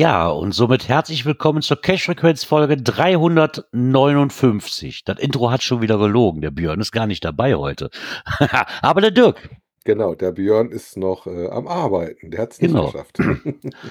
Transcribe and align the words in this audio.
Ja, 0.00 0.28
und 0.30 0.52
somit 0.52 0.88
herzlich 0.88 1.26
willkommen 1.26 1.60
zur 1.60 1.78
Cash-Frequenz-Folge 1.78 2.78
359. 2.78 5.04
Das 5.04 5.18
Intro 5.18 5.50
hat 5.50 5.62
schon 5.62 5.82
wieder 5.82 5.98
gelogen. 5.98 6.40
Der 6.40 6.50
Björn 6.50 6.80
ist 6.80 6.90
gar 6.90 7.06
nicht 7.06 7.22
dabei 7.22 7.54
heute. 7.54 7.90
Aber 8.80 9.02
der 9.02 9.10
Dirk. 9.10 9.50
Genau, 9.84 10.14
der 10.14 10.32
Björn 10.32 10.70
ist 10.70 10.96
noch 10.96 11.26
äh, 11.26 11.48
am 11.48 11.68
Arbeiten. 11.68 12.30
Der 12.30 12.40
hat 12.40 12.52
es 12.52 12.62
nicht 12.62 12.70
Genau. 12.70 12.86
geschafft. 12.86 13.18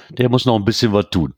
Der 0.09 0.29
muss 0.29 0.47
noch 0.47 0.55
ein 0.55 0.65
bisschen 0.65 0.93
was 0.93 1.11
tun. 1.11 1.35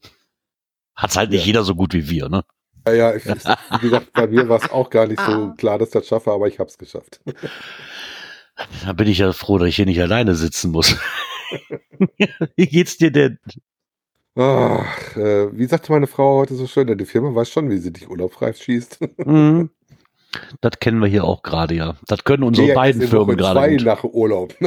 Hat's 0.95 1.17
halt 1.17 1.31
nicht 1.31 1.41
Ja. 1.41 1.47
jeder 1.47 1.63
so 1.65 1.75
gut 1.75 1.93
wie 1.93 2.09
wir, 2.09 2.29
ne? 2.29 2.45
ja, 2.87 2.93
ja, 2.93 3.13
ich, 3.13 3.25
wie 3.25 3.79
gesagt, 3.81 4.13
bei 4.13 4.27
mir 4.27 4.47
war 4.47 4.63
es 4.63 4.71
auch 4.71 4.89
gar 4.89 5.05
nicht 5.05 5.19
so 5.19 5.51
klar, 5.57 5.79
dass 5.79 5.89
ich 5.89 5.93
das 5.95 6.07
schaffe, 6.07 6.31
aber 6.31 6.47
ich 6.47 6.59
habe 6.59 6.69
es 6.69 6.77
geschafft. 6.77 7.19
Da 8.85 8.93
bin 8.93 9.09
ich 9.09 9.17
ja 9.17 9.33
froh, 9.33 9.57
dass 9.57 9.67
ich 9.67 9.75
hier 9.75 9.85
nicht 9.85 10.01
alleine 10.01 10.33
sitzen 10.35 10.71
muss. 10.71 10.95
wie 12.55 12.67
geht's 12.67 12.95
dir 12.95 13.11
denn? 13.11 13.37
Ach, 14.37 15.17
äh, 15.17 15.49
wie 15.57 15.65
sagte 15.65 15.91
meine 15.91 16.07
Frau 16.07 16.37
heute 16.39 16.55
so 16.55 16.65
schön, 16.65 16.95
die 16.97 17.05
Firma 17.05 17.35
weiß 17.35 17.49
schon, 17.49 17.69
wie 17.69 17.77
sie 17.77 17.91
dich 17.91 18.09
urlaubsreif 18.09 18.57
schießt. 18.61 18.99
Hm, 19.17 19.69
das 20.61 20.79
kennen 20.79 21.01
wir 21.01 21.07
hier 21.09 21.25
auch 21.25 21.43
gerade, 21.43 21.75
ja. 21.75 21.95
Das 22.07 22.23
können 22.23 22.43
unsere 22.43 22.67
Nee, 22.67 22.73
beiden 22.73 23.01
Firmen 23.01 23.27
Woche 23.27 23.35
gerade. 23.35 23.59
zwei 23.59 23.69
gut. 23.71 23.83
nach 23.85 24.03
Urlaub. 24.05 24.55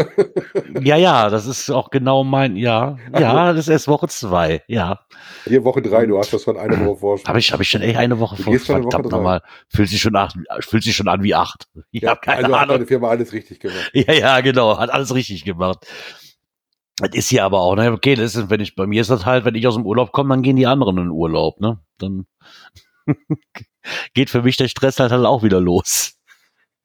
Ja, 0.83 0.97
ja, 0.97 1.31
das 1.31 1.47
ist 1.47 1.70
auch 1.70 1.89
genau 1.91 2.25
mein, 2.25 2.57
ja. 2.57 2.98
Ja, 3.19 3.53
das 3.53 3.67
ist 3.67 3.69
erst 3.69 3.89
Woche 3.89 4.09
zwei, 4.09 4.62
ja. 4.67 5.01
Hier 5.45 5.65
Woche 5.65 5.81
drei, 5.81 6.05
du 6.05 6.19
hast 6.19 6.33
das 6.33 6.42
schon 6.42 6.59
eine 6.59 6.85
Woche 6.85 6.98
vor. 6.98 7.19
Habe 7.25 7.39
ich, 7.39 7.53
hab 7.53 7.61
ich 7.61 7.70
schon 7.70 7.81
echt 7.81 7.97
eine 7.97 8.19
Woche 8.19 8.37
vor. 8.37 8.53
Woche 8.53 8.59
Verdammt 8.59 9.11
nochmal. 9.11 9.41
Fühlt 9.69 9.89
sich 9.89 10.01
schon 10.01 10.17
acht, 10.17 10.37
fühlt 10.61 10.83
sich 10.83 10.95
schon 10.97 11.09
an 11.09 11.23
wie 11.23 11.35
acht. 11.35 11.69
Ich 11.91 12.03
ja, 12.03 12.11
hab 12.11 12.23
keine 12.23 12.45
also 12.45 12.55
hat 12.55 12.62
Ahnung. 12.65 12.75
deine 12.77 12.87
Firma 12.87 13.09
alles 13.09 13.33
richtig 13.33 13.61
gemacht. 13.61 13.91
Ja, 13.95 14.12
ja, 14.12 14.41
genau. 14.41 14.77
Hat 14.79 14.91
alles 14.91 15.15
richtig 15.15 15.45
gemacht. 15.45 15.87
Das 16.98 17.11
ist 17.12 17.28
hier 17.28 17.45
aber 17.45 17.61
auch, 17.61 17.75
ne? 17.75 17.91
Okay, 17.92 18.14
das 18.14 18.37
ist, 18.37 18.50
wenn 18.50 18.61
ich, 18.61 18.77
bei 18.77 18.87
mir 18.87 19.00
ist 19.00 19.11
das 19.11 19.27
halt, 19.27 19.45
wenn 19.45 19.55
ich 19.55 19.67
aus 19.67 19.75
dem 19.75 19.87
Urlaub 19.87 20.12
komme, 20.12 20.31
dann 20.31 20.42
gehen 20.42 20.56
die 20.56 20.67
anderen 20.67 20.97
in 20.97 21.05
den 21.05 21.11
Urlaub, 21.11 21.61
ne? 21.61 21.81
Dann 21.98 22.27
geht 24.14 24.31
für 24.31 24.42
mich 24.42 24.56
der 24.56 24.69
Stress 24.69 25.01
halt, 25.01 25.11
halt 25.11 25.27
auch 25.27 25.42
wieder 25.42 25.61
los. 25.61 26.14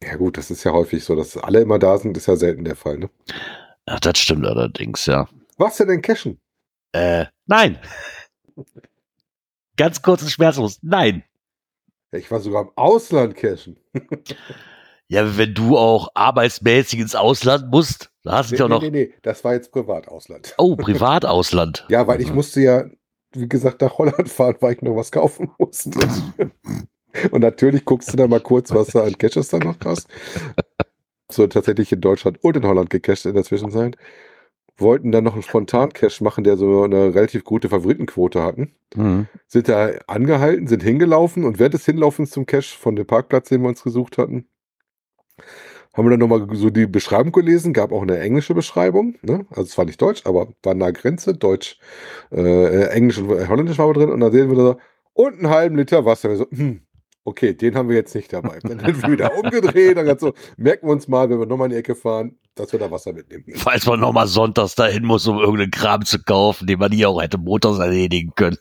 Ja 0.02 0.16
gut, 0.16 0.38
das 0.38 0.50
ist 0.50 0.64
ja 0.64 0.72
häufig 0.72 1.04
so, 1.04 1.16
dass 1.16 1.38
alle 1.38 1.62
immer 1.62 1.78
da 1.78 1.98
sind, 1.98 2.18
ist 2.18 2.28
ja 2.28 2.36
selten 2.36 2.64
der 2.64 2.76
Fall. 2.76 2.98
Ne? 2.98 3.10
Ach, 3.86 4.00
das 4.00 4.18
stimmt 4.18 4.46
allerdings, 4.46 5.06
ja. 5.06 5.28
Was 5.58 5.78
denn 5.78 5.90
denn 5.90 6.02
cashen? 6.02 6.40
Äh, 6.94 7.26
nein. 7.46 7.78
Ganz 9.76 10.02
kurz 10.02 10.22
und 10.22 10.30
schmerzlos. 10.30 10.80
Nein. 10.82 11.24
Ja, 12.12 12.20
ich 12.20 12.32
war 12.32 12.40
sogar 12.40 12.64
im 12.64 12.72
Ausland 12.76 13.36
cashen. 13.36 13.78
Ja, 15.12 15.38
wenn 15.38 15.56
du 15.56 15.76
auch 15.76 16.10
arbeitsmäßig 16.14 17.00
ins 17.00 17.16
Ausland 17.16 17.72
musst, 17.72 18.09
da 18.24 18.32
hast 18.34 18.52
du 18.52 18.56
Nee, 18.56 18.60
ja 18.60 18.68
nee, 18.68 18.74
noch. 18.74 18.82
nee, 18.82 18.90
nee, 18.92 19.14
das 19.22 19.44
war 19.44 19.54
jetzt 19.54 19.72
Privatausland. 19.72 20.54
Oh, 20.58 20.76
Privatausland. 20.76 21.86
Ja, 21.90 22.08
weil 22.08 22.22
ich 22.22 22.34
musste 22.34 22.62
ja, 22.62 22.86
wie 23.34 23.48
gesagt, 23.50 23.82
nach 23.82 23.98
Holland 23.98 24.30
fahren, 24.30 24.56
weil 24.60 24.74
ich 24.76 24.82
noch 24.82 24.96
was 24.96 25.12
kaufen 25.12 25.52
musste. 25.58 25.92
Und 27.32 27.42
natürlich 27.42 27.86
guckst 27.86 28.14
du 28.14 28.18
da 28.18 28.28
mal 28.28 28.40
kurz, 28.40 28.72
was 28.74 28.90
du 28.90 29.00
an 29.02 29.18
Caches 29.18 29.50
da 29.50 29.58
noch 29.58 29.76
hast. 29.84 30.08
So 31.32 31.46
tatsächlich 31.48 31.92
in 31.92 32.02
Deutschland 32.02 32.44
und 32.44 32.56
in 32.58 32.66
Holland 32.66 32.90
gecached 32.90 33.26
in 33.26 33.34
der 33.36 33.44
Zwischenzeit. 33.44 33.98
Wollten 34.78 35.12
dann 35.12 35.24
noch 35.24 35.34
einen 35.34 35.44
Spontan-Cache 35.44 36.24
machen, 36.24 36.44
der 36.44 36.56
so 36.56 36.84
eine 36.84 37.14
relativ 37.14 37.44
gute 37.44 37.68
Favoritenquote 37.70 38.42
hatten. 38.44 38.76
Hm. 38.96 39.28
Sind 39.48 39.68
da 39.70 39.90
angehalten, 40.08 40.68
sind 40.68 40.84
hingelaufen 40.84 41.44
und 41.46 41.60
während 41.60 41.74
des 41.74 41.86
Hinlaufens 41.86 42.30
zum 42.32 42.46
Cache 42.46 42.78
von 42.78 42.96
dem 42.96 43.06
Parkplatz, 43.08 43.50
den 43.50 43.62
wir 43.62 43.70
uns 43.70 43.84
gesucht 43.84 44.18
hatten, 44.18 44.48
haben 46.00 46.06
wir 46.06 46.18
dann 46.18 46.20
nochmal 46.20 46.48
so 46.54 46.70
die 46.70 46.88
Beschreibung 46.88 47.32
gelesen, 47.32 47.74
gab 47.74 47.92
auch 47.92 48.02
eine 48.02 48.20
englische 48.20 48.56
Beschreibung, 48.56 49.16
ne? 49.22 49.46
also 49.52 49.64
es 49.64 49.78
war 49.78 49.86
nicht 49.86 50.02
Deutsch, 50.02 50.22
aber 50.26 50.48
war 50.64 50.74
nahe 50.74 50.94
Grenze, 50.94 51.34
Deutsch, 51.34 51.78
äh, 52.32 52.88
Englisch 52.88 53.18
und 53.18 53.50
Holländisch 53.50 53.78
war 53.78 53.94
drin 53.94 54.10
und 54.10 54.22
da 54.22 54.32
sehen 54.32 54.50
wir 54.50 54.56
so, 54.56 54.78
und 55.14 55.34
einen 55.34 55.50
halben 55.50 55.76
Liter 55.76 56.06
Wasser. 56.06 56.30
Wir 56.30 56.38
so, 56.38 56.48
hm, 56.50 56.82
okay, 57.26 57.54
den 57.54 57.76
haben 57.76 57.90
wir 57.90 57.98
jetzt 57.98 58.16
nicht 58.16 58.32
dabei. 58.32 58.60
Dann 58.64 58.80
sind 58.80 59.02
wir 59.04 59.12
wieder 59.12 59.38
umgedreht, 59.38 59.98
dann 59.98 60.18
so, 60.18 60.34
merken 60.56 60.88
wir 60.88 60.94
uns 60.94 61.10
mal, 61.10 61.30
wenn 61.30 61.40
wir 61.40 61.46
nochmal 61.46 61.66
in 61.68 61.72
die 61.72 61.78
Ecke 61.78 61.96
fahren, 61.96 62.38
dass 62.56 62.72
wir 62.72 62.80
da 62.80 62.90
Wasser 62.90 63.12
mitnehmen. 63.12 63.44
Falls 63.56 63.86
man 63.86 64.00
nochmal 64.00 64.28
sonntags 64.28 64.76
dahin 64.76 65.04
muss, 65.06 65.28
um 65.28 65.38
irgendeinen 65.38 65.72
Kram 65.72 66.06
zu 66.06 66.24
kaufen, 66.24 66.68
den 66.68 66.80
man 66.80 66.94
hier 66.94 67.10
auch 67.10 67.22
hätte 67.22 67.38
montags 67.38 67.80
erledigen 67.80 68.32
können. 68.36 68.58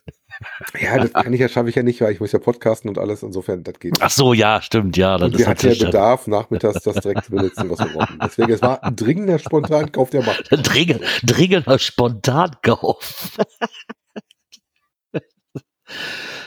Ja, 0.81 0.99
das 0.99 1.13
kann 1.13 1.33
ich 1.33 1.41
ja, 1.41 1.49
schaffe 1.49 1.69
ich 1.69 1.75
ja 1.75 1.83
nicht, 1.83 2.01
weil 2.01 2.13
ich 2.13 2.21
muss 2.21 2.33
ja 2.33 2.39
podcasten 2.39 2.89
und 2.89 2.99
alles, 2.99 3.23
insofern, 3.23 3.65
das 3.65 3.79
geht 3.81 3.93
nicht. 3.93 4.03
Ach 4.03 4.11
so, 4.11 4.33
ja, 4.33 4.63
stimmt, 4.63 4.97
ja. 4.97 5.19
Das 5.19 5.31
Und 5.31 5.39
wir 5.39 5.47
hatten 5.47 5.69
ja 5.69 5.85
Bedarf, 5.87 6.27
nachmittags 6.27 6.83
das 6.85 6.97
direkt 6.97 7.25
zu 7.25 7.33
benutzen, 7.33 7.69
was 7.71 7.79
wir 7.81 7.87
brauchen. 7.87 8.19
Deswegen, 8.23 8.53
es 8.53 8.63
war 8.63 8.83
ein 8.83 8.95
dringender 8.95 9.39
Spontankauf 9.39 10.11
der 10.11 10.23
Macht. 10.25 10.49
Dringend, 10.51 11.03
dringender 11.25 11.79
Spontankauf. 11.79 13.37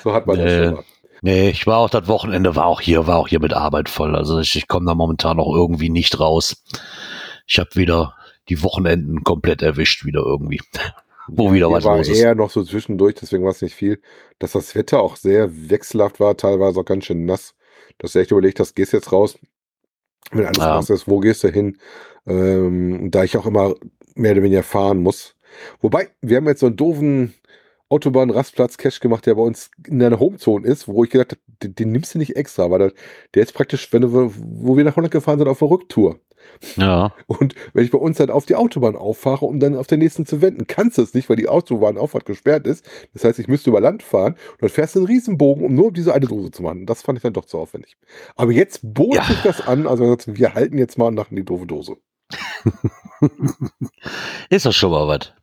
So 0.04 0.14
hat 0.14 0.28
man 0.28 0.38
das 0.38 0.46
Nee. 0.46 0.64
schon 0.66 0.74
mal. 0.76 0.84
Nee, 1.24 1.50
ich 1.50 1.68
war 1.68 1.78
auch 1.78 1.90
das 1.90 2.08
Wochenende, 2.08 2.56
war 2.56 2.66
auch 2.66 2.82
hier, 2.82 3.06
war 3.06 3.18
auch 3.18 3.28
hier 3.28 3.40
mit 3.40 3.54
Arbeit 3.54 3.90
voll. 3.90 4.16
Also 4.16 4.40
ich, 4.40 4.56
ich 4.56 4.68
komme 4.68 4.88
da 4.88 4.96
momentan 4.96 5.38
noch 5.38 5.54
irgendwie 5.54 5.90
nicht 5.90 6.20
raus. 6.20 6.64
Ich 7.46 7.60
habe 7.60 7.76
wieder 7.76 8.16
die 8.50 8.64
Wochenenden 8.64 9.24
komplett 9.24 9.62
erwischt, 9.62 10.04
wieder 10.04 10.22
irgendwie. 10.26 10.62
Wo 11.34 11.54
wieder 11.54 11.72
was 11.72 11.84
war 11.84 11.98
los 11.98 12.10
ist. 12.10 12.20
eher 12.20 12.36
noch 12.36 12.50
so 12.50 12.64
zwischendurch, 12.64 13.16
deswegen 13.16 13.44
war 13.44 13.52
es 13.52 13.62
nicht 13.62 13.76
viel. 13.76 14.02
Dass 14.40 14.52
das 14.52 14.76
Wetter 14.76 15.02
auch 15.02 15.16
sehr 15.16 15.70
wechselhaft 15.70 16.20
war, 16.20 16.36
teilweise 16.36 16.80
auch 16.80 16.86
ganz 16.86 17.06
schön 17.06 17.26
nass. 17.26 17.56
Dass 17.98 18.14
du 18.14 18.20
echt 18.20 18.32
überlegt 18.32 18.60
hast, 18.60 18.76
gehst 18.76 18.94
jetzt 18.94 19.12
raus, 19.12 19.38
wenn 20.32 20.46
alles 20.46 20.58
Ja. 20.58 20.76
nass 20.76 20.90
ist, 20.90 21.08
wo 21.08 21.20
gehst 21.20 21.44
du 21.44 21.50
hin? 21.50 21.78
Ähm, 22.28 23.10
da 23.12 23.24
ich 23.24 23.38
auch 23.38 23.46
immer 23.46 23.76
mehr 24.16 24.34
oder 24.34 24.44
weniger 24.44 24.64
fahren 24.64 25.00
muss. 25.00 25.36
Wobei, 25.80 26.10
wir 26.22 26.38
haben 26.38 26.48
jetzt 26.48 26.60
so 26.60 26.68
einen 26.68 26.76
doofen 26.78 27.34
Autobahn-Rastplatz-Cache 27.90 29.02
gemacht, 29.02 29.26
der 29.26 29.36
bei 29.36 29.42
uns 29.42 29.70
in 29.86 30.00
der 30.00 30.18
Homezone 30.20 30.66
ist, 30.66 30.88
wo 30.88 31.04
ich 31.04 31.10
gedacht 31.10 31.32
habe, 31.32 31.42
den, 31.62 31.76
den 31.76 31.92
nimmst 31.92 32.14
du 32.14 32.20
nicht 32.20 32.36
extra, 32.38 32.72
weil 32.72 32.80
der, 32.80 32.94
der 33.36 33.44
ist 33.44 33.54
praktisch, 33.54 33.92
wenn 33.92 34.02
du, 34.02 34.34
wo 34.38 34.78
wir 34.78 34.84
nach 34.86 34.96
Holland 34.96 35.12
gefahren 35.12 35.40
sind, 35.40 35.50
auf 35.50 35.60
der 35.60 35.70
Rücktour. 35.70 36.20
Ja, 36.76 37.14
Und 37.28 37.56
wenn 37.74 37.84
ich 37.84 37.92
bei 37.92 37.98
uns 37.98 38.18
dann 38.18 38.30
auf 38.30 38.46
die 38.46 38.56
Autobahn 38.56 38.96
auffahre, 38.96 39.46
um 39.46 39.60
dann 39.60 39.76
auf 39.76 39.88
der 39.88 39.98
nächsten 39.98 40.26
zu 40.26 40.42
wenden, 40.42 40.68
kannst 40.68 40.98
du 40.98 41.02
es 41.02 41.14
nicht, 41.14 41.30
weil 41.30 41.36
die 41.38 41.48
Autobahnauffahrt 41.50 42.26
gesperrt 42.26 42.68
ist. 42.68 42.86
Das 43.14 43.24
heißt, 43.24 43.40
ich 43.40 43.48
müsste 43.48 43.70
über 43.72 43.82
Land 43.82 44.04
fahren 44.04 44.34
und 44.52 44.62
dann 44.62 44.70
fährst 44.70 44.96
du 44.96 45.00
einen 45.00 45.08
Riesenbogen, 45.08 45.66
um 45.66 45.74
nur 45.74 45.92
diese 45.92 46.14
eine 46.14 46.28
Dose 46.28 46.52
zu 46.52 46.62
machen. 46.64 46.86
Das 46.86 47.02
fand 47.02 47.18
ich 47.18 47.24
dann 47.24 47.34
doch 47.34 47.46
zu 47.46 47.58
aufwendig. 47.58 47.98
Aber 48.36 48.52
jetzt 48.52 48.80
bot 48.84 49.16
Ja. 49.16 49.24
sich 49.24 49.42
das 49.42 49.68
an, 49.68 49.88
also 49.88 50.16
wir 50.28 50.54
halten 50.54 50.78
jetzt 50.78 50.98
mal 50.98 51.12
nach 51.12 51.32
in 51.32 51.38
die 51.38 51.46
doofe 51.46 51.66
Dose. 51.66 51.98
ist 54.50 54.66
das 54.66 54.76
schon 54.76 54.92
mal 54.92 55.08
was. 55.08 55.34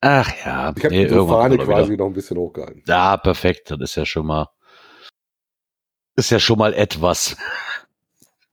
Ach 0.00 0.28
ja, 0.44 0.72
Ich 0.76 0.84
habe 0.84 0.94
nee, 0.94 1.06
die 1.06 1.14
Fahne 1.14 1.58
quasi 1.58 1.92
wieder. 1.92 2.04
noch 2.04 2.10
ein 2.10 2.14
bisschen 2.14 2.36
hochgehalten. 2.36 2.82
Ja, 2.86 3.16
perfekt. 3.16 3.70
Das 3.70 3.80
ist 3.80 3.96
ja 3.96 4.04
schon 4.06 4.26
mal, 4.26 4.48
ist 6.16 6.30
ja 6.30 6.38
schon 6.38 6.58
mal 6.58 6.74
etwas. 6.74 7.36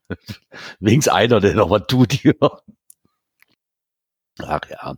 Wenigstens 0.80 1.14
einer, 1.14 1.40
der 1.40 1.56
noch 1.56 1.70
was 1.70 1.88
tut 1.88 2.14
hier. 2.14 2.36
Ach 4.42 4.62
ja. 4.70 4.96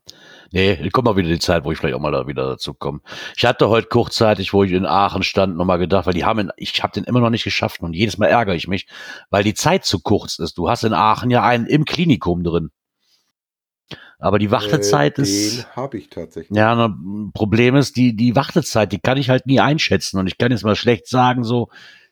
Nee, 0.51 0.89
kommt 0.91 1.05
mal 1.05 1.17
wieder 1.17 1.27
die 1.27 1.39
Zeit, 1.39 1.65
wo 1.65 1.71
ich 1.71 1.77
vielleicht 1.77 1.95
auch 1.95 1.99
mal 1.99 2.11
da 2.11 2.25
wieder 2.25 2.47
dazu 2.47 2.73
komme. 2.73 3.01
Ich 3.35 3.45
hatte 3.45 3.67
heute 3.67 3.87
kurzzeitig, 3.89 4.53
wo 4.53 4.63
ich 4.63 4.71
in 4.71 4.85
Aachen 4.85 5.23
stand, 5.23 5.57
nochmal 5.57 5.77
gedacht, 5.77 6.05
weil 6.05 6.13
die 6.13 6.23
haben, 6.23 6.39
in, 6.39 6.51
ich 6.55 6.81
habe 6.81 6.93
den 6.93 7.03
immer 7.03 7.19
noch 7.19 7.29
nicht 7.29 7.43
geschafft 7.43 7.81
und 7.81 7.93
jedes 7.93 8.17
Mal 8.17 8.27
ärgere 8.27 8.55
ich 8.55 8.69
mich, 8.69 8.87
weil 9.29 9.43
die 9.43 9.53
Zeit 9.53 9.83
zu 9.83 9.99
kurz 9.99 10.39
ist. 10.39 10.57
Du 10.57 10.69
hast 10.69 10.83
in 10.85 10.93
Aachen 10.93 11.31
ja 11.31 11.43
einen 11.43 11.65
im 11.65 11.83
Klinikum 11.83 12.43
drin. 12.43 12.71
Aber 14.17 14.39
die 14.39 14.51
Wartezeit 14.51 15.19
äh, 15.19 15.23
ist. 15.23 15.57
Den 15.57 15.75
habe 15.75 15.97
ich 15.97 16.09
tatsächlich. 16.09 16.57
Ja, 16.57 16.73
ein 16.73 17.31
Problem 17.33 17.75
ist, 17.75 17.97
die, 17.97 18.15
die 18.15 18.35
Wartezeit, 18.37 18.93
die 18.93 18.99
kann 18.99 19.17
ich 19.17 19.29
halt 19.29 19.45
nie 19.45 19.59
einschätzen. 19.59 20.17
Und 20.17 20.27
ich 20.27 20.37
kann 20.37 20.51
jetzt 20.51 20.63
mal 20.63 20.77
schlecht 20.77 21.07
sagen, 21.07 21.43
so, 21.43 21.69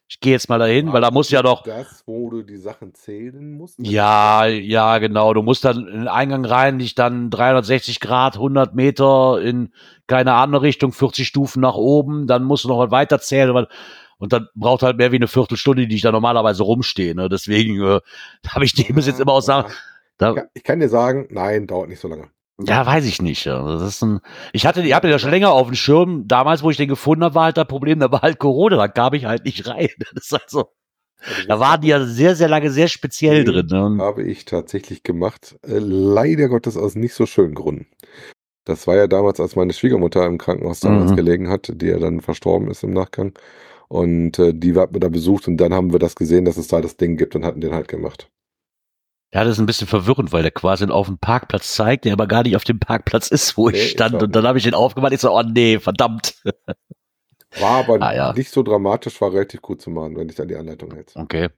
ich 0.08 0.20
gehe 0.20 0.34
jetzt 0.34 0.50
mal 0.50 0.60
dahin, 0.60 0.94
weil 0.94 1.02
da 1.02 1.10
muss 1.12 1.32
ja 1.32 1.42
doch. 1.42 1.64
Das, 1.64 2.04
wo 2.06 2.30
du 2.30 2.44
die 2.44 2.58
Sachen 2.58 2.94
zählen 2.94 3.54
musst? 3.54 3.80
Ja, 3.80 4.46
ja, 4.46 5.00
genau. 5.00 5.34
Du 5.34 5.42
musst 5.42 5.66
dann 5.66 5.88
in 5.88 6.00
den 6.02 6.08
Eingang 6.08 6.46
rein, 6.46 6.78
dich 6.80 6.94
dann 6.94 7.30
360 7.30 8.00
Grad, 8.00 8.36
100 8.36 8.76
Meter 8.76 9.42
in 9.42 9.74
keine 10.08 10.34
andere 10.34 10.62
Richtung, 10.62 10.92
40 10.92 11.28
Stufen 11.28 11.62
nach 11.62 11.76
oben, 11.76 12.28
dann 12.28 12.44
musst 12.44 12.64
du 12.66 12.68
noch 12.68 12.92
weiter 12.92 13.20
zählen. 13.20 13.54
weil- 13.54 13.68
Und 14.20 14.32
dann 14.34 14.48
braucht 14.56 14.84
halt 14.84 14.98
mehr 14.98 15.12
wie 15.12 15.16
eine 15.18 15.28
Viertelstunde, 15.28 15.88
die 15.88 15.96
ich 15.96 16.02
da 16.02 16.12
normalerweise 16.12 16.64
rumstehe. 16.64 17.16
Ne? 17.16 17.28
Deswegen 17.30 17.82
äh, 17.82 18.00
habe 18.50 18.66
ich 18.66 18.74
dem 18.74 18.96
bis 18.96 19.08
jetzt 19.08 19.20
immer 19.20 19.34
auch 19.34 19.42
sagen, 19.42 19.74
Da, 20.18 20.36
Ja, 20.36 20.44
ich 20.54 20.64
kann 20.64 20.80
dir 20.80 20.90
sagen, 20.90 21.28
nein, 21.32 21.66
dauert 21.66 21.90
nicht 21.90 22.00
so 22.00 22.08
lange. 22.08 22.30
Ja, 22.60 22.86
weiß 22.86 23.06
ich 23.06 23.22
nicht. 23.22 23.46
Das 23.48 23.82
ist 23.82 24.04
ein, 24.04 24.20
ich 24.54 24.66
hatte, 24.66 24.82
ich 24.84 24.94
hatte 24.94 25.10
ja 25.10 25.18
schon 25.20 25.32
länger 25.32 25.52
auf 25.52 25.68
dem 25.68 25.76
Schirm. 25.76 26.28
Damals, 26.28 26.62
wo 26.64 26.70
ich 26.70 26.78
den 26.78 26.88
gefunden 26.88 27.24
habe, 27.24 27.36
war 27.36 27.46
halt 27.46 27.58
das 27.58 27.68
Problem, 27.68 28.00
da 28.00 28.12
war 28.12 28.22
halt 28.22 28.40
Corona, 28.40 28.78
da 28.78 28.88
kam 28.88 29.14
ich 29.14 29.26
halt 29.26 29.46
nicht 29.46 29.68
rein. 29.68 29.90
Das 30.14 30.24
ist 30.24 30.30
so, 30.30 30.38
Also, 30.38 30.70
da 31.48 31.60
waren 31.60 31.82
die 31.82 31.88
ja 31.90 32.06
sehr, 32.06 32.36
sehr 32.36 32.50
lange 32.50 32.70
sehr 32.70 32.88
speziell 32.88 33.44
drin. 33.44 33.68
Ne? 33.68 34.04
Habe 34.04 34.24
ich 34.24 34.46
tatsächlich 34.46 35.04
gemacht. 35.04 35.58
Äh, 35.64 35.80
leider 35.80 36.50
Gottes 36.50 36.78
aus 36.78 36.96
nicht 36.96 37.14
so 37.16 37.26
schönen 37.26 37.56
Gründen. 37.56 37.88
Das 38.66 38.88
war 38.88 38.96
ja 38.96 39.08
damals, 39.08 39.40
als 39.40 39.56
meine 39.56 39.74
Schwiegermutter 39.74 40.26
im 40.26 40.38
Krankenhaus 40.38 40.80
damals 40.82 41.12
Mhm. 41.12 41.16
gelegen 41.16 41.50
hat, 41.50 41.72
die 41.76 41.88
ja 41.88 42.00
dann 42.00 42.22
verstorben 42.22 42.70
ist 42.72 42.84
im 42.84 42.94
Nachgang. 42.94 43.34
Und 43.90 44.40
äh, 44.40 44.54
die 44.54 44.76
hat 44.76 44.92
mir 44.94 45.00
da 45.00 45.10
besucht 45.10 45.48
und 45.48 45.58
dann 45.58 45.74
haben 45.74 45.92
wir 45.94 46.00
das 46.00 46.16
gesehen, 46.16 46.46
dass 46.46 46.58
es 46.58 46.68
da 46.68 46.82
das 46.82 46.98
Ding 46.98 47.18
gibt 47.18 47.36
und 47.36 47.46
hatten 47.46 47.62
den 47.62 47.74
halt 47.74 47.88
gemacht. 47.88 48.30
Ja, 49.34 49.44
das 49.44 49.54
ist 49.54 49.60
ein 49.60 49.66
bisschen 49.66 49.88
verwirrend, 49.88 50.32
weil 50.32 50.44
der 50.44 50.52
quasi 50.52 50.86
auf 50.86 51.08
dem 51.08 51.18
Parkplatz 51.18 51.74
zeigt, 51.74 52.06
der 52.06 52.14
aber 52.14 52.28
gar 52.28 52.44
nicht 52.44 52.56
auf 52.56 52.64
dem 52.64 52.80
Parkplatz 52.80 53.30
ist, 53.30 53.58
wo 53.58 53.70
Nee, 53.70 53.78
ich 53.78 53.92
stand. 53.92 54.22
Und 54.22 54.36
dann 54.36 54.46
habe 54.46 54.58
ich 54.58 54.64
den 54.64 54.74
aufgemacht. 54.76 55.12
Ich 55.14 55.22
so, 55.22 55.32
oh 55.36 55.42
nee, 55.44 55.80
verdammt. 55.80 56.36
War 57.60 57.86
aber 57.88 58.02
Ah, 58.02 58.14
ja. 58.16 58.34
nicht 58.34 58.50
so 58.50 58.64
dramatisch, 58.64 59.22
war 59.22 59.32
relativ 59.32 59.62
gut 59.62 59.80
zu 59.82 59.92
machen, 59.92 60.16
wenn 60.18 60.28
ich 60.28 60.42
an 60.42 60.48
die 60.48 60.56
Anleitung 60.56 60.92
hätte. 60.96 61.20
Okay. 61.20 61.50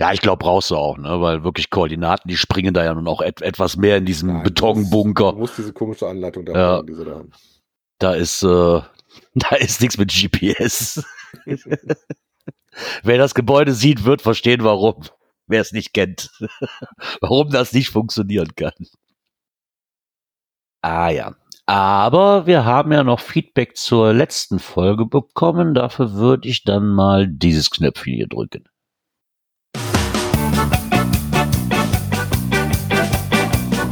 Ja, 0.00 0.12
ich 0.12 0.20
glaube, 0.22 0.38
brauchst 0.38 0.70
du 0.70 0.76
auch, 0.76 0.96
ne? 0.96 1.20
Weil 1.20 1.44
wirklich 1.44 1.68
Koordinaten, 1.70 2.28
die 2.28 2.36
springen 2.36 2.72
da 2.74 2.82
ja 2.82 2.94
nun 2.94 3.06
auch 3.06 3.20
et 3.20 3.42
etwas 3.42 3.76
mehr 3.76 3.98
in 3.98 4.06
diesem 4.06 4.32
Nein, 4.32 4.42
Betonbunker. 4.42 5.32
Du 5.32 5.38
musst 5.38 5.58
diese 5.58 5.72
komische 5.74 6.08
Anleitung 6.08 6.44
da 6.46 6.52
Ja. 6.52 6.58
haben, 6.78 6.86
die 6.86 6.94
sie 6.94 7.04
da 7.04 7.12
haben. 7.16 7.30
Da 7.98 8.14
ist, 8.14 8.42
äh, 8.42 8.46
da 9.34 9.56
ist 9.58 9.80
nichts 9.82 9.98
mit 9.98 10.10
GPS. 10.10 11.04
Wer 13.02 13.18
das 13.18 13.34
Gebäude 13.34 13.72
sieht, 13.72 14.04
wird 14.04 14.22
verstehen, 14.22 14.64
warum. 14.64 15.02
Wer 15.54 15.60
es 15.60 15.70
nicht 15.70 15.94
kennt. 15.94 16.32
warum 17.20 17.48
das 17.48 17.72
nicht 17.72 17.90
funktionieren 17.90 18.56
kann. 18.56 18.72
Ah 20.82 21.10
ja. 21.10 21.36
Aber 21.64 22.48
wir 22.48 22.64
haben 22.64 22.90
ja 22.90 23.04
noch 23.04 23.20
Feedback 23.20 23.76
zur 23.76 24.12
letzten 24.12 24.58
Folge 24.58 25.06
bekommen. 25.06 25.74
Dafür 25.74 26.14
würde 26.14 26.48
ich 26.48 26.64
dann 26.64 26.88
mal 26.88 27.28
dieses 27.28 27.70
Knöpfchen 27.70 28.14
hier 28.14 28.26
drücken. 28.26 28.64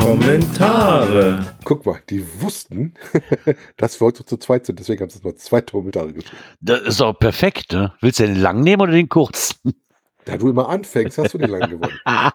Kommentare. 0.00 1.55
Guck 1.62 1.87
mal, 1.87 2.00
die 2.11 2.26
wussten, 2.41 2.94
dass 3.76 4.00
wir 4.00 4.06
heute 4.06 4.25
zu 4.25 4.37
zweit 4.37 4.67
sind, 4.67 4.81
deswegen 4.81 5.00
haben 5.03 5.11
sie 5.11 5.20
nur 5.23 5.37
zwei 5.37 5.61
Kommentare 5.61 6.12
geschrieben. 6.12 6.43
Das 6.61 6.81
ist 6.81 7.00
doch 7.00 7.15
perfekt, 7.15 7.73
ne? 7.73 7.94
Willst 8.00 8.19
du 8.19 8.26
den 8.26 8.41
lang 8.41 8.62
nehmen 8.62 8.82
oder 8.82 8.93
den 8.93 9.08
kurzen? 9.08 9.75
Da 10.24 10.36
du 10.36 10.50
immer 10.50 10.69
anfängst, 10.69 11.19
hast 11.19 11.34
du 11.34 11.38
die 11.38 11.46
lange 11.46 11.69
gewonnen. 11.69 11.98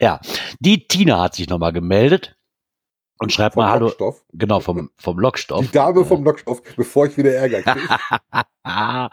ja, 0.00 0.20
die 0.60 0.86
Tina 0.86 1.20
hat 1.20 1.34
sich 1.34 1.48
nochmal 1.48 1.72
gemeldet 1.72 2.36
und 3.18 3.32
schreibt 3.32 3.54
Vom 3.54 3.64
mal 3.64 3.70
Hallo. 3.70 3.86
Lockstoff. 3.86 4.24
Genau, 4.32 4.60
vom, 4.60 4.90
vom 4.96 5.18
Lockstoff. 5.18 5.66
Die 5.66 5.72
Dame 5.72 6.04
vom 6.04 6.22
Lockstoff, 6.22 6.62
bevor 6.76 7.06
ich 7.06 7.16
wieder 7.16 7.32
Ärger 7.32 7.62
kriege. 7.62 7.88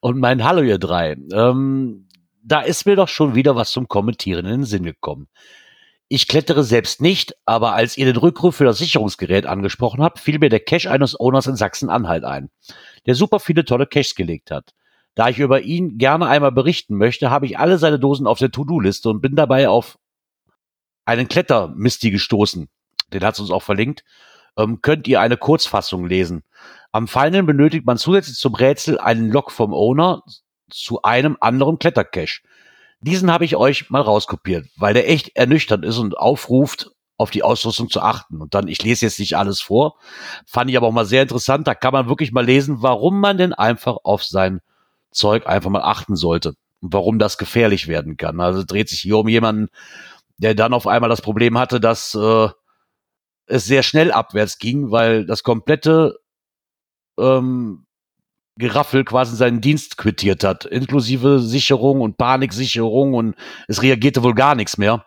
Und 0.00 0.18
mein 0.18 0.44
Hallo, 0.44 0.62
ihr 0.62 0.78
drei. 0.78 1.16
Ähm, 1.32 2.08
da 2.42 2.60
ist 2.60 2.84
mir 2.84 2.96
doch 2.96 3.08
schon 3.08 3.34
wieder 3.34 3.56
was 3.56 3.70
zum 3.70 3.88
Kommentieren 3.88 4.44
in 4.44 4.52
den 4.52 4.64
Sinn 4.64 4.82
gekommen. 4.82 5.28
Ich 6.08 6.28
klettere 6.28 6.64
selbst 6.64 7.00
nicht, 7.00 7.34
aber 7.46 7.72
als 7.72 7.96
ihr 7.96 8.04
den 8.04 8.16
Rückruf 8.16 8.56
für 8.56 8.64
das 8.64 8.78
Sicherungsgerät 8.78 9.46
angesprochen 9.46 10.02
habt, 10.02 10.18
fiel 10.18 10.38
mir 10.38 10.50
der 10.50 10.60
Cache 10.60 10.90
eines 10.90 11.18
Owners 11.18 11.46
in 11.46 11.56
Sachsen-Anhalt 11.56 12.24
ein, 12.24 12.50
der 13.06 13.14
super 13.14 13.40
viele 13.40 13.64
tolle 13.64 13.86
Caches 13.86 14.14
gelegt 14.14 14.50
hat. 14.50 14.74
Da 15.14 15.28
ich 15.28 15.38
über 15.38 15.62
ihn 15.62 15.98
gerne 15.98 16.26
einmal 16.26 16.52
berichten 16.52 16.96
möchte, 16.96 17.30
habe 17.30 17.46
ich 17.46 17.58
alle 17.58 17.78
seine 17.78 17.98
Dosen 17.98 18.26
auf 18.26 18.38
der 18.38 18.50
To-Do-Liste 18.50 19.08
und 19.08 19.20
bin 19.20 19.36
dabei 19.36 19.68
auf 19.68 19.98
einen 21.04 21.28
Klettermisti 21.28 22.10
gestoßen. 22.10 22.68
Den 23.12 23.24
hat 23.24 23.34
es 23.34 23.40
uns 23.40 23.50
auch 23.50 23.62
verlinkt. 23.62 24.04
Ähm, 24.56 24.80
könnt 24.82 25.06
ihr 25.06 25.20
eine 25.20 25.36
Kurzfassung 25.36 26.06
lesen. 26.06 26.42
Am 26.92 27.08
Final 27.08 27.42
benötigt 27.42 27.86
man 27.86 27.98
zusätzlich 27.98 28.36
zum 28.36 28.54
Rätsel 28.54 28.98
einen 28.98 29.30
Log 29.30 29.50
vom 29.50 29.72
Owner 29.72 30.22
zu 30.70 31.02
einem 31.02 31.36
anderen 31.40 31.78
Klettercache. 31.78 32.40
Diesen 33.00 33.30
habe 33.30 33.44
ich 33.44 33.56
euch 33.56 33.90
mal 33.90 34.00
rauskopiert, 34.00 34.66
weil 34.76 34.94
der 34.94 35.08
echt 35.10 35.36
ernüchternd 35.36 35.84
ist 35.84 35.98
und 35.98 36.16
aufruft, 36.16 36.90
auf 37.16 37.30
die 37.30 37.42
Ausrüstung 37.42 37.90
zu 37.90 38.00
achten. 38.00 38.40
Und 38.40 38.54
dann, 38.54 38.66
ich 38.66 38.82
lese 38.82 39.06
jetzt 39.06 39.20
nicht 39.20 39.36
alles 39.36 39.60
vor, 39.60 39.96
fand 40.46 40.70
ich 40.70 40.76
aber 40.76 40.86
auch 40.86 40.92
mal 40.92 41.04
sehr 41.04 41.22
interessant. 41.22 41.66
Da 41.66 41.74
kann 41.74 41.92
man 41.92 42.08
wirklich 42.08 42.32
mal 42.32 42.44
lesen, 42.44 42.78
warum 42.80 43.20
man 43.20 43.38
denn 43.38 43.52
einfach 43.52 43.98
auf 44.02 44.24
sein 44.24 44.60
Zeug 45.14 45.46
einfach 45.46 45.70
mal 45.70 45.82
achten 45.82 46.16
sollte 46.16 46.54
und 46.80 46.92
warum 46.92 47.18
das 47.18 47.38
gefährlich 47.38 47.88
werden 47.88 48.16
kann. 48.16 48.40
Also 48.40 48.64
dreht 48.64 48.88
sich 48.88 49.00
hier 49.00 49.16
um 49.16 49.28
jemanden, 49.28 49.68
der 50.36 50.54
dann 50.54 50.74
auf 50.74 50.86
einmal 50.86 51.10
das 51.10 51.22
Problem 51.22 51.58
hatte, 51.58 51.80
dass 51.80 52.14
äh, 52.14 52.48
es 53.46 53.64
sehr 53.64 53.82
schnell 53.82 54.12
abwärts 54.12 54.58
ging, 54.58 54.90
weil 54.90 55.26
das 55.26 55.42
komplette 55.42 56.18
ähm, 57.18 57.86
Geraffel 58.56 59.04
quasi 59.04 59.36
seinen 59.36 59.60
Dienst 59.60 59.96
quittiert 59.96 60.44
hat, 60.44 60.64
inklusive 60.64 61.40
Sicherung 61.40 62.00
und 62.00 62.16
Paniksicherung 62.16 63.14
und 63.14 63.34
es 63.66 63.82
reagierte 63.82 64.22
wohl 64.22 64.34
gar 64.34 64.54
nichts 64.54 64.78
mehr. 64.78 65.06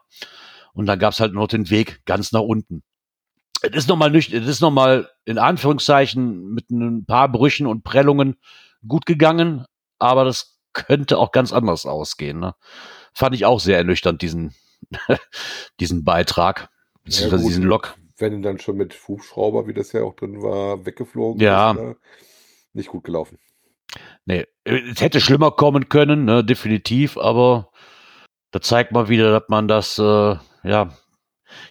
Und 0.74 0.86
dann 0.86 1.00
gab 1.00 1.13
es 1.13 1.19
halt 1.19 1.33
nur 1.33 1.48
den 1.48 1.69
Weg 1.69 2.01
ganz 2.06 2.31
nach 2.31 2.42
unten. 2.42 2.83
Es 3.62 3.75
ist 3.75 3.89
nochmal 3.89 4.12
nicht, 4.12 4.33
es 4.33 4.48
ist 4.48 4.62
nochmal 4.62 5.10
in 5.25 5.39
Anführungszeichen 5.39 6.53
mit 6.53 6.69
ein 6.69 7.06
paar 7.06 7.30
Brüchen 7.31 7.65
und 7.65 7.83
Prellungen 7.83 8.36
gut 8.88 9.06
gegangen, 9.06 9.65
aber 9.99 10.25
das 10.25 10.57
könnte 10.73 11.17
auch 11.17 11.31
ganz 11.31 11.51
anders 11.53 11.85
ausgehen. 11.85 12.39
Ne? 12.39 12.55
Fand 13.13 13.35
ich 13.35 13.45
auch 13.45 13.59
sehr 13.59 13.77
ernüchternd, 13.77 14.21
diesen, 14.21 14.53
diesen 15.79 16.03
Beitrag, 16.03 16.69
beziehungsweise 17.03 17.44
gut. 17.44 17.51
diesen 17.51 17.63
Log. 17.63 17.95
Wenn 18.17 18.41
dann 18.41 18.59
schon 18.59 18.77
mit 18.77 18.95
Hubschrauber, 19.07 19.67
wie 19.67 19.73
das 19.73 19.91
ja 19.91 20.03
auch 20.03 20.15
drin 20.15 20.41
war, 20.41 20.85
weggeflogen 20.85 21.41
Ja. 21.41 21.73
bist, 21.73 21.83
ne? 21.85 21.95
nicht 22.73 22.89
gut 22.89 23.03
gelaufen. 23.03 23.39
Nee, 24.25 24.45
es 24.65 25.01
hätte 25.01 25.21
schlimmer 25.21 25.51
kommen 25.51 25.88
können, 25.89 26.25
ne, 26.25 26.43
definitiv, 26.43 27.17
aber 27.17 27.71
da 28.51 28.61
zeigt 28.61 28.91
mal 28.91 29.07
wieder, 29.09 29.31
dass 29.31 29.50
man 29.50 29.67
das, 29.67 29.97
äh, 29.97 30.35
ja, 30.63 30.93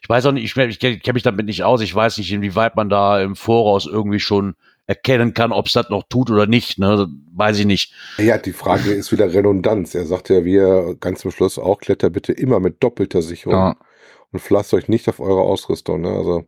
ich 0.02 0.08
weiß 0.08 0.26
auch 0.26 0.32
nicht, 0.32 0.44
ich, 0.44 0.56
ich 0.56 0.78
kenne 0.78 1.12
mich 1.12 1.22
damit 1.22 1.46
nicht 1.46 1.62
aus, 1.62 1.80
ich 1.82 1.94
weiß 1.94 2.18
nicht, 2.18 2.32
inwieweit 2.32 2.76
man 2.76 2.88
da 2.88 3.20
im 3.20 3.36
Voraus 3.36 3.86
irgendwie 3.86 4.20
schon 4.20 4.56
erkennen 4.86 5.34
kann, 5.34 5.52
ob 5.52 5.66
es 5.66 5.72
das 5.72 5.90
noch 5.90 6.04
tut 6.08 6.30
oder 6.30 6.46
nicht, 6.46 6.78
ne, 6.78 7.08
weiß 7.34 7.58
ich 7.58 7.66
nicht. 7.66 7.92
Ja, 8.18 8.38
die 8.38 8.52
Frage 8.52 8.90
ist 8.92 9.10
wieder 9.12 9.32
Redundanz. 9.32 9.94
Er 9.94 10.06
sagt 10.06 10.28
ja, 10.30 10.44
wie 10.44 10.56
er 10.56 10.94
ganz 10.96 11.20
zum 11.20 11.30
Schluss 11.32 11.58
auch, 11.58 11.78
kletter 11.80 12.10
bitte 12.10 12.32
immer 12.32 12.60
mit 12.60 12.82
doppelter 12.82 13.22
Sicherung 13.22 13.74
und 14.32 14.40
verlasst 14.40 14.74
euch 14.74 14.88
nicht 14.88 15.08
auf 15.08 15.20
eure 15.20 15.40
Ausrüstung. 15.42 16.02
Ne? 16.02 16.10
Also 16.10 16.44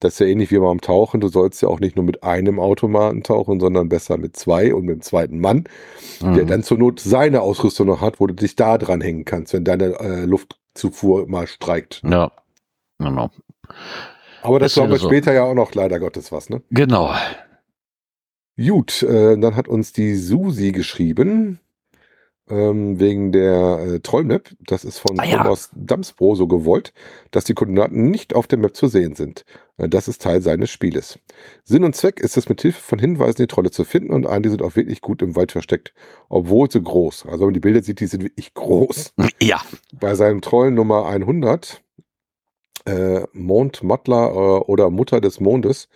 das 0.00 0.14
ist 0.14 0.18
ja 0.20 0.26
ähnlich 0.26 0.50
wie 0.50 0.58
beim 0.58 0.80
Tauchen. 0.80 1.20
Du 1.20 1.28
sollst 1.28 1.62
ja 1.62 1.68
auch 1.68 1.80
nicht 1.80 1.96
nur 1.96 2.04
mit 2.04 2.22
einem 2.22 2.60
Automaten 2.60 3.22
tauchen, 3.22 3.60
sondern 3.60 3.88
besser 3.88 4.18
mit 4.18 4.36
zwei 4.36 4.74
und 4.74 4.84
mit 4.84 4.96
dem 4.96 5.02
zweiten 5.02 5.40
Mann, 5.40 5.64
der 6.20 6.28
Mhm. 6.44 6.46
dann 6.46 6.62
zur 6.62 6.78
Not 6.78 7.00
seine 7.00 7.40
Ausrüstung 7.40 7.86
noch 7.86 8.00
hat, 8.02 8.20
wo 8.20 8.26
du 8.26 8.34
dich 8.34 8.56
da 8.56 8.76
dran 8.78 9.00
hängen 9.00 9.24
kannst, 9.24 9.52
wenn 9.54 9.64
deine 9.64 9.98
äh, 10.00 10.24
Luftzufuhr 10.26 11.26
mal 11.28 11.46
streikt. 11.46 12.02
Ja, 12.04 12.30
genau. 12.98 13.30
Aber 14.42 14.58
Das 14.58 14.74
das 14.74 14.82
haben 14.82 14.88
wir 14.90 14.92
wäre 14.96 15.00
so. 15.00 15.08
später 15.08 15.32
ja 15.32 15.44
auch 15.44 15.54
noch 15.54 15.74
leider 15.74 15.98
Gottes 15.98 16.30
was, 16.30 16.50
ne? 16.50 16.62
Genau. 16.70 17.14
Gut, 18.56 19.02
äh, 19.02 19.36
dann 19.38 19.56
hat 19.56 19.68
uns 19.68 19.92
die 19.92 20.14
Susi 20.14 20.72
geschrieben, 20.72 21.60
ähm, 22.48 23.00
wegen 23.00 23.32
der 23.32 23.78
äh, 23.80 24.00
Trollmap. 24.00 24.50
Das 24.60 24.84
ist 24.84 24.98
von 24.98 25.18
Ah, 25.18 25.24
ja. 25.24 25.42
Thomas 25.42 25.70
Damsbro 25.74 26.34
so 26.34 26.46
gewollt, 26.46 26.92
dass 27.30 27.44
die 27.44 27.54
Koordinaten 27.54 28.10
nicht 28.10 28.34
auf 28.34 28.46
der 28.46 28.58
Map 28.58 28.76
zu 28.76 28.86
sehen 28.88 29.16
sind. 29.16 29.44
Äh, 29.78 29.88
das 29.88 30.08
ist 30.08 30.22
Teil 30.22 30.42
seines 30.42 30.70
Spieles. 30.70 31.18
Sinn 31.64 31.84
und 31.84 31.96
Zweck 31.96 32.20
ist 32.20 32.36
es, 32.36 32.48
mit 32.48 32.60
Hilfe 32.62 32.80
von 32.80 32.98
Hinweisen 32.98 33.38
die 33.42 33.46
Trolle 33.46 33.70
zu 33.70 33.84
finden 33.84 34.12
und 34.12 34.26
einige 34.26 34.50
sind 34.50 34.62
auch 34.62 34.76
wirklich 34.76 35.00
gut 35.00 35.22
im 35.22 35.36
Wald 35.36 35.52
versteckt, 35.52 35.94
obwohl 36.28 36.70
sie 36.70 36.82
groß. 36.82 37.24
Also 37.26 37.40
wenn 37.40 37.46
man 37.46 37.54
die 37.54 37.60
Bilder 37.60 37.82
sieht, 37.82 38.00
die 38.00 38.06
sind 38.06 38.22
wirklich 38.22 38.52
groß. 38.54 39.14
Ja, 39.42 39.60
Bei 39.92 40.14
seinem 40.14 40.40
Troll 40.42 40.70
Nummer 40.70 41.06
100, 41.06 41.82
äh, 42.86 43.22
Mondmattler 43.32 44.30
äh, 44.32 44.60
oder 44.64 44.90
Mutter 44.90 45.20
des 45.20 45.40
Mondes, 45.40 45.88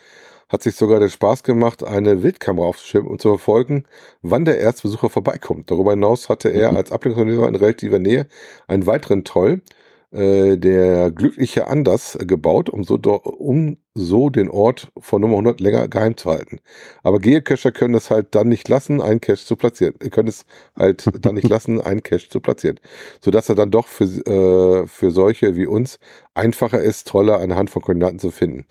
hat 0.49 0.63
sich 0.63 0.77
sogar 0.77 1.01
der 1.01 1.09
Spaß 1.11 1.43
gemacht, 1.43 1.85
eine 1.85 2.23
Wildkamera 2.23 2.67
aufzuschirmen 2.67 3.11
und 3.11 3.21
zu 3.21 3.29
verfolgen, 3.31 3.85
wann 4.23 4.45
der 4.45 4.59
Erstbesucher 4.59 5.11
vorbeikommt. 5.11 5.71
Darüber 5.71 5.91
hinaus 5.93 6.29
hatte 6.29 6.49
er 6.51 6.73
Mhm. 6.73 6.77
als 6.77 6.93
Ablenkungsmanöver 6.93 7.49
in 7.49 7.55
relativer 7.57 7.99
Nähe 7.99 8.27
einen 8.67 8.87
weiteren 8.87 9.25
Troll, 9.25 9.63
äh, 10.11 10.57
der 10.57 11.11
glückliche 11.11 11.67
Anders, 11.69 12.17
gebaut, 12.21 12.71
um 12.71 12.85
so, 12.85 12.95
um 12.97 13.77
so 13.95 14.31
den 14.31 14.49
Ort 14.49 14.89
von 14.99 15.21
Nummer 15.21 15.37
100 15.37 15.61
länger 15.61 15.87
geheim 15.89 16.17
zu 16.17 16.31
halten. 16.31 16.61
Aber 17.03 17.19
Geocacher 17.19 17.73
können 17.73 17.95
es 17.95 18.11
halt 18.11 18.35
dann 18.35 18.49
nicht 18.49 18.69
lassen, 18.69 19.03
einen 19.03 19.21
Cache 19.21 19.45
zu 19.45 19.57
platzieren. 19.57 19.99
Können 20.11 20.29
es 20.29 20.45
halt 20.77 21.05
dann 21.27 21.35
nicht 21.35 21.49
lassen, 21.49 21.81
einen 21.81 22.03
Cache 22.03 22.29
zu 22.31 22.41
platzieren. 22.41 22.81
Sodass 23.23 23.49
er 23.51 23.55
dann 23.55 23.71
doch 23.71 23.87
für, 23.89 24.05
äh, 24.05 24.87
für 24.87 25.11
solche 25.11 25.57
wie 25.57 25.67
uns 25.67 25.99
einfacher 26.35 26.81
ist, 26.81 27.09
Trolle 27.09 27.37
anhand 27.37 27.69
von 27.71 27.83
Koordinaten 27.83 28.19
zu 28.19 28.31
finden. 28.31 28.65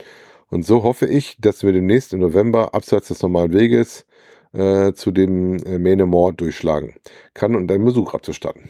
Und 0.50 0.66
so 0.66 0.84
hoffe 0.84 1.06
ich, 1.08 1.38
dass 1.40 1.64
wir 1.64 1.74
demnächst 1.74 2.14
im 2.14 2.20
November 2.22 2.74
abseits 2.74 3.10
des 3.10 3.22
normalen 3.22 3.54
Weges 3.54 4.06
äh, 4.54 4.94
zu 4.94 5.12
dem 5.12 5.58
äh, 5.66 5.78
Mähne 5.78 6.06
Moor 6.06 6.34
durchschlagen 6.34 6.96
kann 7.34 7.56
und 7.56 7.72
einen 7.72 7.86
Besuch 7.86 8.14
abzustatten. 8.14 8.70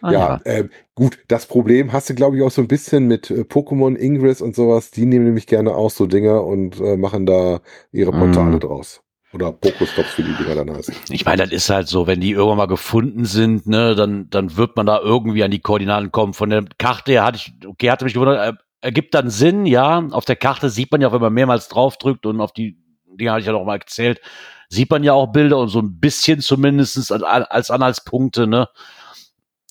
Ah, 0.00 0.12
ja, 0.12 0.40
ähm, 0.44 0.70
gut, 0.94 1.18
das 1.28 1.46
Problem 1.46 1.92
hast 1.92 2.10
du, 2.10 2.14
glaube 2.14 2.36
ich, 2.36 2.42
auch 2.42 2.50
so 2.50 2.60
ein 2.60 2.68
bisschen 2.68 3.06
mit 3.06 3.30
äh, 3.30 3.40
Pokémon, 3.40 3.96
Ingress 3.96 4.40
und 4.40 4.54
sowas. 4.54 4.90
Die 4.90 5.06
nehmen 5.06 5.24
nämlich 5.24 5.46
gerne 5.46 5.74
auch 5.74 5.90
so 5.90 6.06
Dinger 6.06 6.44
und 6.44 6.78
äh, 6.80 6.96
machen 6.96 7.26
da 7.26 7.60
ihre 7.90 8.12
Portale 8.12 8.56
Mm. 8.56 8.60
draus. 8.60 9.02
Oder 9.32 9.50
Pokestops, 9.50 10.18
wie 10.18 10.22
die 10.24 10.34
Dinger 10.34 10.56
dann 10.56 10.76
heißen. 10.76 10.94
Ich 11.08 11.24
meine, 11.24 11.42
das 11.44 11.52
ist 11.52 11.70
halt 11.70 11.88
so, 11.88 12.06
wenn 12.06 12.20
die 12.20 12.32
irgendwann 12.32 12.58
mal 12.58 12.66
gefunden 12.66 13.24
sind, 13.24 13.66
ne, 13.66 13.94
dann, 13.94 14.28
dann 14.28 14.56
wird 14.58 14.76
man 14.76 14.84
da 14.86 15.00
irgendwie 15.00 15.42
an 15.42 15.50
die 15.50 15.60
Koordinaten 15.60 16.12
kommen. 16.12 16.34
Von 16.34 16.50
der 16.50 16.64
Karte 16.78 17.12
her 17.12 17.24
hatte 17.24 17.38
ich, 17.38 17.66
okay, 17.66 17.90
hatte 17.90 18.04
mich 18.04 18.12
gewundert, 18.14 18.54
äh, 18.54 18.56
ergibt 18.82 19.14
dann 19.14 19.30
Sinn, 19.30 19.64
ja. 19.64 20.06
Auf 20.10 20.26
der 20.26 20.36
Karte 20.36 20.68
sieht 20.68 20.92
man 20.92 21.00
ja, 21.00 21.08
auch, 21.08 21.12
wenn 21.12 21.20
man 21.20 21.32
mehrmals 21.32 21.68
draufdrückt 21.68 22.26
und 22.26 22.40
auf 22.40 22.52
die, 22.52 22.76
die 23.06 23.30
hatte 23.30 23.40
ich 23.40 23.46
ja 23.46 23.52
noch 23.52 23.64
mal 23.64 23.78
gezählt, 23.78 24.20
sieht 24.68 24.90
man 24.90 25.04
ja 25.04 25.14
auch 25.14 25.28
Bilder 25.28 25.58
und 25.58 25.68
so 25.68 25.80
ein 25.80 25.98
bisschen 25.98 26.40
zumindestens 26.40 27.10
als, 27.10 27.22
als 27.22 27.70
Anhaltspunkte, 27.70 28.46
ne. 28.46 28.68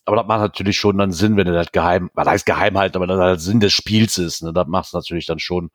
Aber 0.06 0.18
das 0.18 0.26
macht 0.26 0.42
natürlich 0.42 0.78
schon 0.78 0.98
dann 0.98 1.12
Sinn, 1.12 1.38
wenn 1.38 1.46
er 1.46 1.54
das 1.54 1.72
geheim, 1.72 2.10
was 2.16 2.28
heißt 2.28 2.46
geheim 2.46 2.78
halt, 2.78 2.96
aber 2.96 3.06
das 3.06 3.20
halt 3.20 3.42
Sinn 3.42 3.60
des 3.60 3.74
Spiels 3.74 4.18
ist, 4.18 4.42
ne. 4.44 4.54
Das 4.54 4.68
macht 4.68 4.88
es 4.88 4.94
natürlich 4.94 5.26
dann 5.26 5.40
schon. 5.40 5.70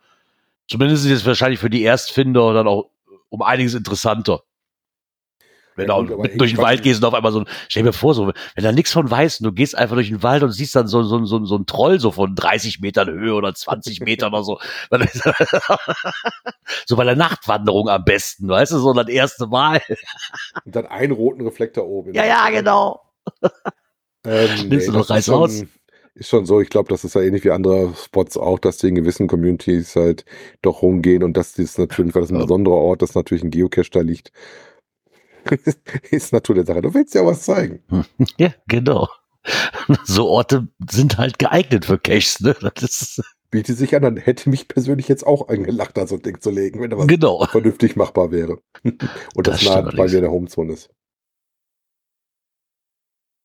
Zumindest 0.68 1.04
ist 1.04 1.12
es 1.12 1.26
wahrscheinlich 1.26 1.60
für 1.60 1.70
die 1.70 1.82
Erstfinder 1.82 2.52
dann 2.52 2.66
auch 2.66 2.90
um 3.28 3.42
einiges 3.42 3.74
interessanter. 3.74 4.42
Wenn 5.76 5.88
Ja, 5.88 5.96
du 6.02 6.06
gut, 6.06 6.12
auch 6.18 6.26
durch 6.36 6.52
den 6.54 6.62
Wald 6.62 6.82
gehst 6.82 7.00
und 7.02 7.08
auf 7.08 7.14
einmal 7.14 7.32
so 7.32 7.40
ein, 7.40 7.46
stell 7.68 7.82
dir 7.84 7.92
vor, 7.92 8.14
so, 8.14 8.26
wenn 8.54 8.64
da 8.64 8.72
nichts 8.72 8.92
von 8.92 9.10
weißt 9.10 9.44
du 9.44 9.52
gehst 9.52 9.76
einfach 9.76 9.94
durch 9.96 10.08
den 10.08 10.22
Wald 10.22 10.42
und 10.42 10.50
siehst 10.52 10.74
dann 10.74 10.88
so, 10.88 11.02
so, 11.02 11.24
so, 11.24 11.44
so 11.44 11.56
ein 11.56 11.66
Troll 11.66 12.00
so 12.00 12.10
von 12.10 12.34
30 12.34 12.80
Metern 12.80 13.08
Höhe 13.10 13.34
oder 13.34 13.54
20 13.54 14.00
Metern 14.00 14.32
oder 14.32 14.44
so. 14.44 14.58
so 16.86 16.96
bei 16.96 17.04
der 17.04 17.16
Nachtwanderung 17.16 17.88
am 17.88 18.04
besten, 18.04 18.48
weißt 18.48 18.72
du, 18.72 18.78
so 18.78 18.92
das 18.92 19.08
erste 19.08 19.46
Mal. 19.46 19.80
Und 20.64 20.74
dann 20.74 20.86
einen 20.86 21.12
roten 21.12 21.42
Reflektor 21.42 21.86
oben. 21.86 22.14
Ja, 22.14 22.24
ja, 22.24 22.50
genau. 22.50 23.02
Ähm, 24.24 24.48
Nimmst 24.68 24.88
du 24.88 24.92
doch 24.92 25.08
Reis 25.10 25.20
ist 25.20 25.26
schon, 25.26 25.34
aus. 25.42 25.64
Ist 26.14 26.28
schon 26.30 26.46
so, 26.46 26.60
ich 26.60 26.70
glaube, 26.70 26.88
das 26.88 27.04
ist 27.04 27.14
ja 27.14 27.20
ähnlich 27.20 27.44
wie 27.44 27.50
andere 27.50 27.94
Spots 27.94 28.36
auch, 28.38 28.58
dass 28.58 28.78
die 28.78 28.88
in 28.88 28.94
gewissen 28.94 29.28
Communities 29.28 29.96
halt 29.96 30.24
doch 30.62 30.80
rumgehen 30.82 31.22
und 31.22 31.36
das 31.36 31.58
ist 31.58 31.78
natürlich, 31.78 32.14
weil 32.14 32.22
das 32.22 32.30
ein 32.30 32.38
besonderer 32.38 32.76
Ort, 32.76 33.02
dass 33.02 33.14
natürlich 33.14 33.44
ein 33.44 33.50
Geocache 33.50 33.90
da 33.90 34.00
liegt. 34.00 34.32
ist 36.10 36.32
Natur 36.32 36.56
der 36.56 36.66
Sache. 36.66 36.82
Du 36.82 36.94
willst 36.94 37.14
ja 37.14 37.24
was 37.24 37.42
zeigen. 37.42 37.82
Ja, 38.38 38.52
genau. 38.66 39.08
So 40.04 40.28
Orte 40.28 40.66
sind 40.90 41.18
halt 41.18 41.38
geeignet 41.38 41.84
für 41.84 41.98
Caches, 41.98 42.40
ne? 42.40 42.56
Das 42.60 42.82
ist, 42.82 43.22
Bietet 43.50 43.78
sich 43.78 43.94
an, 43.94 44.02
dann 44.02 44.16
hätte 44.16 44.50
mich 44.50 44.66
persönlich 44.66 45.06
jetzt 45.06 45.24
auch 45.24 45.48
angelacht, 45.48 45.96
da 45.96 46.06
so 46.06 46.16
ein 46.16 46.22
Ding 46.22 46.40
zu 46.40 46.50
legen, 46.50 46.80
wenn 46.80 46.90
da 46.90 46.98
was 46.98 47.06
genau. 47.06 47.44
vernünftig 47.46 47.94
machbar 47.94 48.32
wäre. 48.32 48.58
und 48.82 48.98
das, 49.46 49.60
Das 49.60 49.64
nah 49.64 49.72
stimmt 49.78 49.96
bei 49.96 50.08
mir 50.08 50.20
der 50.20 50.30
Homezone 50.30 50.72
ist. 50.72 50.90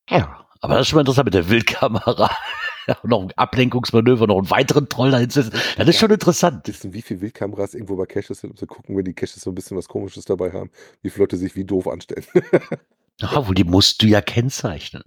Ja, 0.09 0.47
aber 0.59 0.73
das 0.73 0.81
ist 0.81 0.87
schon 0.89 0.97
mal 0.97 1.01
interessant 1.01 1.25
mit 1.25 1.33
der 1.35 1.49
Wildkamera. 1.49 2.31
Ja, 2.87 2.97
noch 3.03 3.21
ein 3.21 3.31
Ablenkungsmanöver, 3.35 4.27
noch 4.27 4.37
einen 4.37 4.49
weiteren 4.49 4.89
Troll 4.89 5.11
dahin 5.11 5.29
setzen. 5.29 5.53
Das 5.77 5.87
ist 5.87 5.99
schon 5.99 6.11
interessant. 6.11 6.67
Wissen, 6.67 6.93
wie 6.93 7.01
viele 7.01 7.21
Wildkameras 7.21 7.73
irgendwo 7.73 7.95
bei 7.95 8.05
Caches 8.05 8.39
sind, 8.39 8.51
um 8.51 8.57
zu 8.57 8.67
gucken, 8.67 8.97
wenn 8.97 9.05
die 9.05 9.13
Caches 9.13 9.41
so 9.41 9.51
ein 9.51 9.55
bisschen 9.55 9.77
was 9.77 9.87
Komisches 9.87 10.25
dabei 10.25 10.51
haben, 10.51 10.71
wie 11.01 11.09
viele 11.09 11.23
Leute 11.23 11.37
sich 11.37 11.55
wie 11.55 11.65
doof 11.65 11.87
anstellen. 11.87 12.25
Ja, 13.19 13.47
wo 13.47 13.53
die 13.53 13.65
musst 13.65 14.01
du 14.01 14.07
ja 14.07 14.19
kennzeichnen. 14.19 15.03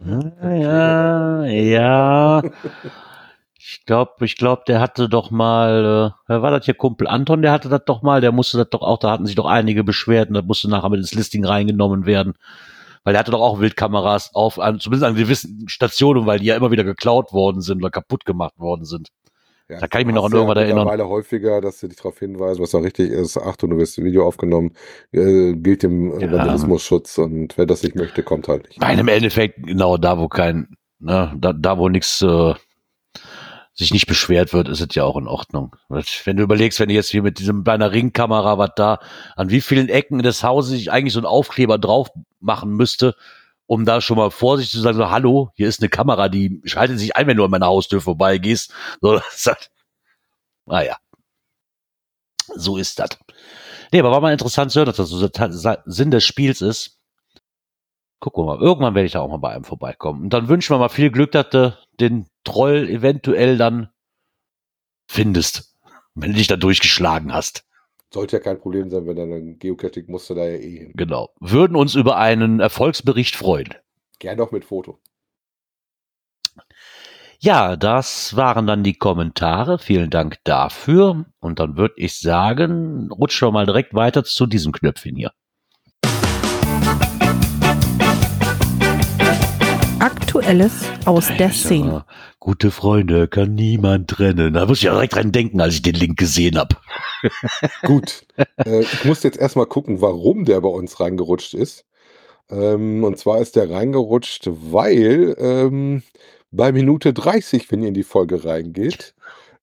Ja, 0.00 1.44
ja. 1.44 2.42
Ich 3.68 3.84
glaube, 3.84 4.24
ich 4.24 4.36
glaube, 4.36 4.62
der 4.68 4.78
hatte 4.78 5.08
doch 5.08 5.32
mal, 5.32 6.12
äh, 6.12 6.18
wer 6.28 6.40
war 6.40 6.52
das 6.52 6.66
hier, 6.66 6.74
Kumpel 6.74 7.08
Anton, 7.08 7.42
der 7.42 7.50
hatte 7.50 7.68
das 7.68 7.82
doch 7.84 8.00
mal, 8.00 8.20
der 8.20 8.30
musste 8.30 8.58
das 8.58 8.68
doch 8.70 8.82
auch, 8.82 8.98
da 9.00 9.10
hatten 9.10 9.26
sich 9.26 9.34
doch 9.34 9.46
einige 9.46 9.82
Beschwerden, 9.82 10.34
das 10.34 10.44
musste 10.44 10.70
nachher 10.70 10.88
mit 10.88 11.00
ins 11.00 11.14
Listing 11.14 11.44
reingenommen 11.44 12.06
werden. 12.06 12.34
Weil 13.06 13.12
der 13.12 13.20
hatte 13.20 13.30
doch 13.30 13.40
auch 13.40 13.60
Wildkameras 13.60 14.34
auf, 14.34 14.58
an, 14.58 14.80
zumindest 14.80 15.08
an 15.08 15.14
gewissen 15.14 15.68
Stationen, 15.68 16.26
weil 16.26 16.40
die 16.40 16.46
ja 16.46 16.56
immer 16.56 16.72
wieder 16.72 16.82
geklaut 16.82 17.32
worden 17.32 17.60
sind 17.60 17.78
oder 17.78 17.90
kaputt 17.90 18.24
gemacht 18.24 18.58
worden 18.58 18.84
sind. 18.84 19.10
Ja, 19.68 19.78
Da 19.78 19.86
kann 19.86 20.00
ich 20.00 20.08
mich 20.08 20.16
noch 20.16 20.24
an 20.24 20.32
irgendwas 20.32 20.56
ja 20.56 20.62
erinnern. 20.62 20.86
Mittlerweile 20.86 21.08
häufiger, 21.08 21.60
dass 21.60 21.78
sie 21.78 21.86
dich 21.86 21.98
darauf 21.98 22.18
hinweisen, 22.18 22.60
was 22.60 22.72
da 22.72 22.78
richtig 22.78 23.10
ist. 23.10 23.38
Achtung, 23.38 23.70
du 23.70 23.76
wirst 23.76 23.96
ein 23.96 24.04
Video 24.04 24.26
aufgenommen, 24.26 24.72
äh, 25.12 25.52
gilt 25.52 25.84
dem 25.84 26.18
Ja. 26.18 26.32
Vandalismusschutz 26.32 27.18
und 27.18 27.56
wer 27.56 27.66
das 27.66 27.84
nicht 27.84 27.94
möchte, 27.94 28.24
kommt 28.24 28.48
halt 28.48 28.66
nicht. 28.66 28.80
Nein, 28.80 28.98
im 28.98 29.06
Endeffekt, 29.06 29.64
genau 29.64 29.98
da, 29.98 30.18
wo 30.18 30.26
kein, 30.26 30.76
ne, 30.98 31.32
da, 31.38 31.52
da 31.52 31.78
wo 31.78 31.88
nichts 31.88 32.22
äh, 32.22 32.54
sich 33.76 33.92
nicht 33.92 34.06
beschwert 34.06 34.54
wird, 34.54 34.68
ist 34.68 34.80
es 34.80 34.94
ja 34.94 35.04
auch 35.04 35.18
in 35.18 35.28
Ordnung. 35.28 35.76
Wenn 35.90 36.36
du 36.38 36.42
überlegst, 36.42 36.80
wenn 36.80 36.88
du 36.88 36.94
jetzt 36.94 37.10
hier 37.10 37.22
mit 37.22 37.38
diesem 37.38 37.62
bei 37.62 37.74
einer 37.74 37.92
Ringkamera, 37.92 38.56
was 38.56 38.70
da, 38.74 39.00
an 39.36 39.50
wie 39.50 39.60
vielen 39.60 39.90
Ecken 39.90 40.22
des 40.22 40.42
Hauses 40.42 40.72
ich 40.72 40.90
eigentlich 40.90 41.12
so 41.12 41.20
einen 41.20 41.26
Aufkleber 41.26 41.76
drauf 41.76 42.08
machen 42.46 42.70
müsste, 42.70 43.14
um 43.66 43.84
da 43.84 44.00
schon 44.00 44.16
mal 44.16 44.30
vorsichtig 44.30 44.72
zu 44.72 44.80
sagen, 44.80 44.96
so, 44.96 45.10
hallo, 45.10 45.50
hier 45.54 45.68
ist 45.68 45.80
eine 45.80 45.88
Kamera, 45.88 46.28
die 46.28 46.62
schaltet 46.64 46.98
sich 46.98 47.16
ein, 47.16 47.26
wenn 47.26 47.36
du 47.36 47.44
an 47.44 47.50
meiner 47.50 47.66
Haustür 47.66 48.00
vorbeigehst. 48.00 48.72
So, 49.02 49.20
naja. 50.66 50.96
So 52.54 52.76
ist 52.76 52.98
das. 52.98 53.10
Nee, 53.92 54.00
aber 54.00 54.10
war 54.10 54.20
mal 54.20 54.32
interessant 54.32 54.72
zu 54.72 54.78
hören, 54.78 54.86
dass 54.86 54.96
das 54.96 55.08
so 55.08 55.28
der 55.28 55.82
Sinn 55.84 56.10
des 56.10 56.24
Spiels 56.24 56.60
ist. 56.60 56.98
Gucken 58.20 58.44
wir 58.44 58.56
mal. 58.56 58.62
Irgendwann 58.62 58.94
werde 58.94 59.06
ich 59.06 59.12
da 59.12 59.20
auch 59.20 59.28
mal 59.28 59.36
bei 59.36 59.50
einem 59.50 59.64
vorbeikommen. 59.64 60.22
Und 60.22 60.30
dann 60.30 60.48
wünschen 60.48 60.74
wir 60.74 60.78
mal 60.78 60.88
viel 60.88 61.10
Glück, 61.10 61.32
dass 61.32 61.50
du 61.50 61.78
den 62.00 62.26
Troll 62.44 62.88
eventuell 62.88 63.58
dann 63.58 63.90
findest. 65.06 65.76
Wenn 66.14 66.32
du 66.32 66.38
dich 66.38 66.46
da 66.46 66.56
durchgeschlagen 66.56 67.32
hast. 67.32 67.65
Sollte 68.16 68.36
ja 68.38 68.42
kein 68.42 68.58
Problem 68.58 68.88
sein, 68.88 69.06
wenn 69.06 69.16
dann 69.16 69.30
ein 69.30 69.58
Geocaching 69.58 70.06
musste 70.08 70.34
da 70.34 70.46
ja 70.46 70.56
eh 70.56 70.78
hin. 70.78 70.92
Genau. 70.94 71.34
Würden 71.38 71.76
uns 71.76 71.94
über 71.94 72.16
einen 72.16 72.60
Erfolgsbericht 72.60 73.36
freuen. 73.36 73.74
Gern 74.20 74.40
auch 74.40 74.52
mit 74.52 74.64
Foto. 74.64 74.98
Ja, 77.40 77.76
das 77.76 78.34
waren 78.34 78.66
dann 78.66 78.82
die 78.82 78.94
Kommentare. 78.94 79.78
Vielen 79.78 80.08
Dank 80.08 80.38
dafür. 80.44 81.26
Und 81.40 81.58
dann 81.58 81.76
würde 81.76 81.92
ich 81.98 82.18
sagen, 82.18 83.10
rutschen 83.12 83.48
wir 83.48 83.52
mal 83.52 83.66
direkt 83.66 83.92
weiter 83.92 84.24
zu 84.24 84.46
diesem 84.46 84.72
Knöpfchen 84.72 85.14
hier. 85.14 85.32
Aktuelles 89.98 90.84
aus 91.06 91.28
der 91.38 91.50
Szene. 91.50 92.04
Gute 92.38 92.70
Freunde 92.70 93.28
kann 93.28 93.54
niemand 93.54 94.08
trennen. 94.08 94.52
Da 94.52 94.66
muss 94.66 94.78
ich 94.78 94.84
ja 94.84 94.92
direkt 94.92 95.14
dran 95.14 95.32
denken, 95.32 95.60
als 95.60 95.74
ich 95.74 95.82
den 95.82 95.94
Link 95.94 96.18
gesehen 96.18 96.58
habe. 96.58 96.76
Gut. 97.82 98.26
äh, 98.64 98.82
ich 98.82 99.04
muss 99.04 99.22
jetzt 99.22 99.38
erstmal 99.38 99.66
gucken, 99.66 100.02
warum 100.02 100.44
der 100.44 100.60
bei 100.60 100.68
uns 100.68 101.00
reingerutscht 101.00 101.54
ist. 101.54 101.86
Ähm, 102.50 103.04
und 103.04 103.18
zwar 103.18 103.40
ist 103.40 103.56
der 103.56 103.70
reingerutscht, 103.70 104.48
weil 104.50 105.34
ähm, 105.38 106.02
bei 106.50 106.72
Minute 106.72 107.12
30, 107.12 107.70
wenn 107.72 107.82
ihr 107.82 107.88
in 107.88 107.94
die 107.94 108.02
Folge 108.02 108.44
reingeht, 108.44 109.14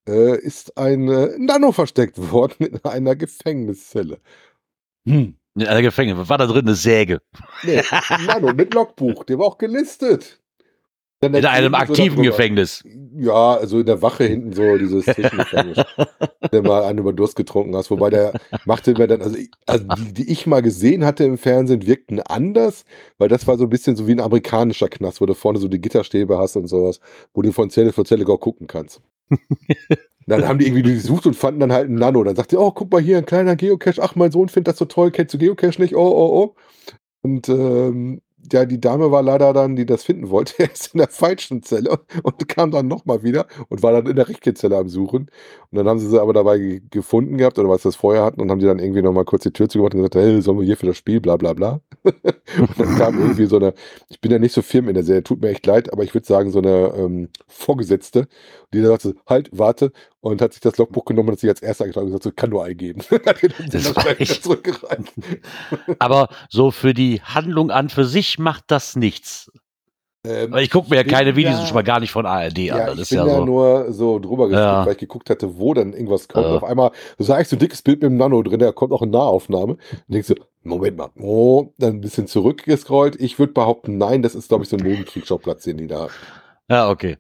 äh, 0.08 0.38
ist 0.40 0.78
ein 0.78 1.08
äh, 1.10 1.38
Nano 1.38 1.72
versteckt 1.72 2.18
worden 2.32 2.66
in 2.66 2.84
einer 2.84 3.16
Gefängniszelle. 3.16 4.20
Hm. 5.06 5.36
In 5.56 5.68
einer 5.68 5.82
Gefängnis. 5.82 6.18
Was 6.18 6.30
war 6.30 6.38
da 6.38 6.48
drin? 6.48 6.66
Eine 6.66 6.76
Säge. 6.76 7.22
Nee, 7.64 7.82
Nano 8.26 8.54
mit 8.54 8.74
Logbuch, 8.74 9.24
der 9.24 9.38
war 9.38 9.46
auch 9.46 9.58
gelistet. 9.58 10.40
Dann 11.20 11.36
In 11.36 11.46
einem 11.46 11.72
so 11.72 11.78
aktiven 11.78 12.18
darüber. 12.18 12.32
Gefängnis. 12.32 12.84
Ja, 13.16 13.54
also 13.54 13.80
in 13.80 13.86
der 13.86 14.02
Wache 14.02 14.26
hinten 14.26 14.52
so 14.52 14.78
dieses 14.78 15.06
Zwischengefängnis, 15.06 15.78
der 16.52 16.62
mal 16.64 16.84
einen 16.84 17.00
über 17.00 17.14
Durst 17.14 17.38
getrunken 17.38 17.76
hast. 17.78 17.92
Wobei 17.92 18.10
der 18.10 18.34
machte 18.66 18.94
mir 18.94 19.08
dann, 19.08 19.22
also, 19.22 19.38
also 19.66 19.86
die, 19.96 20.14
die 20.14 20.32
ich 20.32 20.48
mal 20.48 20.62
gesehen 20.62 21.06
hatte 21.06 21.24
im 21.24 21.38
Fernsehen, 21.38 21.86
wirkten 21.88 22.20
anders, 22.20 22.84
weil 23.20 23.30
das 23.30 23.48
war 23.48 23.58
so 23.58 23.64
ein 23.66 23.70
bisschen 23.70 23.96
so 23.96 24.06
wie 24.06 24.12
ein 24.12 24.20
amerikanischer 24.20 24.90
Knast, 24.90 25.22
wo 25.22 25.26
du 25.26 25.34
vorne 25.34 25.60
so 25.60 25.70
die 25.70 25.80
Gitterstäbe 25.80 26.38
hast 26.38 26.58
und 26.58 26.68
sowas, 26.68 27.00
wo 27.34 27.42
du 27.42 27.54
von 27.54 27.70
Zelle 27.70 27.94
für 27.94 28.04
Zelle 28.04 28.28
auch 28.28 28.40
gucken 28.40 28.68
kannst. 28.68 29.00
Dann 30.28 30.48
haben 30.48 30.60
die 30.60 30.68
irgendwie 30.68 30.84
gesucht 30.84 31.26
und 31.26 31.36
fanden 31.36 31.60
dann 31.60 31.74
halt 31.74 31.88
einen 31.88 31.96
Nano. 31.96 32.24
Dann 32.24 32.36
sagte, 32.36 32.60
oh, 32.60 32.72
guck 32.72 32.92
mal 32.92 33.02
hier, 33.02 33.18
ein 33.18 33.26
kleiner 33.26 33.56
Geocache. 33.56 34.02
Ach, 34.02 34.16
mein 34.16 34.32
Sohn 34.32 34.50
findet 34.50 34.70
das 34.70 34.78
so 34.78 34.86
toll. 34.86 35.12
Kennst 35.12 35.34
du 35.34 35.38
Geocache 35.38 35.82
nicht? 35.82 35.96
Oh, 35.96 36.00
oh, 36.00 36.44
oh. 36.44 36.56
Und 37.22 37.50
ähm, 37.50 38.22
ja, 38.52 38.66
die 38.66 38.80
Dame 38.82 39.12
war 39.12 39.22
leider 39.24 39.54
dann, 39.54 39.76
die 39.76 39.86
das 39.86 40.04
finden 40.04 40.30
wollte, 40.30 40.56
erst 40.64 40.94
in 40.94 41.00
der 41.00 41.10
falschen 41.10 41.64
Zelle 41.64 42.00
und 42.24 42.48
kam 42.50 42.72
dann 42.72 42.88
nochmal 42.88 43.24
wieder 43.24 43.48
und 43.70 43.84
war 43.84 43.94
dann 43.94 44.08
in 44.08 44.16
der 44.16 44.28
richtigen 44.28 44.56
Zelle 44.56 44.78
am 44.78 44.90
Suchen. 44.90 45.30
Und 45.74 45.78
dann 45.80 45.88
haben 45.88 45.98
sie 45.98 46.08
sie 46.08 46.22
aber 46.22 46.34
dabei 46.34 46.60
ge- 46.60 46.82
gefunden 46.92 47.36
gehabt 47.40 47.58
oder 47.58 47.68
was 47.68 47.82
sie 47.82 47.88
das 47.88 47.96
vorher 47.96 48.24
hatten 48.24 48.42
und 48.42 48.52
haben 48.52 48.60
die 48.60 48.68
dann 48.68 48.78
irgendwie 48.78 49.02
nochmal 49.02 49.26
kurz 49.26 49.42
die 49.42 49.50
Tür 49.52 49.68
zugemacht 49.68 49.96
und 49.96 50.02
gesagt, 50.02 50.14
hey, 50.14 50.40
sollen 50.40 50.60
wir 50.60 50.66
hier 50.68 50.78
für 50.78 50.86
das 50.86 50.98
Spiel, 50.98 51.20
bla 51.20 51.36
bla 51.36 51.54
bla. 51.54 51.82
und 52.04 52.78
dann 52.78 52.96
kam 52.96 53.20
irgendwie 53.20 53.48
so 53.48 53.56
eine, 53.56 53.74
ich 54.08 54.22
bin 54.22 54.32
ja 54.32 54.38
nicht 54.38 54.54
so 54.54 54.62
firm 54.62 54.88
in 54.88 54.94
der 54.94 55.04
Serie, 55.04 55.24
tut 55.24 55.42
mir 55.42 55.50
echt 55.50 55.66
leid, 55.66 55.92
aber 55.92 56.04
ich 56.04 56.14
würde 56.14 56.28
sagen, 56.28 56.52
so 56.52 56.60
eine 56.60 56.94
ähm, 56.96 57.30
Vorgesetzte, 57.48 58.28
die 58.72 58.82
dann 58.82 58.92
sagte, 58.92 59.16
halt, 59.28 59.50
warte, 59.52 59.92
und 60.22 60.44
hat 60.44 60.54
sich 60.54 60.62
das 60.62 60.78
Logbuch 60.78 61.06
genommen 61.06 61.30
und 61.30 61.34
hat 61.34 61.40
sich 61.40 61.50
als 61.50 61.64
erster 61.64 61.86
eingetragen 61.86 62.06
und 62.06 62.12
gesagt, 62.12 62.24
so, 62.26 62.32
kann 62.36 62.52
nur 62.52 62.64
eingeben. 62.64 63.02
Das 63.72 63.96
war 63.96 64.06
echt-. 64.22 64.44
Aber 66.00 66.30
so 66.50 66.70
für 66.70 66.94
die 66.94 67.22
Handlung 67.22 67.72
an 67.72 67.90
für 67.90 68.06
sich 68.06 68.38
macht 68.38 68.66
das 68.68 68.96
nichts. 68.96 69.52
Ähm, 70.26 70.56
ich 70.56 70.70
gucke 70.72 70.90
mir 70.90 70.96
ja 70.96 71.04
keine 71.04 71.36
Videos 71.36 71.58
da- 71.60 71.66
schon 71.66 71.76
mal 71.76 71.84
gar 71.84 72.00
nicht 72.00 72.12
von 72.12 72.26
ARD 72.26 72.58
Ja, 72.60 72.76
an. 72.76 72.86
Das 72.86 72.96
ich 72.96 73.02
ist 73.02 73.10
bin 73.10 73.18
ja 73.20 73.28
ja 73.28 73.36
so. 73.40 73.46
nur 73.46 73.92
so 73.92 74.20
drüber 74.20 74.48
geskippt, 74.48 74.64
Ja. 74.66 74.86
weil 74.86 74.94
ich 74.94 74.98
geguckt 75.00 75.30
hatte, 75.30 75.58
wo 75.58 75.74
dann 75.74 75.92
irgendwas 75.94 76.28
kommt. 76.30 76.46
Auf 76.46 76.64
einmal, 76.64 76.92
du 77.18 77.24
sagst 77.26 77.50
so 77.50 77.58
ein 77.58 77.60
dickes 77.60 77.82
Bild 77.82 78.02
mit 78.02 78.10
dem 78.10 78.18
Nano 78.18 78.42
drin, 78.42 78.60
da 78.60 78.72
kommt 78.72 78.94
auch 78.94 79.02
eine 79.02 79.12
Nahaufnahme. 79.12 79.74
Und 79.74 79.80
denkst 80.08 80.30
du, 80.30 80.36
Moment 80.64 80.96
mal. 80.98 81.10
Oh, 81.20 81.74
dann 81.78 81.96
ein 81.96 82.02
bisschen 82.02 82.28
zurückgescrollt. 82.28 83.20
Ich 83.20 83.38
würde 83.38 83.52
behaupten, 83.52 83.98
nein, 83.98 84.22
das 84.22 84.34
ist, 84.34 84.48
glaube 84.48 84.64
ich, 84.64 84.70
so 84.70 84.78
ein 84.78 84.84
Nebenkriegsschauplatz, 84.84 85.64
den 85.64 85.76
die 85.78 85.88
da 85.88 86.04
hat. 86.04 86.12
Ja, 86.70 86.90
okay. 86.90 87.18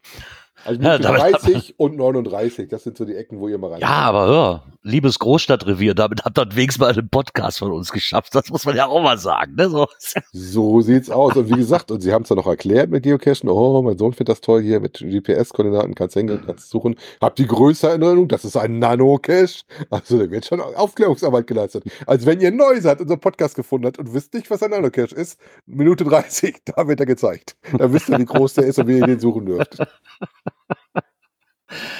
Also 0.65 0.81
Ja, 0.81 0.97
Minute 0.97 1.03
damit- 1.03 1.21
30 1.43 1.75
und 1.77 1.95
39, 1.97 2.69
das 2.69 2.83
sind 2.83 2.97
so 2.97 3.05
die 3.05 3.15
Ecken, 3.15 3.39
wo 3.39 3.47
ihr 3.47 3.57
mal 3.57 3.71
rein 3.71 3.81
Ja, 3.81 3.89
aber 3.89 4.25
hör, 4.27 4.63
liebes 4.81 5.19
Großstadtrevier, 5.19 5.93
damit 5.93 6.23
habt 6.25 6.37
ihr 6.37 6.45
wenigstens 6.55 6.79
mal 6.81 6.91
einen 6.91 7.09
Podcast 7.09 7.59
von 7.59 7.71
uns 7.71 7.91
geschafft. 7.91 8.33
Das 8.35 8.49
muss 8.49 8.65
man 8.65 8.75
ja 8.75 8.87
auch 8.87 9.01
mal 9.01 9.17
sagen. 9.17 9.55
Ne? 9.55 9.69
So. 9.69 9.87
So 10.31 10.81
sieht's 10.81 11.09
aus. 11.09 11.35
Und 11.35 11.49
wie 11.49 11.57
gesagt, 11.57 11.91
und 11.91 12.01
sie 12.01 12.13
haben 12.13 12.23
es 12.23 12.29
ja 12.29 12.35
noch 12.35 12.47
erklärt 12.47 12.89
mit 12.89 13.03
Geocachen. 13.03 13.49
Oh, 13.49 13.81
mein 13.81 13.97
Sohn 13.97 14.13
findet 14.13 14.29
das 14.29 14.41
toll 14.41 14.61
hier 14.61 14.79
mit 14.79 14.99
GPS-Koordinaten, 14.99 15.95
kannst 15.95 16.15
hängen, 16.15 16.41
kannst 16.45 16.69
suchen. 16.69 16.95
Habt 17.21 17.39
die 17.39 17.47
größte 17.47 17.87
Erinnerung, 17.89 18.27
das 18.27 18.45
ist 18.45 18.55
ein 18.57 18.79
Nano-Cache. 18.79 19.63
Also 19.89 20.17
da 20.19 20.29
wird 20.31 20.45
schon 20.45 20.61
Aufklärungsarbeit 20.61 21.47
geleistet. 21.47 21.83
Als 22.07 22.25
wenn 22.25 22.39
ihr 22.41 22.51
neu 22.51 22.79
seid, 22.81 22.99
unseren 23.01 23.19
Podcast 23.19 23.55
gefunden 23.55 23.87
habt 23.87 23.99
und 23.99 24.13
wisst 24.13 24.33
nicht, 24.33 24.49
was 24.49 24.63
ein 24.63 24.71
Nano-Cache 24.71 25.15
ist, 25.15 25.39
Minute 25.65 26.03
30, 26.03 26.57
da 26.65 26.87
wird 26.87 26.99
er 26.99 27.05
gezeigt. 27.05 27.55
Da 27.77 27.91
wisst 27.91 28.09
ihr, 28.09 28.17
wie 28.19 28.25
groß 28.25 28.53
der 28.55 28.65
ist 28.65 28.79
und 28.79 28.87
wie 28.87 28.97
ihr 28.99 29.05
den 29.07 29.19
suchen 29.19 29.45
dürft. 29.45 29.77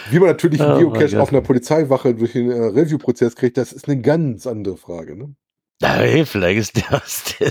Wie 0.10 0.20
man 0.20 0.30
natürlich 0.30 0.62
einen 0.62 0.74
Oh 0.74 0.92
Geocache 0.92 1.22
auf 1.22 1.32
einer 1.32 1.42
Polizeiwache 1.42 2.13
durch 2.13 2.34
den 2.34 2.50
äh, 2.51 2.56
Review-Prozess 2.56 3.36
kriegt, 3.36 3.58
das 3.58 3.74
ist 3.74 3.88
eine 3.88 4.01
ganz 4.01 4.48
andere 4.48 4.77
Frage. 4.77 5.15
Ne? 5.15 5.36
Hey, 5.86 6.25
vielleicht 6.25 6.60
ist 6.60 6.75
der, 6.78 7.02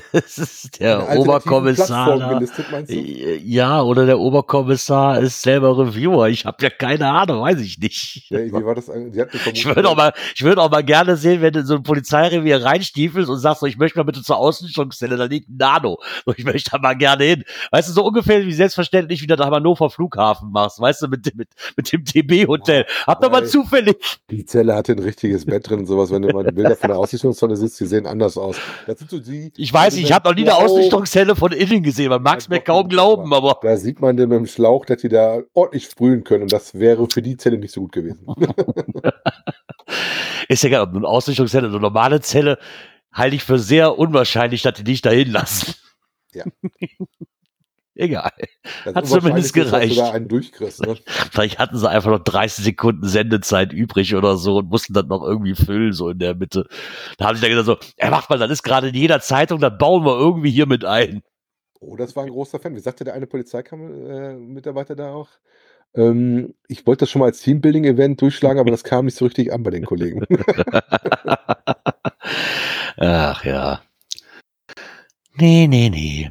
das 0.12 0.38
ist 0.38 0.80
der 0.80 1.18
Oberkommissar. 1.18 2.18
Da. 2.18 2.38
du? 2.40 2.94
Ja, 3.44 3.82
oder 3.82 4.06
der 4.06 4.18
Oberkommissar 4.18 5.20
ist 5.20 5.42
selber 5.42 5.76
Reviewer. 5.78 6.28
Ich 6.28 6.46
habe 6.46 6.56
ja 6.62 6.70
keine 6.70 7.08
Ahnung, 7.10 7.42
weiß 7.42 7.60
ich 7.60 7.78
nicht. 7.78 8.30
Ja, 8.30 8.38
wie 8.38 8.52
war 8.52 8.74
das? 8.74 8.90
Ich 9.52 9.66
würde 9.66 9.88
auch 9.88 9.96
mal, 9.96 10.12
ich 10.34 10.42
würde 10.42 10.62
auch 10.62 10.70
mal 10.70 10.82
gerne 10.82 11.16
sehen, 11.16 11.42
wenn 11.42 11.52
du 11.52 11.60
in 11.60 11.66
so 11.66 11.74
ein 11.74 11.82
Polizeirevier 11.82 12.64
reinstiefelst 12.64 13.28
und 13.28 13.38
sagst 13.38 13.60
so, 13.60 13.66
ich 13.66 13.76
möchte 13.76 13.98
mal 13.98 14.04
bitte 14.04 14.22
zur 14.22 14.38
Außenstelle, 14.38 15.16
da 15.16 15.24
liegt 15.24 15.50
ein 15.50 15.56
Nano. 15.58 15.98
So, 16.24 16.32
ich 16.36 16.44
möchte 16.44 16.70
da 16.70 16.78
mal 16.78 16.94
gerne 16.94 17.24
hin. 17.24 17.44
Weißt 17.70 17.88
du, 17.90 17.92
so 17.92 18.04
ungefähr 18.04 18.44
wie 18.46 18.52
selbstverständlich 18.52 19.20
wie 19.20 19.26
du 19.26 19.38
am 19.38 19.52
Hannover 19.52 19.90
Flughafen 19.90 20.50
machst, 20.52 20.80
weißt 20.80 21.02
du, 21.02 21.08
mit, 21.08 21.26
dem- 21.26 21.36
mit, 21.36 21.48
mit 21.76 21.92
dem 21.92 22.04
TB-Hotel. 22.04 22.86
Hab 23.06 23.20
doch 23.20 23.30
mal 23.30 23.46
zufällig. 23.46 23.96
Die 24.30 24.46
Zelle 24.46 24.74
hatte 24.74 24.92
ein 24.92 24.98
richtiges 25.00 25.44
Bett 25.44 25.68
drin 25.68 25.80
und 25.80 25.86
sowas. 25.86 26.10
Wenn 26.10 26.22
du 26.22 26.28
mal 26.32 26.44
die 26.44 26.52
Bilder 26.52 26.76
von 26.76 26.88
der 26.88 26.98
Aussichtungszone 26.98 27.56
siehst, 27.56 27.78
die 27.80 27.86
sehen 27.86 28.06
anders 28.06 28.21
aus. 28.22 28.56
Das 28.86 28.98
sind 28.98 29.10
so 29.10 29.18
die, 29.18 29.52
Ich 29.56 29.72
weiß 29.72 29.94
nicht, 29.96 30.04
ich 30.04 30.12
habe 30.12 30.28
noch 30.28 30.34
nie 30.34 30.42
eine 30.42 30.52
Wow. 30.52 30.64
Ausrichtungszelle 30.64 31.36
von 31.36 31.52
innen 31.52 31.82
gesehen. 31.82 32.10
Man 32.10 32.22
mag 32.22 32.38
es 32.38 32.48
mir 32.48 32.60
kaum 32.60 32.88
glauben, 32.88 33.32
aber 33.34 33.58
Da 33.62 33.76
sieht 33.76 34.00
man 34.00 34.16
den 34.16 34.28
mit 34.28 34.38
dem 34.38 34.46
Schlauch, 34.46 34.84
dass 34.84 35.00
die 35.00 35.08
da 35.08 35.40
ordentlich 35.54 35.84
sprühen 35.84 36.24
können. 36.24 36.42
Und 36.44 36.52
das 36.52 36.74
wäre 36.78 37.06
für 37.10 37.22
die 37.22 37.36
Zelle 37.36 37.58
nicht 37.58 37.72
so 37.72 37.82
gut 37.82 37.92
gewesen. 37.92 38.26
ist 40.48 40.62
ja 40.62 40.68
egal, 40.68 40.82
ob 40.82 40.94
eine 40.94 41.06
Ausrichtungszelle 41.06 41.66
oder 41.68 41.76
eine 41.76 41.82
normale 41.82 42.20
Zelle, 42.20 42.58
halte 43.12 43.36
ich 43.36 43.44
für 43.44 43.58
sehr 43.58 43.98
unwahrscheinlich, 43.98 44.62
dass 44.62 44.74
die 44.74 44.84
dich 44.84 45.02
dahin 45.02 45.30
lassen. 45.30 45.74
Ja. 46.32 46.44
Egal. 47.94 48.30
Das 48.84 48.94
Hat 48.94 49.06
zumindest 49.06 49.52
gereicht. 49.52 49.98
Ne? 49.98 50.96
Vielleicht 51.30 51.58
hatten 51.58 51.76
sie 51.76 51.88
einfach 51.88 52.10
noch 52.10 52.24
30 52.24 52.64
Sekunden 52.64 53.06
Sendezeit 53.06 53.72
übrig 53.72 54.14
oder 54.14 54.36
so 54.36 54.58
und 54.58 54.70
mussten 54.70 54.94
das 54.94 55.04
noch 55.06 55.22
irgendwie 55.22 55.54
füllen, 55.54 55.92
so 55.92 56.08
in 56.08 56.18
der 56.18 56.34
Mitte. 56.34 56.66
Da 57.18 57.26
haben 57.26 57.36
sie 57.36 57.42
dann 57.42 57.50
gesagt 57.50 57.66
so, 57.66 57.76
er 57.96 58.10
macht 58.10 58.30
mal, 58.30 58.38
das 58.38 58.50
ist 58.50 58.62
gerade 58.62 58.88
in 58.88 58.94
jeder 58.94 59.20
Zeitung, 59.20 59.60
das 59.60 59.76
bauen 59.76 60.04
wir 60.04 60.18
irgendwie 60.18 60.50
hier 60.50 60.66
mit 60.66 60.84
ein. 60.84 61.22
Oh, 61.80 61.96
das 61.96 62.16
war 62.16 62.22
ein 62.22 62.30
großer 62.30 62.60
Fan. 62.60 62.74
Wie 62.74 62.80
sagte 62.80 63.04
der 63.04 63.14
eine 63.14 63.26
Polizeikammer-Mitarbeiter 63.26 64.96
da 64.96 65.12
auch? 65.12 65.28
Ähm, 65.94 66.54
ich 66.68 66.86
wollte 66.86 67.00
das 67.00 67.10
schon 67.10 67.20
mal 67.20 67.26
als 67.26 67.40
Teambuilding-Event 67.42 68.22
durchschlagen, 68.22 68.58
aber 68.58 68.70
das 68.70 68.84
kam 68.84 69.04
nicht 69.04 69.16
so 69.18 69.26
richtig 69.26 69.52
an 69.52 69.62
bei 69.62 69.70
den 69.70 69.84
Kollegen. 69.84 70.24
Ach 72.96 73.44
ja. 73.44 73.82
Nee, 75.34 75.66
nee, 75.66 75.90
nee. 75.90 76.30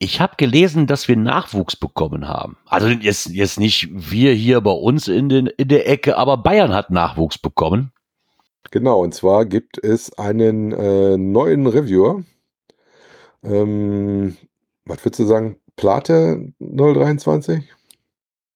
Ich 0.00 0.20
habe 0.20 0.34
gelesen, 0.36 0.86
dass 0.86 1.08
wir 1.08 1.16
Nachwuchs 1.16 1.74
bekommen 1.74 2.28
haben. 2.28 2.56
Also 2.66 2.88
jetzt, 2.88 3.26
jetzt 3.26 3.58
nicht 3.58 3.88
wir 3.92 4.32
hier 4.32 4.60
bei 4.60 4.70
uns 4.70 5.08
in, 5.08 5.28
den, 5.28 5.48
in 5.48 5.68
der 5.68 5.88
Ecke, 5.88 6.16
aber 6.16 6.36
Bayern 6.36 6.72
hat 6.72 6.90
Nachwuchs 6.90 7.38
bekommen. 7.38 7.92
Genau, 8.70 9.00
und 9.02 9.14
zwar 9.14 9.44
gibt 9.46 9.82
es 9.82 10.16
einen 10.16 10.72
äh, 10.72 11.16
neuen 11.16 11.66
Reviewer. 11.66 12.22
Ähm, 13.42 14.36
was 14.84 15.04
würdest 15.04 15.20
du 15.20 15.24
sagen? 15.26 15.56
Plate 15.76 16.52
023? 16.60 17.64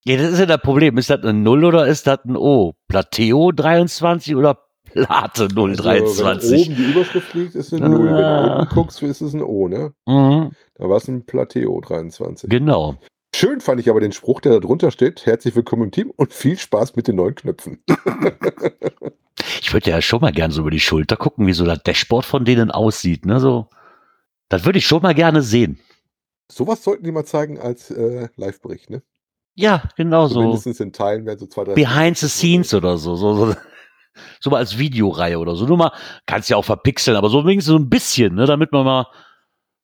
Ja, 0.04 0.16
das 0.16 0.32
ist 0.32 0.38
ja 0.40 0.46
das 0.46 0.60
Problem. 0.60 0.98
Ist 0.98 1.10
das 1.10 1.22
ein 1.24 1.42
0 1.42 1.64
oder 1.64 1.86
ist 1.86 2.06
das 2.06 2.18
ein 2.24 2.36
O? 2.36 2.74
Plateo 2.88 3.52
23 3.52 4.34
oder 4.36 4.58
Plate 4.92 5.42
Also, 5.42 5.56
wenn 5.56 5.74
023? 5.74 6.66
oben 6.68 6.76
die 6.76 6.90
Überschrift 6.90 7.34
liegt, 7.34 7.54
ist 7.54 7.72
eine 7.72 7.88
0. 7.88 7.98
Wenn 8.06 8.16
du 8.16 8.24
Ah. 8.26 8.60
unten 8.60 8.74
guckst, 8.74 9.02
ist 9.02 9.20
es 9.20 9.32
ein 9.34 9.42
O, 9.42 9.68
ne? 9.68 9.92
mhm, 10.06 10.50
Da 10.74 10.88
war 10.88 10.96
es 10.96 11.08
ein 11.08 11.24
Plateo 11.26 11.80
23. 11.80 12.48
genau. 12.50 12.96
Schön 13.34 13.62
fand 13.62 13.80
ich 13.80 13.88
aber 13.88 14.00
den 14.00 14.12
Spruch, 14.12 14.42
der 14.42 14.52
da 14.52 14.58
drunter 14.60 14.90
steht. 14.90 15.24
Herzlich 15.24 15.56
willkommen 15.56 15.84
im 15.84 15.90
Team 15.90 16.10
und 16.14 16.34
viel 16.34 16.58
Spaß 16.58 16.96
mit 16.96 17.08
den 17.08 17.16
neuen 17.16 17.34
Knöpfen. 17.34 17.82
Ich 19.60 19.72
würde 19.72 19.90
ja 19.90 20.02
schon 20.02 20.20
mal 20.20 20.32
gern 20.32 20.50
so 20.50 20.60
über 20.60 20.70
die 20.70 20.78
Schulter 20.80 21.16
gucken, 21.16 21.46
wie 21.46 21.52
so 21.54 21.64
das 21.64 21.82
Dashboard 21.82 22.24
von 22.26 22.44
denen 22.44 22.70
aussieht. 22.70 23.24
Ne? 23.24 23.40
So, 23.40 23.68
das 24.50 24.64
würde 24.66 24.78
ich 24.78 24.86
schon 24.86 25.02
mal 25.02 25.14
gerne 25.14 25.40
sehen. 25.42 25.78
Sowas 26.50 26.84
sollten 26.84 27.04
die 27.04 27.12
mal 27.12 27.24
zeigen 27.24 27.58
als 27.58 27.90
äh, 27.90 28.28
Live-Bericht, 28.36 28.90
ne? 28.90 29.02
Ja, 29.54 29.84
genau 29.96 30.26
so. 30.28 30.42
Mindestens 30.42 30.80
in 30.80 30.92
Teilen 30.92 31.24
werden 31.24 31.38
so 31.38 31.46
zwei, 31.46 31.64
drei. 31.64 31.74
Behind 31.74 32.16
the 32.18 32.28
scenes 32.28 32.74
oder 32.74 32.98
so. 32.98 33.16
So, 33.16 33.34
so, 33.34 33.54
so 34.40 34.50
mal 34.50 34.58
als 34.58 34.78
Videoreihe 34.78 35.38
oder 35.38 35.56
so. 35.56 35.66
Nur 35.66 35.76
mal, 35.76 35.92
kannst 36.26 36.50
ja 36.50 36.56
auch 36.56 36.64
verpixeln, 36.64 37.16
aber 37.16 37.28
so 37.28 37.44
wenigstens 37.44 37.72
so 37.72 37.78
ein 37.78 37.88
bisschen, 37.88 38.34
ne, 38.34 38.46
damit 38.46 38.72
man 38.72 38.84
mal, 38.84 39.06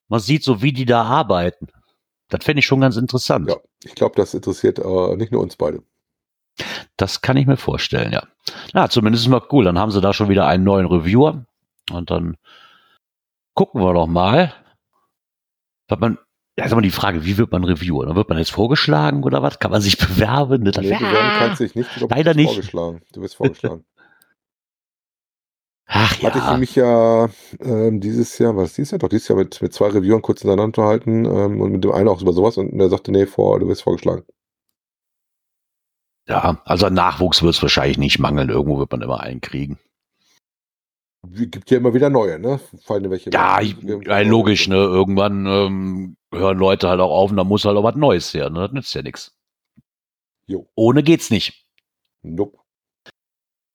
mal 0.09 0.21
sieht, 0.21 0.45
so 0.45 0.63
wie 0.63 0.73
die 0.73 0.87
da 0.87 1.03
arbeiten. 1.03 1.69
Das 2.29 2.45
fände 2.45 2.61
ich 2.61 2.67
schon 2.67 2.81
ganz 2.81 2.97
interessant. 2.97 3.49
Ja, 3.49 3.57
ich 3.85 3.95
glaube, 3.95 4.15
das 4.17 4.35
interessiert 4.35 4.79
äh, 4.79 5.17
nicht 5.17 5.33
nur 5.33 5.41
uns 5.41 5.57
beide. 5.57 5.83
Das 6.97 7.21
kann 7.21 7.37
ich 7.37 7.47
mir 7.47 7.57
vorstellen, 7.57 8.13
ja. 8.13 8.23
Ja, 8.75 8.89
zumindest 8.89 9.25
ist 9.25 9.31
mal 9.31 9.43
cool. 9.53 9.65
Dann 9.65 9.79
haben 9.79 9.91
sie 9.91 10.01
da 10.01 10.13
schon 10.13 10.29
wieder 10.29 10.47
einen 10.47 10.65
neuen 10.65 10.87
Reviewer. 10.87 11.47
Und 11.91 12.11
dann 12.11 12.37
gucken 13.55 13.81
wir 13.81 13.95
doch 13.95 14.07
mal. 14.07 14.53
Wird 15.89 16.01
man, 16.01 16.19
ja, 16.59 16.65
ist 16.65 16.73
immer 16.73 16.83
die 16.83 16.91
Frage, 16.91 17.25
wie 17.25 17.39
wird 17.39 17.53
man 17.53 17.65
Reviewer? 17.65 18.05
Dann 18.05 18.17
wird 18.17 18.29
man 18.29 18.39
jetzt 18.39 18.51
vorgeschlagen 18.51 19.23
oder 19.23 19.43
was? 19.43 19.59
Kann 19.59 19.71
man 19.71 19.81
sich 19.81 19.97
bewerben? 19.99 20.65
Nee, 20.65 20.73
bewerben 20.73 21.39
kannst 21.39 21.61
du 21.61 21.65
dich 21.65 21.75
nicht. 21.75 21.91
Glaub, 21.97 22.11
Leider 22.11 22.35
nicht. 22.35 22.49
Vorgeschlagen. 22.49 23.03
Du 23.13 23.21
bist 23.21 23.37
vorgeschlagen. 23.37 23.85
Ach 25.91 26.23
Hatte 26.23 26.39
ich 26.39 26.45
ja. 26.45 26.57
mich 26.59 26.75
ja 26.75 27.31
ähm, 27.61 28.01
dieses 28.01 28.37
Jahr, 28.39 28.55
was 28.57 28.75
dieses 28.75 28.91
Jahr? 28.91 28.99
Doch, 28.99 29.09
dieses 29.09 29.27
Jahr 29.29 29.39
mit, 29.39 29.61
mit 29.63 29.73
zwei 29.73 29.89
Reviewern 29.89 30.21
kurz 30.21 30.43
hintereinander 30.43 30.83
unterhalten 30.83 31.25
ähm, 31.25 31.63
und 31.63 31.73
mit 31.73 31.83
dem 31.83 31.93
einen 31.93 32.09
auch 32.09 32.21
über 32.21 32.35
sowas 32.35 32.59
und 32.59 32.77
der 32.77 32.91
sagte, 32.91 33.11
nee, 33.11 33.25
vor, 33.25 33.59
du 33.59 33.69
wirst 33.69 33.83
vorgeschlagen. 33.83 34.25
Ja, 36.29 36.61
also 36.67 36.87
an 36.87 36.95
Nachwuchs 36.95 37.43
wird 37.43 37.55
es 37.55 37.63
wahrscheinlich 37.63 37.97
nicht 37.97 38.19
mangeln. 38.19 38.51
Irgendwo 38.51 38.79
wird 38.79 38.93
man 38.93 39.01
immer 39.01 39.21
einen 39.21 39.41
kriegen. 39.41 39.79
Gibt 41.27 41.71
ja 41.71 41.79
immer 41.79 41.95
wieder 41.95 42.11
neue, 42.11 42.39
ne? 42.39 42.61
Fallen 42.85 43.11
welche? 43.11 43.31
Ja, 43.31 43.61
ich, 43.63 43.75
ja 43.83 44.21
logisch, 44.21 44.69
ne? 44.69 44.77
Irgendwann 44.77 45.47
ähm, 45.47 46.17
hören 46.33 46.59
Leute 46.59 46.91
halt 46.91 47.01
auch 47.01 47.11
auf 47.11 47.31
und 47.31 47.39
da 47.39 47.45
muss 47.45 47.65
halt 47.65 47.79
auch 47.79 47.83
was 47.83 47.97
Neues 47.97 48.35
her. 48.35 48.51
Ne? 48.51 48.61
Das 48.61 48.73
nützt 48.73 48.95
ja 48.95 49.03
nichts. 49.03 49.35
Jo. 50.47 50.69
Ohne 50.75 51.03
geht's 51.03 51.31
nicht. 51.31 51.67
Nope. 52.23 52.59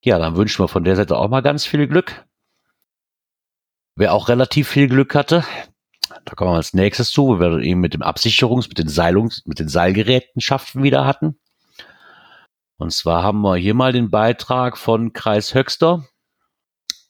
Ja, 0.04 0.20
dann 0.20 0.36
wünschen 0.36 0.62
wir 0.62 0.68
von 0.68 0.84
der 0.84 0.98
Seite 0.98 1.18
auch 1.18 1.30
mal 1.30 1.42
ganz 1.42 1.66
viel 1.66 1.88
Glück. 1.88 2.26
Wer 3.96 4.14
auch 4.14 4.28
relativ 4.28 4.68
viel 4.68 4.90
Glück 4.90 5.16
hatte, 5.16 5.46
da 6.26 6.36
kommen 6.36 6.52
wir 6.52 6.58
als 6.58 6.74
nächstes 6.74 7.10
zu, 7.10 7.28
wo 7.28 7.40
wir 7.40 7.60
eben 7.60 7.80
mit 7.80 7.94
dem 7.94 8.02
Absicherungs-, 8.02 8.68
mit 8.68 8.80
den 8.80 8.90
Seilungs-, 8.90 9.44
mit 9.46 9.60
den 9.60 9.70
Seilgerätenschaften 9.70 10.84
wieder 10.84 11.06
hatten. 11.06 11.40
Und 12.78 12.92
zwar 12.92 13.24
haben 13.24 13.42
wir 13.42 13.56
hier 13.56 13.76
mal 13.76 13.94
den 13.94 14.10
Beitrag 14.10 14.78
von 14.78 15.14
Kreis 15.14 15.54
Höxter. 15.54 16.06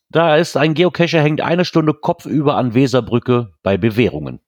Da 0.09 0.35
ist 0.35 0.55
ein 0.55 0.75
Geocacher, 0.75 1.19
hängt 1.19 1.41
eine 1.41 1.65
Stunde 1.65 1.95
kopfüber 1.95 2.57
an 2.57 2.75
Weserbrücke 2.75 3.53
bei 3.63 3.77
Bewährungen. 3.77 4.39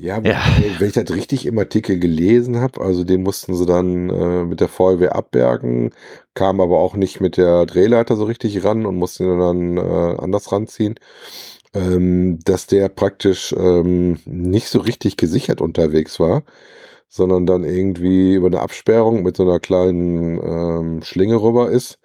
Ja, 0.00 0.18
Ja. 0.20 0.42
wenn 0.78 0.88
ich 0.88 0.94
das 0.94 1.10
richtig 1.10 1.44
im 1.44 1.58
Artikel 1.58 1.98
gelesen 1.98 2.58
habe, 2.60 2.80
also 2.80 3.04
den 3.04 3.22
mussten 3.22 3.54
sie 3.54 3.66
dann 3.66 4.08
äh, 4.08 4.44
mit 4.44 4.60
der 4.60 4.68
Feuerwehr 4.68 5.14
abbergen, 5.14 5.90
kam 6.34 6.60
aber 6.60 6.78
auch 6.78 6.94
nicht 6.96 7.20
mit 7.20 7.36
der 7.36 7.66
Drehleiter 7.66 8.16
so 8.16 8.24
richtig 8.24 8.64
ran 8.64 8.86
und 8.86 8.96
mussten 8.96 9.24
ihn 9.24 9.38
dann 9.38 9.76
äh, 9.76 10.16
anders 10.18 10.52
ranziehen, 10.52 10.94
ähm, 11.74 12.38
dass 12.44 12.66
der 12.66 12.88
praktisch 12.88 13.52
ähm, 13.58 14.18
nicht 14.24 14.68
so 14.68 14.80
richtig 14.80 15.16
gesichert 15.18 15.60
unterwegs 15.60 16.18
war, 16.18 16.44
sondern 17.08 17.46
dann 17.46 17.64
irgendwie 17.64 18.34
über 18.34 18.48
eine 18.48 18.60
Absperrung 18.60 19.22
mit 19.22 19.36
so 19.36 19.44
einer 19.44 19.60
kleinen 19.60 20.40
ähm, 20.42 21.02
Schlinge 21.02 21.42
rüber 21.42 21.70
ist 21.70 21.98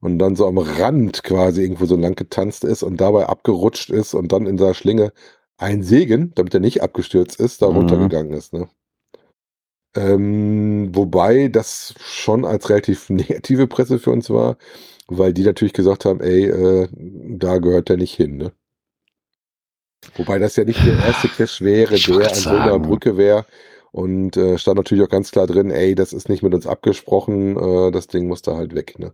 und 0.00 0.18
dann 0.18 0.36
so 0.36 0.46
am 0.46 0.58
Rand 0.58 1.22
quasi 1.24 1.62
irgendwo 1.62 1.86
so 1.86 1.96
lang 1.96 2.14
getanzt 2.16 2.64
ist 2.64 2.82
und 2.84 3.00
dabei 3.00 3.26
abgerutscht 3.26 3.90
ist 3.90 4.14
und 4.14 4.32
dann 4.32 4.46
in 4.46 4.56
der 4.56 4.74
Schlinge 4.74 5.12
ein 5.60 5.82
Segen, 5.84 6.32
damit 6.34 6.54
er 6.54 6.60
nicht 6.60 6.82
abgestürzt 6.82 7.40
ist, 7.40 7.62
da 7.62 7.66
Mhm. 7.66 7.72
runtergegangen 7.72 8.32
ist. 8.34 8.52
Ne? 8.52 8.68
Ähm, 9.96 10.90
wobei 10.94 11.48
das 11.48 11.94
schon 12.00 12.44
als 12.44 12.68
relativ 12.70 13.10
negative 13.10 13.66
Presse 13.66 13.98
für 13.98 14.10
uns 14.12 14.30
war, 14.30 14.56
weil 15.08 15.32
die 15.34 15.42
natürlich 15.44 15.72
gesagt 15.72 16.04
haben, 16.04 16.20
ey, 16.20 16.46
äh, 16.46 16.88
da 16.92 17.58
gehört 17.58 17.88
der 17.88 17.96
nicht 17.96 18.14
hin, 18.14 18.36
ne? 18.36 18.52
Wobei 20.16 20.38
das 20.38 20.56
ja 20.56 20.64
nicht 20.64 20.84
der 20.86 20.98
erste 20.98 21.28
Cache 21.30 21.64
wäre, 21.64 21.94
Ich 21.96 22.06
der 22.06 22.32
an 22.32 22.46
so 22.46 22.50
einer. 22.56 22.78
Brücke 22.78 23.16
wäre. 23.16 23.46
Und 23.92 24.36
äh, 24.36 24.56
stand 24.58 24.76
natürlich 24.76 25.04
auch 25.04 25.08
ganz 25.08 25.30
klar 25.32 25.46
drin, 25.48 25.70
ey, 25.70 25.94
das 25.96 26.12
ist 26.12 26.28
nicht 26.28 26.42
mit 26.42 26.54
uns 26.54 26.66
abgesprochen, 26.66 27.56
äh, 27.56 27.90
das 27.90 28.06
Ding 28.06 28.28
muss 28.28 28.42
da 28.42 28.56
halt 28.56 28.74
weg, 28.74 28.98
ne? 28.98 29.12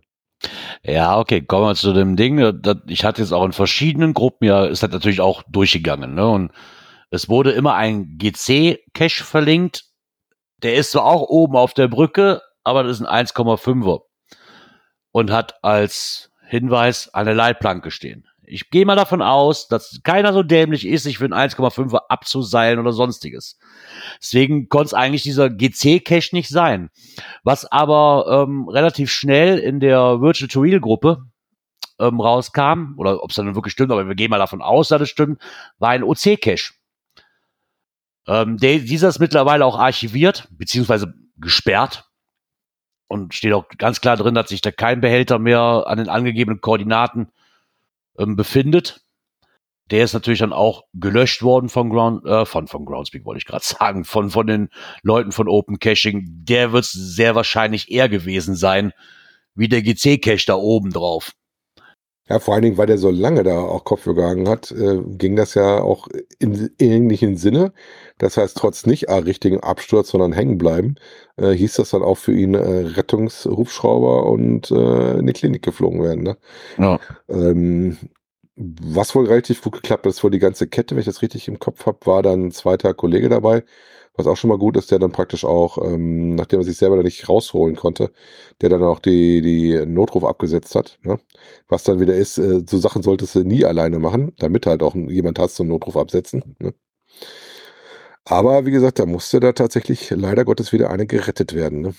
Ja, 0.83 1.17
okay, 1.19 1.41
kommen 1.41 1.65
wir 1.65 1.75
zu 1.75 1.93
dem 1.93 2.15
Ding. 2.15 2.61
Ich 2.87 3.03
hatte 3.03 3.21
jetzt 3.21 3.31
auch 3.31 3.45
in 3.45 3.53
verschiedenen 3.53 4.13
Gruppen, 4.13 4.45
ja, 4.45 4.65
ist 4.65 4.83
das 4.83 4.91
natürlich 4.91 5.21
auch 5.21 5.43
durchgegangen, 5.49 6.13
ne? 6.13 6.27
Und 6.27 6.51
es 7.09 7.29
wurde 7.29 7.51
immer 7.51 7.73
ein 7.75 8.17
GC-Cache 8.17 9.23
verlinkt. 9.23 9.85
Der 10.63 10.75
ist 10.75 10.91
zwar 10.91 11.05
auch 11.05 11.21
oben 11.23 11.55
auf 11.55 11.73
der 11.73 11.87
Brücke, 11.87 12.41
aber 12.63 12.83
das 12.83 12.99
ist 12.99 13.05
ein 13.05 13.25
1,5er. 13.27 14.01
Und 15.11 15.31
hat 15.31 15.63
als 15.63 16.31
Hinweis 16.47 17.13
eine 17.13 17.33
Leitplanke 17.33 17.91
stehen. 17.91 18.27
Ich 18.49 18.69
gehe 18.69 18.85
mal 18.85 18.95
davon 18.95 19.21
aus, 19.21 19.67
dass 19.67 19.99
keiner 20.03 20.31
so 20.31 20.41
dämlich 20.41 20.87
ist, 20.87 21.03
sich 21.03 21.17
für 21.17 21.25
einen 21.25 21.33
1,5er 21.33 22.03
abzuseilen 22.07 22.79
oder 22.79 22.93
sonstiges. 22.93 23.59
Deswegen 24.21 24.69
konnte 24.69 24.87
es 24.87 24.93
eigentlich 24.93 25.23
dieser 25.23 25.49
GC-Cache 25.49 26.29
nicht 26.33 26.47
sein. 26.47 26.89
Was 27.43 27.65
aber 27.65 28.45
ähm, 28.47 28.69
relativ 28.69 29.11
schnell 29.11 29.59
in 29.59 29.81
der 29.81 30.21
Virtual 30.21 30.47
to 30.47 30.61
Real 30.61 30.79
Gruppe 30.79 31.25
ähm, 31.99 32.21
rauskam, 32.21 32.93
oder 32.95 33.21
ob 33.21 33.31
es 33.31 33.35
dann 33.35 33.53
wirklich 33.53 33.73
stimmt, 33.73 33.91
aber 33.91 34.07
wir 34.07 34.15
gehen 34.15 34.29
mal 34.29 34.37
davon 34.37 34.61
aus, 34.61 34.87
dass 34.87 35.01
es 35.01 35.09
stimmt, 35.09 35.41
war 35.77 35.89
ein 35.89 36.03
OC-Cache. 36.03 36.73
Ähm, 38.27 38.57
der, 38.57 38.79
dieser 38.79 39.09
ist 39.09 39.19
mittlerweile 39.19 39.65
auch 39.65 39.77
archiviert, 39.77 40.47
beziehungsweise 40.51 41.13
gesperrt. 41.35 42.05
Und 43.09 43.33
steht 43.33 43.53
auch 43.53 43.67
ganz 43.77 43.99
klar 43.99 44.15
drin, 44.15 44.35
dass 44.35 44.49
sich 44.49 44.61
da 44.61 44.71
kein 44.71 45.01
Behälter 45.01 45.37
mehr 45.37 45.83
an 45.87 45.97
den 45.97 46.09
angegebenen 46.09 46.61
Koordinaten 46.61 47.29
ähm, 48.17 48.35
befindet. 48.35 49.01
Der 49.89 50.03
ist 50.03 50.13
natürlich 50.13 50.39
dann 50.39 50.53
auch 50.53 50.83
gelöscht 50.93 51.43
worden 51.43 51.69
von 51.69 51.89
Ground, 51.89 52.25
äh, 52.25 52.45
von, 52.45 52.67
von 52.67 52.85
Groundspeak, 52.85 53.25
wollte 53.25 53.39
ich 53.39 53.45
gerade 53.45 53.65
sagen, 53.79 54.03
von, 54.03 54.29
von 54.29 54.47
den 54.47 54.69
Leuten 55.01 55.31
von 55.31 55.47
Open 55.47 55.79
Caching. 55.79 56.25
Der 56.43 56.71
wird 56.73 56.85
sehr 56.85 57.35
wahrscheinlich 57.35 57.91
eher 57.91 58.09
gewesen 58.09 58.55
sein, 58.55 58.91
wie 59.55 59.69
der 59.69 59.81
GC-Cache 59.81 60.45
da 60.45 60.55
oben 60.55 60.91
drauf. 60.91 61.33
Ja, 62.29 62.39
vor 62.39 62.53
allen 62.53 62.63
Dingen, 62.63 62.77
weil 62.77 62.87
der 62.87 62.97
so 62.97 63.09
lange 63.09 63.43
da 63.43 63.59
auch 63.59 63.83
Kopf 63.85 64.03
gegangen 64.03 64.49
hat, 64.49 64.71
äh, 64.71 65.01
ging 65.03 65.35
das 65.35 65.53
ja 65.53 65.81
auch 65.81 66.07
im 66.39 66.69
ähnlichen 66.77 67.37
Sinne. 67.37 67.73
Das 68.17 68.37
heißt, 68.37 68.57
trotz 68.57 68.85
nicht 68.85 69.09
ah, 69.09 69.17
richtigen 69.17 69.61
Absturz, 69.61 70.09
sondern 70.09 70.33
hängen 70.33 70.57
bleiben, 70.57 70.95
äh, 71.37 71.51
hieß 71.51 71.75
das 71.75 71.91
dann 71.91 72.03
auch 72.03 72.17
für 72.17 72.33
ihn 72.33 72.53
äh, 72.53 72.59
Rettungshubschrauber 72.59 74.25
und 74.25 74.71
äh, 74.71 75.19
in 75.19 75.27
die 75.27 75.33
Klinik 75.33 75.63
geflogen 75.63 76.03
werden. 76.03 76.23
Ne? 76.23 76.37
Ja. 76.77 76.99
Ähm, 77.29 77.97
was 78.57 79.13
wohl 79.13 79.27
relativ 79.27 79.61
gut 79.61 79.73
geklappt 79.73 80.05
hat, 80.05 80.09
ist 80.11 80.23
wohl 80.23 80.31
die 80.31 80.39
ganze 80.39 80.67
Kette, 80.67 80.95
wenn 80.95 81.01
ich 81.01 81.05
das 81.05 81.21
richtig 81.21 81.47
im 81.47 81.59
Kopf 81.59 81.85
habe, 81.85 81.99
war 82.05 82.23
dann 82.23 82.47
ein 82.47 82.51
zweiter 82.51 82.93
Kollege 82.95 83.29
dabei, 83.29 83.63
was 84.17 84.27
auch 84.27 84.35
schon 84.35 84.49
mal 84.49 84.57
gut 84.57 84.75
ist, 84.77 84.91
der 84.91 84.99
dann 84.99 85.11
praktisch 85.11 85.45
auch, 85.45 85.77
ähm, 85.77 86.35
nachdem 86.35 86.59
er 86.59 86.65
sich 86.65 86.77
selber 86.77 86.97
da 86.97 87.03
nicht 87.03 87.29
rausholen 87.29 87.75
konnte, 87.75 88.11
der 88.61 88.69
dann 88.69 88.83
auch 88.83 88.99
die, 88.99 89.41
die 89.41 89.85
Notruf 89.85 90.23
abgesetzt 90.23 90.75
hat. 90.75 90.99
Ne? 91.03 91.19
Was 91.67 91.83
dann 91.83 91.99
wieder 91.99 92.15
ist, 92.15 92.37
äh, 92.37 92.63
so 92.67 92.77
Sachen 92.77 93.03
solltest 93.03 93.35
du 93.35 93.43
nie 93.43 93.63
alleine 93.63 93.99
machen, 93.99 94.33
damit 94.39 94.65
halt 94.65 94.83
auch 94.83 94.95
jemand 94.95 95.39
hast 95.39 95.55
zum 95.55 95.67
Notruf 95.67 95.95
absetzen. 95.95 96.55
Ne? 96.59 96.73
Aber 98.25 98.65
wie 98.65 98.71
gesagt, 98.71 98.99
da 98.99 99.05
musste 99.05 99.39
da 99.39 99.53
tatsächlich 99.53 100.09
leider 100.09 100.43
Gottes 100.43 100.73
wieder 100.73 100.89
eine 100.89 101.05
gerettet 101.05 101.53
werden. 101.53 101.81
Ne? 101.81 101.93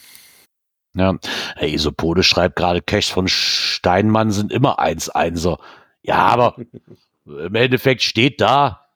Ja, 0.95 1.17
Herr 1.57 1.69
Isopode 1.69 2.23
schreibt 2.23 2.57
gerade, 2.57 2.83
Caches 2.83 3.09
von 3.09 3.29
Steinmann 3.29 4.31
sind 4.33 4.53
immer 4.53 4.79
1-1er. 4.81 5.59
Ja, 6.03 6.19
aber 6.19 6.57
im 7.25 7.55
Endeffekt 7.55 8.03
steht 8.03 8.41
da 8.41 8.88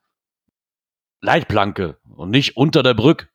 Leitplanke 1.23 1.97
und 2.15 2.29
nicht 2.29 2.57
unter 2.57 2.83
der 2.83 2.93
Brücke. 2.93 3.27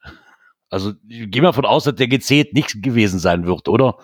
Also 0.70 0.92
ich 1.08 1.30
gehe 1.30 1.42
mal 1.42 1.52
von 1.52 1.64
aus, 1.64 1.84
dass 1.84 1.94
der 1.94 2.08
GC 2.08 2.52
nicht 2.52 2.82
gewesen 2.82 3.18
sein 3.18 3.46
wird, 3.46 3.68
oder? 3.68 3.98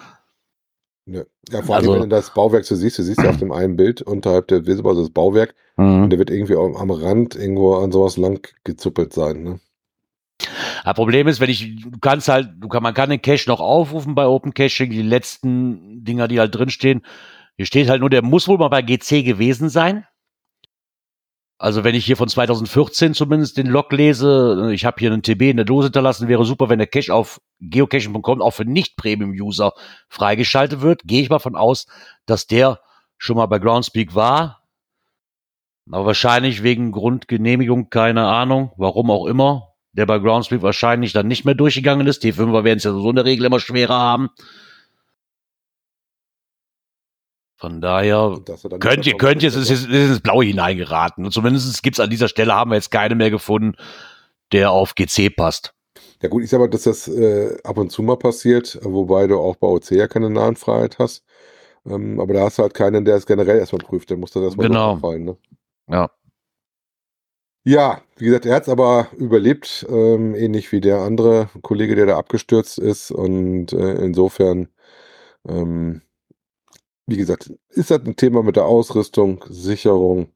Ja, 1.06 1.22
ja 1.50 1.62
vor 1.62 1.76
allem, 1.76 1.84
Also- 1.84 1.92
wenn 1.94 2.00
du 2.00 2.08
das 2.08 2.32
Bauwerk 2.32 2.64
so 2.64 2.74
siehst, 2.74 2.98
du 2.98 3.02
siehst 3.02 3.22
ja 3.22 3.30
auf 3.30 3.36
dem 3.38 3.52
einen 3.52 3.76
Bild 3.76 4.00
unterhalb 4.02 4.48
der 4.48 4.62
also 4.66 5.02
das 5.02 5.10
Bauwerk, 5.10 5.54
und 5.76 6.10
der 6.10 6.18
wird 6.18 6.30
irgendwie 6.30 6.54
am 6.56 6.76
am 6.76 6.90
Rand 6.90 7.34
irgendwo 7.34 7.74
an 7.74 7.90
sowas 7.92 8.16
lang 8.16 8.46
gezuppelt 8.62 9.12
sein. 9.12 9.42
Ne? 9.42 9.60
Das 10.84 10.94
Problem 10.94 11.28
ist, 11.28 11.40
wenn 11.40 11.50
ich, 11.50 11.76
du 11.82 11.98
kannst 12.00 12.28
halt, 12.28 12.50
du 12.58 12.68
kann, 12.68 12.82
man 12.82 12.94
kann 12.94 13.10
den 13.10 13.22
Cache 13.22 13.48
noch 13.48 13.60
aufrufen 13.60 14.14
bei 14.14 14.26
Open 14.26 14.54
Caching, 14.54 14.90
die 14.90 15.02
letzten 15.02 16.04
Dinger, 16.04 16.28
die 16.28 16.40
halt 16.40 16.54
drinstehen. 16.54 17.02
Hier 17.56 17.66
steht 17.66 17.88
halt 17.88 18.00
nur, 18.00 18.10
der 18.10 18.22
muss 18.22 18.48
wohl 18.48 18.58
mal 18.58 18.68
bei 18.68 18.82
GC 18.82 19.24
gewesen 19.24 19.68
sein. 19.68 20.06
Also 21.64 21.82
wenn 21.82 21.94
ich 21.94 22.04
hier 22.04 22.18
von 22.18 22.28
2014 22.28 23.14
zumindest 23.14 23.56
den 23.56 23.68
Log 23.68 23.90
lese, 23.90 24.70
ich 24.74 24.84
habe 24.84 24.96
hier 24.98 25.10
einen 25.10 25.22
TB 25.22 25.40
in 25.44 25.56
der 25.56 25.64
Dose 25.64 25.86
hinterlassen, 25.86 26.28
wäre 26.28 26.44
super, 26.44 26.68
wenn 26.68 26.76
der 26.76 26.86
Cache 26.86 27.14
auf 27.14 27.40
geocaching.com 27.58 28.42
auch 28.42 28.50
für 28.50 28.66
Nicht-Premium-User 28.66 29.72
freigeschaltet 30.10 30.82
wird. 30.82 31.00
Gehe 31.04 31.22
ich 31.22 31.30
mal 31.30 31.38
von 31.38 31.56
aus, 31.56 31.86
dass 32.26 32.46
der 32.46 32.80
schon 33.16 33.38
mal 33.38 33.46
bei 33.46 33.60
Groundspeak 33.60 34.14
war. 34.14 34.60
Aber 35.90 36.04
wahrscheinlich 36.04 36.62
wegen 36.62 36.92
Grundgenehmigung, 36.92 37.88
keine 37.88 38.26
Ahnung, 38.26 38.72
warum 38.76 39.10
auch 39.10 39.24
immer, 39.24 39.68
der 39.92 40.04
bei 40.04 40.18
Groundspeak 40.18 40.60
wahrscheinlich 40.60 41.14
dann 41.14 41.28
nicht 41.28 41.46
mehr 41.46 41.54
durchgegangen 41.54 42.06
ist. 42.06 42.24
Die 42.24 42.32
Fünfer 42.32 42.64
werden 42.64 42.76
es 42.76 42.84
ja 42.84 42.92
so 42.92 43.08
in 43.08 43.16
der 43.16 43.24
Regel 43.24 43.46
immer 43.46 43.58
schwerer 43.58 43.98
haben. 43.98 44.28
Von 47.64 47.80
daher 47.80 48.38
er 48.46 48.68
dann 48.68 48.78
könnt 48.78 49.06
ihr, 49.06 49.16
könnt 49.16 49.42
ihr, 49.42 49.48
es 49.48 49.56
ist, 49.56 49.70
es 49.70 49.84
ist 49.84 49.90
ins 49.90 50.20
Blaue 50.20 50.44
hineingeraten. 50.44 51.24
Und 51.24 51.30
zumindest 51.30 51.82
gibt's 51.82 51.98
an 51.98 52.10
dieser 52.10 52.28
Stelle, 52.28 52.54
haben 52.54 52.70
wir 52.70 52.74
jetzt 52.74 52.90
keine 52.90 53.14
mehr 53.14 53.30
gefunden, 53.30 53.74
der 54.52 54.70
auf 54.70 54.94
GC 54.94 55.34
passt. 55.34 55.72
Ja 56.20 56.28
gut, 56.28 56.42
ich 56.42 56.50
sag 56.50 56.58
mal, 56.58 56.68
dass 56.68 56.82
das 56.82 57.08
äh, 57.08 57.56
ab 57.64 57.78
und 57.78 57.90
zu 57.90 58.02
mal 58.02 58.18
passiert, 58.18 58.78
wobei 58.82 59.26
du 59.26 59.38
auch 59.38 59.56
bei 59.56 59.66
OC 59.66 59.92
ja 59.92 60.08
keine 60.08 60.28
Nahenfreiheit 60.28 60.98
hast. 60.98 61.24
Ähm, 61.86 62.20
aber 62.20 62.34
da 62.34 62.42
hast 62.42 62.58
du 62.58 62.64
halt 62.64 62.74
keinen, 62.74 63.06
der 63.06 63.16
es 63.16 63.24
generell 63.24 63.58
erstmal 63.58 63.82
prüft. 63.82 64.10
Der 64.10 64.18
muss 64.18 64.32
das 64.32 64.42
erstmal 64.42 64.68
Genau. 64.68 64.92
auffallen. 64.92 65.24
Ne? 65.24 65.36
Ja. 65.88 66.10
Ja, 67.66 68.02
wie 68.18 68.26
gesagt, 68.26 68.44
er 68.44 68.56
hat 68.56 68.64
es 68.64 68.68
aber 68.68 69.08
überlebt, 69.16 69.86
ähm, 69.88 70.34
ähnlich 70.34 70.70
wie 70.70 70.82
der 70.82 70.98
andere 70.98 71.48
Kollege, 71.62 71.94
der 71.96 72.04
da 72.04 72.18
abgestürzt 72.18 72.78
ist. 72.78 73.10
Und 73.10 73.72
äh, 73.72 73.94
insofern, 74.04 74.68
ähm, 75.48 76.02
wie 77.06 77.16
gesagt, 77.16 77.52
ist 77.70 77.90
das 77.90 78.00
ein 78.04 78.16
Thema 78.16 78.42
mit 78.42 78.56
der 78.56 78.64
Ausrüstung, 78.66 79.44
Sicherung 79.48 80.28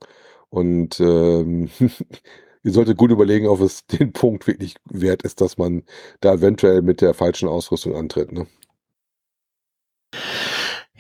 und 0.51 1.01
ähm, 1.01 1.71
ihr 2.63 2.73
solltet 2.73 2.97
gut 2.99 3.11
überlegen, 3.11 3.47
ob 3.49 3.61
es 3.61 3.87
den 3.89 4.13
Punkt 4.13 4.47
wirklich 4.47 4.77
wert 4.85 5.23
ist, 5.23 5.41
dass 5.41 5.59
man 5.59 5.83
da 6.21 6.35
eventuell 6.35 6.83
mit 6.83 7.01
der 7.01 7.15
falschen 7.15 7.49
Ausrüstung 7.49 7.95
antritt. 7.97 8.33
Ne? 8.33 8.47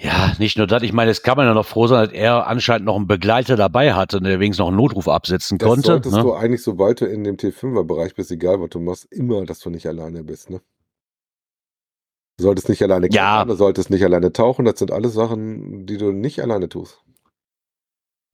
Ja, 0.00 0.32
nicht 0.38 0.56
nur 0.56 0.68
das. 0.68 0.84
Ich 0.84 0.92
meine, 0.92 1.10
jetzt 1.10 1.24
kann 1.24 1.36
man 1.36 1.46
ja 1.46 1.54
noch 1.54 1.66
froh 1.66 1.88
sein, 1.88 2.04
dass 2.04 2.14
er 2.14 2.46
anscheinend 2.46 2.86
noch 2.86 2.94
einen 2.94 3.08
Begleiter 3.08 3.56
dabei 3.56 3.94
hatte, 3.94 4.20
der 4.20 4.38
wenigstens 4.38 4.60
noch 4.60 4.68
einen 4.68 4.76
Notruf 4.76 5.08
absetzen 5.08 5.58
Das 5.58 5.68
konnte. 5.68 5.86
solltest 5.86 6.14
Ne? 6.14 6.22
du 6.22 6.34
eigentlich, 6.34 6.62
sobald 6.62 7.00
du 7.00 7.06
in 7.06 7.24
dem 7.24 7.36
T5er-Bereich 7.36 8.14
bist, 8.14 8.30
egal 8.30 8.60
was 8.60 8.70
du 8.70 8.78
machst, 8.78 9.06
immer, 9.10 9.44
dass 9.44 9.58
du 9.58 9.70
nicht 9.70 9.86
alleine 9.88 10.22
bist. 10.22 10.50
Ne? 10.50 10.60
Du 12.38 12.44
solltest 12.44 12.68
nicht 12.68 12.82
alleine 12.82 13.06
Ja. 13.10 13.36
klettern, 13.36 13.48
du 13.48 13.54
solltest 13.56 13.90
nicht 13.90 14.04
alleine 14.04 14.32
tauchen. 14.32 14.64
Das 14.64 14.78
sind 14.78 14.92
alles 14.92 15.12
Sachen, 15.12 15.86
die 15.86 15.98
du 15.98 16.12
nicht 16.12 16.40
alleine 16.40 16.68
tust. 16.68 17.02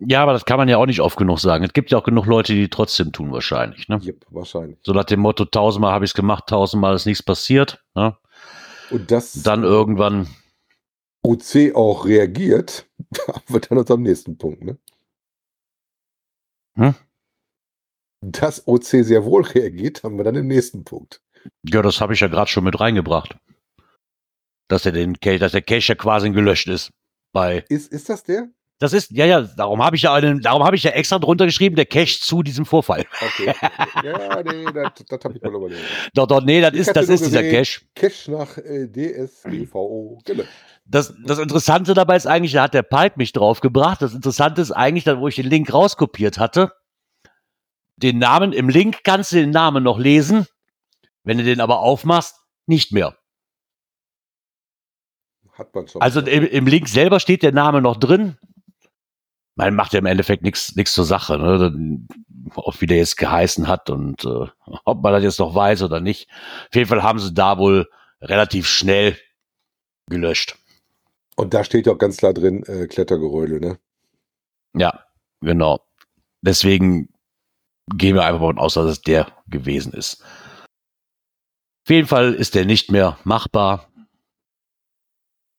Ja, 0.01 0.23
aber 0.23 0.33
das 0.33 0.45
kann 0.45 0.59
man 0.59 0.69
ja 0.69 0.77
auch 0.77 0.87
nicht 0.87 1.01
oft 1.01 1.17
genug 1.17 1.38
sagen. 1.40 1.64
Es 1.64 1.73
gibt 1.73 1.90
ja 1.90 1.99
auch 1.99 2.05
genug 2.05 2.27
Leute, 2.27 2.53
die 2.53 2.69
trotzdem 2.69 3.12
tun 3.12 3.33
wahrscheinlich. 3.33 3.88
Ne? 3.88 4.01
Yep, 4.05 4.27
wahrscheinlich. 4.31 4.79
So 4.83 4.93
nach 4.93 5.05
dem 5.05 5.21
Motto, 5.21 5.45
tausendmal 5.47 5.93
habe 5.93 6.05
ich 6.05 6.11
es 6.11 6.14
gemacht, 6.14 6.45
tausendmal 6.49 6.95
ist 6.95 7.07
nichts 7.07 7.23
passiert. 7.23 7.83
Ne? 7.95 8.17
Und 8.90 9.11
dass 9.11 9.33
Dann 9.43 9.62
irgendwann, 9.62 10.27
OC 11.23 11.75
auch 11.75 12.05
reagiert, 12.05 12.87
haben 13.29 13.43
wir 13.49 13.61
dann 13.61 13.79
uns 13.79 13.90
am 13.90 14.03
nächsten 14.03 14.37
Punkt. 14.37 14.64
Ne? 14.64 14.77
Hm? 16.77 16.95
Dass 18.21 18.67
OC 18.67 18.85
sehr 18.85 19.25
wohl 19.25 19.45
reagiert, 19.45 20.03
haben 20.03 20.17
wir 20.19 20.25
dann 20.25 20.35
im 20.35 20.49
nächsten 20.49 20.85
Punkt. 20.85 21.23
ja, 21.62 21.81
das 21.83 22.01
habe 22.01 22.12
ich 22.14 22.21
ja 22.21 22.29
gerade 22.29 22.51
schon 22.51 22.64
mit 22.64 22.79
reingebracht. 22.81 23.37
Dass 24.68 24.87
er 24.87 24.92
den 24.92 25.20
Cache, 25.20 25.38
dass 25.38 25.53
der 25.53 25.62
Cache 25.62 25.88
ja 25.88 25.94
quasi 25.94 26.31
gelöscht 26.31 26.68
ist. 26.68 26.90
Bei, 27.33 27.64
Ist, 27.68 27.92
ist 27.92 28.09
das 28.09 28.22
der? 28.22 28.48
das 28.85 28.92
ist, 28.92 29.12
ja, 29.12 29.24
ja, 29.24 29.40
darum 29.40 29.83
habe 29.83 29.96
ich 29.96 30.03
ja 30.03 30.12
einen, 30.12 30.40
darum 30.40 30.64
habe 30.64 30.77
ich 30.77 30.83
ja 30.83 30.90
extra 30.90 31.18
drunter 31.18 31.46
geschrieben, 31.46 31.77
der 31.77 31.87
Cache 31.87 32.20
zu 32.20 32.42
diesem 32.42 32.66
Vorfall. 32.66 33.05
Okay. 33.20 33.55
ja, 34.05 34.42
nee, 34.42 34.64
das, 34.64 34.92
das 35.09 35.24
habe 35.24 35.37
ich 35.37 35.42
mal 35.42 35.55
überlegt. 35.55 35.81
Doch, 36.12 36.27
doch, 36.27 36.42
nee, 36.42 36.61
das 36.61 36.74
Ich 36.74 36.81
ist, 36.81 36.92
das 36.94 37.09
ist 37.09 37.24
dieser 37.24 37.42
Cache. 37.42 37.81
Cache 37.94 38.31
nach 38.31 38.59
äh, 38.59 38.88
DSGVO 38.88 40.18
gelöscht. 40.24 40.50
Das, 40.85 41.14
das 41.24 41.38
Interessante 41.38 41.94
dabei 41.94 42.16
ist 42.16 42.27
eigentlich, 42.27 42.53
da 42.53 42.64
hat 42.64 42.74
der 42.74 42.83
Palk 42.83 43.16
mich 43.16 43.33
draufgebracht. 43.33 44.03
Das 44.03 44.12
Interessante 44.12 44.61
ist 44.61 44.72
eigentlich, 44.72 45.05
dann, 45.05 45.20
wo 45.20 45.29
ich 45.29 45.37
den 45.37 45.46
Link 45.48 45.72
rauskopiert 45.72 46.38
hatte, 46.38 46.72
den 47.96 48.18
Namen, 48.18 48.53
im 48.53 48.68
Link 48.68 48.98
kannst 49.05 49.33
du 49.33 49.37
den 49.37 49.50
Namen 49.50 49.83
noch 49.83 49.98
lesen, 49.98 50.46
wenn 51.22 51.38
du 51.38 51.44
den 51.44 51.61
aber 51.61 51.79
aufmachst, 51.79 52.35
nicht 52.66 52.92
mehr. 52.92 53.16
Hat 55.55 55.75
man 55.75 55.88
schon. 55.88 56.03
Also 56.03 56.21
im, 56.21 56.45
im 56.45 56.67
Link 56.67 56.88
selber 56.88 57.21
steht 57.21 57.43
der 57.43 57.53
Name 57.53 57.81
noch 57.81 57.97
drin. 57.97 58.37
Man 59.57 59.75
macht 59.75 59.93
ja 59.93 60.01
im 60.01 60.07
Endeffekt 60.07 60.43
nichts 60.43 60.75
nichts 60.75 60.93
zur 60.95 61.05
Sache, 61.05 61.38
ne? 61.38 62.01
Auch 62.57 62.81
wie 62.81 62.87
der 62.87 62.99
jetzt 62.99 63.17
geheißen 63.17 63.69
hat 63.69 63.88
und 63.88 64.25
äh, 64.25 64.47
ob 64.85 65.03
man 65.03 65.12
das 65.12 65.23
jetzt 65.23 65.38
noch 65.38 65.55
weiß 65.55 65.83
oder 65.83 66.01
nicht. 66.01 66.29
Auf 66.69 66.75
jeden 66.75 66.88
Fall 66.88 67.03
haben 67.03 67.19
sie 67.19 67.33
da 67.33 67.59
wohl 67.59 67.88
relativ 68.21 68.67
schnell 68.67 69.17
gelöscht. 70.09 70.57
Und 71.37 71.55
da 71.55 71.64
steht 71.64 71.87
ja 71.87 71.93
auch 71.93 71.99
ganz 71.99 72.17
klar 72.17 72.35
drin, 72.35 72.62
äh, 72.64 72.87
Klettergerödel, 72.87 73.61
ne? 73.61 73.79
Ja, 74.77 75.05
genau. 75.40 75.81
Deswegen 76.43 77.09
gehen 77.88 78.14
wir 78.14 78.25
einfach 78.25 78.40
davon 78.40 78.59
aus, 78.59 78.75
dass 78.75 78.87
es 78.87 79.03
der 79.03 79.33
gewesen 79.47 79.93
ist. 79.93 80.23
Auf 80.23 81.90
jeden 81.90 82.09
Fall 82.09 82.35
ist 82.35 82.55
der 82.55 82.64
nicht 82.64 82.90
mehr 82.90 83.19
machbar. 83.25 83.88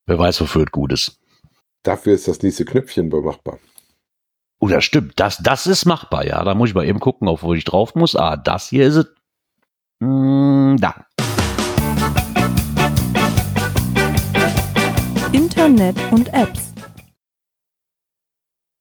Wer 0.07 0.19
weiß, 0.19 0.41
wofür 0.41 0.63
es 0.65 0.71
gut 0.71 0.91
ist. 0.91 1.19
Dafür 1.83 2.13
ist 2.13 2.27
das 2.27 2.41
nächste 2.43 2.63
Knöpfchen 2.65 3.09
bemachbar. 3.09 3.57
Oh, 4.59 4.67
das 4.67 4.85
stimmt. 4.85 5.19
Das, 5.19 5.37
das 5.37 5.65
ist 5.65 5.85
machbar, 5.85 6.25
ja. 6.25 6.43
Da 6.43 6.53
muss 6.53 6.69
ich 6.69 6.75
mal 6.75 6.85
eben 6.85 6.99
gucken, 6.99 7.27
auf 7.27 7.41
wo 7.41 7.53
ich 7.53 7.63
drauf 7.63 7.95
muss. 7.95 8.15
Ah, 8.15 8.37
das 8.37 8.69
hier 8.69 8.85
ist 8.87 8.95
es. 8.95 9.05
Mm, 9.99 10.75
da. 10.77 11.05
Internet 15.31 15.97
und 16.11 16.31
Apps. 16.33 16.73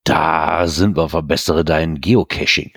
Da 0.03 0.67
sind 0.67 0.95
wir, 0.95 1.09
verbessere 1.09 1.65
dein 1.65 1.99
Geocaching. 1.99 2.71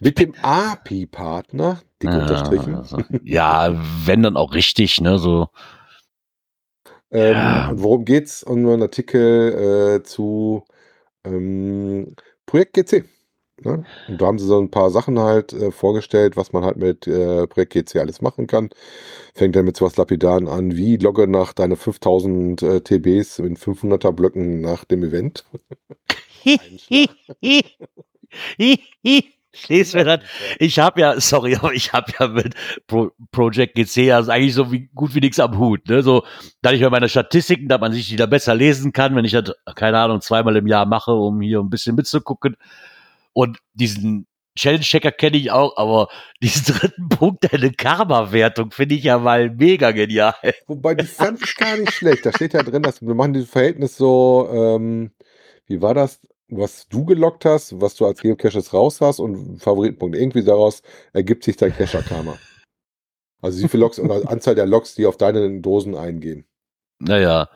Mit 0.00 0.18
dem 0.18 0.34
API-Partner, 0.40 1.82
dick 2.02 2.10
unterstrichen. 2.10 2.74
also, 2.74 2.98
ja, 3.24 3.78
wenn 4.06 4.22
dann 4.22 4.38
auch 4.38 4.54
richtig, 4.54 5.00
ne, 5.02 5.18
so. 5.18 5.50
Ähm, 7.10 7.32
Ja. 7.34 7.72
Worum 7.74 8.04
geht's? 8.04 8.42
Und 8.42 8.62
nur 8.62 8.74
ein 8.74 8.82
Artikel 8.82 9.98
äh, 10.00 10.02
zu 10.02 10.64
ähm, 11.24 12.14
Projekt 12.46 12.74
GC. 12.74 13.04
Ne? 13.62 13.84
Und 14.08 14.20
da 14.20 14.26
haben 14.26 14.38
sie 14.38 14.46
so 14.46 14.60
ein 14.60 14.70
paar 14.70 14.90
Sachen 14.90 15.18
halt 15.20 15.52
äh, 15.52 15.70
vorgestellt, 15.72 16.36
was 16.36 16.52
man 16.52 16.64
halt 16.64 16.76
mit 16.78 17.06
äh, 17.08 17.46
Projekt 17.48 17.74
GC 17.74 17.96
alles 18.00 18.22
machen 18.22 18.46
kann. 18.46 18.70
Fängt 19.34 19.56
dann 19.56 19.66
mit 19.66 19.76
sowas 19.76 19.96
Lapidaren 19.96 20.48
an, 20.48 20.76
wie 20.76 20.96
logge 20.98 21.28
nach 21.28 21.52
deine 21.54 21.76
5000 21.76 22.62
äh, 22.62 22.80
TBs 22.82 23.38
in 23.40 23.56
500er 23.56 24.12
Blöcken 24.12 24.60
nach 24.62 24.84
dem 24.84 25.04
Event. 25.04 25.44
Stehst 29.52 29.94
mir 29.94 30.04
dann, 30.04 30.20
ich 30.58 30.78
habe 30.78 31.00
ja, 31.00 31.20
sorry, 31.20 31.56
aber 31.60 31.72
ich 31.72 31.92
habe 31.92 32.12
ja 32.18 32.28
mit 32.28 32.54
Pro 32.86 33.10
Project 33.32 33.74
GC 33.74 34.12
also 34.12 34.30
eigentlich 34.30 34.54
so 34.54 34.70
wie, 34.70 34.88
gut 34.94 35.14
wie 35.14 35.20
nichts 35.20 35.40
am 35.40 35.58
Hut. 35.58 35.88
Ne? 35.88 36.02
So, 36.02 36.24
da 36.62 36.72
ich 36.72 36.80
mir 36.80 36.90
meine 36.90 37.08
Statistiken, 37.08 37.68
da 37.68 37.78
man 37.78 37.92
sich 37.92 38.08
die 38.08 38.16
da 38.16 38.26
besser 38.26 38.54
lesen 38.54 38.92
kann, 38.92 39.16
wenn 39.16 39.24
ich 39.24 39.32
das, 39.32 39.52
keine 39.74 39.98
Ahnung, 39.98 40.20
zweimal 40.20 40.56
im 40.56 40.66
Jahr 40.66 40.86
mache, 40.86 41.12
um 41.12 41.40
hier 41.40 41.60
ein 41.60 41.70
bisschen 41.70 41.96
mitzugucken. 41.96 42.56
Und 43.32 43.58
diesen 43.74 44.26
Challenge-Checker 44.56 45.12
kenne 45.12 45.36
ich 45.36 45.50
auch, 45.50 45.76
aber 45.76 46.08
diesen 46.42 46.74
dritten 46.74 47.08
Punkt, 47.08 47.52
eine 47.52 47.72
Karma-Wertung, 47.72 48.70
finde 48.70 48.94
ich 48.94 49.04
ja 49.04 49.18
mal 49.18 49.50
mega 49.50 49.90
genial. 49.90 50.34
Wobei, 50.66 50.94
die 50.94 51.06
fand 51.06 51.42
ich 51.42 51.56
gar 51.56 51.76
nicht 51.76 51.92
schlecht. 51.92 52.24
Da 52.26 52.32
steht 52.32 52.54
ja 52.54 52.62
drin, 52.62 52.82
dass 52.82 53.02
wir 53.02 53.14
machen 53.14 53.32
dieses 53.32 53.50
Verhältnis 53.50 53.96
so, 53.96 54.48
ähm, 54.52 55.12
wie 55.66 55.80
war 55.80 55.94
das? 55.94 56.20
Was 56.50 56.88
du 56.88 57.04
gelockt 57.04 57.44
hast, 57.44 57.80
was 57.80 57.94
du 57.94 58.06
als 58.06 58.20
Geocaches 58.20 58.72
raus 58.72 59.00
hast 59.00 59.20
und 59.20 59.60
Favoritenpunkt. 59.62 60.16
Irgendwie 60.16 60.42
daraus 60.44 60.82
ergibt 61.12 61.44
sich 61.44 61.56
dein 61.56 61.74
Cacher-Karma. 61.74 62.38
Also 63.42 63.62
wie 63.62 63.68
viele 63.68 63.82
Logs 63.82 63.98
oder 63.98 64.28
Anzahl 64.30 64.54
der 64.54 64.66
Logs, 64.66 64.94
die 64.94 65.06
auf 65.06 65.16
deine 65.16 65.60
Dosen 65.60 65.94
eingehen. 65.96 66.44
Naja. 66.98 67.48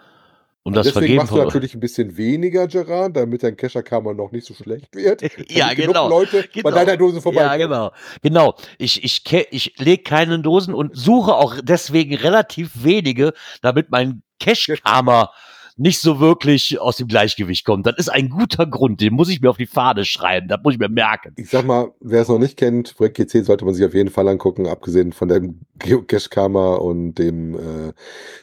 Und 0.63 0.75
das 0.77 0.87
Deswegen 0.87 1.17
machst 1.17 1.31
du 1.31 1.37
natürlich 1.37 1.75
ein 1.75 1.81
bisschen 1.81 2.17
weniger, 2.17 2.67
Gerard, 2.69 3.15
damit 3.17 3.43
dein 3.43 3.55
Cacher-Karma 3.55 4.15
noch 4.15 4.33
nicht 4.33 4.47
so 4.47 4.55
schlecht 4.55 4.95
wird. 4.97 5.21
Ja, 5.51 5.75
genau. 5.75 6.09
Leute 6.09 6.49
Genau. 6.51 6.71
bei 6.71 6.75
deiner 6.75 6.97
Dose 6.97 7.21
vorbei. 7.21 7.43
Ja, 7.43 7.57
genau. 7.59 7.91
Genau. 8.23 8.55
Ich, 8.79 9.05
ich, 9.05 9.23
ich 9.51 9.79
lege 9.79 10.03
keine 10.05 10.39
Dosen 10.39 10.73
und 10.73 10.97
suche 10.97 11.35
auch 11.35 11.57
deswegen 11.63 12.15
relativ 12.15 12.83
wenige, 12.83 13.35
damit 13.61 13.91
mein 13.91 14.23
Cash-Karma 14.41 15.31
nicht 15.77 16.01
so 16.01 16.21
wirklich 16.21 16.81
aus 16.81 16.97
dem 16.97 17.09
Gleichgewicht 17.09 17.65
kommt. 17.65 17.85
Das 17.87 17.97
ist 17.97 18.09
ein 18.09 18.29
guter 18.29 18.65
Grund, 18.67 19.01
den 19.01 19.15
muss 19.15 19.29
ich 19.29 19.41
mir 19.41 19.51
auf 19.51 19.57
die 19.57 19.67
Fahne 19.67 20.05
schreiben, 20.05 20.47
das 20.49 20.61
muss 20.63 20.75
ich 20.75 20.81
mir 20.81 20.89
merken. 20.89 21.33
Ich 21.37 21.51
sag 21.51 21.67
mal, 21.67 21.91
wer 22.01 22.23
es 22.23 22.29
noch 22.29 22.39
nicht 22.39 22.57
kennt, 22.57 22.97
Projekt 22.97 23.17
GC 23.17 23.45
sollte 23.45 23.65
man 23.65 23.75
sich 23.75 23.85
auf 23.85 23.95
jeden 23.95 24.11
Fall 24.11 24.29
angucken, 24.29 24.69
abgesehen 24.69 25.13
von 25.13 25.27
dem 25.29 25.63
Geocache-Karma 25.79 26.77
und 26.77 27.15
dem, 27.15 27.55
äh, 27.55 27.93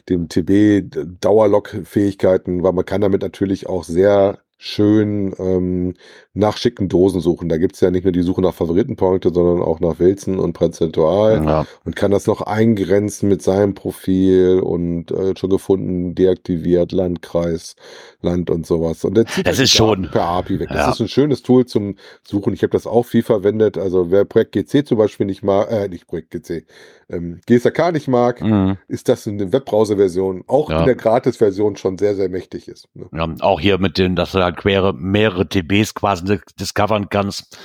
dem 0.08 0.28
TB-Dauerlock-Fähigkeiten, 0.28 2.62
weil 2.62 2.72
man 2.72 2.84
kann 2.84 3.00
damit 3.00 3.22
natürlich 3.22 3.66
auch 3.66 3.82
sehr 3.84 4.38
schön 4.58 5.34
ähm, 5.38 5.94
nach 6.34 6.56
schicken 6.56 6.88
Dosen 6.88 7.20
suchen. 7.20 7.50
Da 7.50 7.58
gibt's 7.58 7.80
ja 7.80 7.90
nicht 7.90 8.04
nur 8.04 8.12
die 8.12 8.22
Suche 8.22 8.40
nach 8.40 8.54
Favoritenpunkte, 8.54 9.30
sondern 9.34 9.60
auch 9.62 9.80
nach 9.80 9.98
Wilson 9.98 10.38
und 10.38 10.54
Prozentual 10.54 11.44
Ja. 11.44 11.66
und 11.84 11.94
kann 11.94 12.10
das 12.10 12.26
noch 12.26 12.40
eingrenzen 12.40 13.28
mit 13.28 13.42
seinem 13.42 13.74
Profil 13.74 14.60
und 14.60 15.10
äh, 15.10 15.34
schon 15.36 15.50
gefunden, 15.50 16.14
deaktiviert, 16.14 16.92
Landkreis, 16.92 17.76
Land 18.22 18.48
und 18.48 18.66
sowas. 18.66 19.04
Und 19.04 19.14
der 19.16 19.26
zieht 19.26 19.46
Das 19.46 19.56
das 19.56 19.64
ist 19.64 19.72
schon- 19.74 20.08
per 20.10 20.24
API 20.24 20.58
weg. 20.60 20.70
ja. 20.70 20.86
Das 20.86 20.94
ist 20.94 21.00
ein 21.02 21.08
schönes 21.08 21.42
Tool 21.42 21.66
zum 21.66 21.96
Suchen. 22.26 22.54
Ich 22.54 22.62
habe 22.62 22.70
das 22.72 22.86
auch 22.86 23.04
viel 23.04 23.22
verwendet. 23.22 23.76
Also 23.76 24.10
wer 24.10 24.24
Projekt 24.24 24.52
GC 24.52 24.86
zum 24.86 24.96
Beispiel 24.96 25.26
nicht 25.26 25.42
mag, 25.42 25.70
äh, 25.70 25.88
nicht 25.88 26.06
Projekt 26.06 26.30
GC, 26.30 26.64
ähm, 27.10 27.40
GSAK 27.46 27.92
nicht 27.92 28.08
mag, 28.08 28.40
Mhm. 28.40 28.78
ist 28.88 29.10
das 29.10 29.28
eine 29.28 29.52
Webbrowser-Version, 29.52 30.44
auch 30.46 30.70
Ja. 30.70 30.80
in 30.80 30.86
der 30.86 30.94
Gratis-Version 30.94 31.76
schon 31.76 31.98
sehr, 31.98 32.14
sehr 32.14 32.30
mächtig 32.30 32.68
ist. 32.68 32.88
Ne? 32.94 33.06
Ja, 33.12 33.28
auch 33.40 33.60
hier 33.60 33.76
mit 33.78 33.98
den, 33.98 34.16
dass 34.16 34.32
du 34.32 34.38
halt 34.42 34.56
quere, 34.56 34.94
mehrere 34.94 35.46
TBs 35.46 35.94
quasi 35.94 36.21
dis- 36.24 36.54
discovern 36.58 37.08
kannst. 37.08 37.56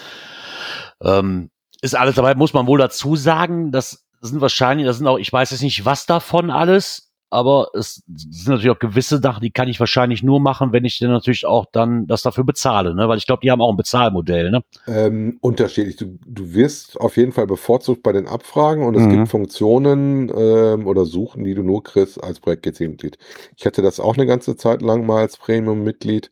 Ähm, 1.02 1.50
ist 1.82 1.96
alles 1.96 2.16
dabei, 2.16 2.36
muss 2.36 2.54
man 2.54 2.68
wohl 2.68 2.80
dazu 2.80 3.16
sagen. 3.16 3.72
Das 3.72 4.06
sind 4.22 4.42
wahrscheinlich, 4.42 4.88
das 4.88 4.98
sind 4.98 5.08
auch, 5.08 5.20
ich 5.20 5.32
weiß 5.32 5.52
jetzt 5.52 5.62
nicht, 5.62 5.86
was 5.86 6.06
davon 6.08 6.50
alles, 6.50 7.12
aber 7.30 7.68
es 7.74 8.04
sind 8.08 8.48
natürlich 8.48 8.72
auch 8.72 8.80
gewisse 8.80 9.18
Sachen, 9.20 9.42
die 9.42 9.52
kann 9.52 9.68
ich 9.68 9.80
wahrscheinlich 9.82 10.24
nur 10.24 10.40
machen, 10.40 10.72
wenn 10.72 10.86
ich 10.86 10.98
dann 10.98 11.12
natürlich 11.12 11.46
auch 11.46 11.66
dann 11.74 12.08
das 12.08 12.22
dafür 12.22 12.46
bezahle, 12.46 12.96
ne? 12.96 13.10
Weil 13.10 13.18
ich 13.18 13.28
glaube, 13.28 13.42
die 13.44 13.52
haben 13.52 13.62
auch 13.62 13.70
ein 13.70 13.76
Bezahlmodell, 13.78 14.50
ne? 14.50 14.64
Ähm, 14.88 15.38
unterschiedlich. 15.42 15.98
Du, 15.98 16.18
du 16.26 16.54
wirst 16.54 17.00
auf 17.00 17.18
jeden 17.18 17.34
Fall 17.34 17.46
bevorzugt 17.46 18.02
bei 18.02 18.14
den 18.14 18.28
Abfragen 18.28 18.84
und 18.86 18.96
es 18.96 19.04
Mhm. 19.04 19.10
gibt 19.12 19.28
Funktionen 19.28 20.32
ähm, 20.36 20.88
oder 20.88 21.04
Suchen, 21.06 21.44
die 21.44 21.54
du 21.54 21.64
nur 21.64 21.84
kriegst 21.84 22.24
als 22.24 22.40
Projekt 22.40 22.64
GC-Mitglied. 22.64 23.18
Ich 23.58 23.66
hatte 23.66 23.82
das 23.82 24.00
auch 24.00 24.16
eine 24.16 24.26
ganze 24.26 24.56
Zeit 24.56 24.82
lang 24.82 25.06
mal 25.06 25.20
als 25.20 25.36
Premium-Mitglied. 25.38 26.32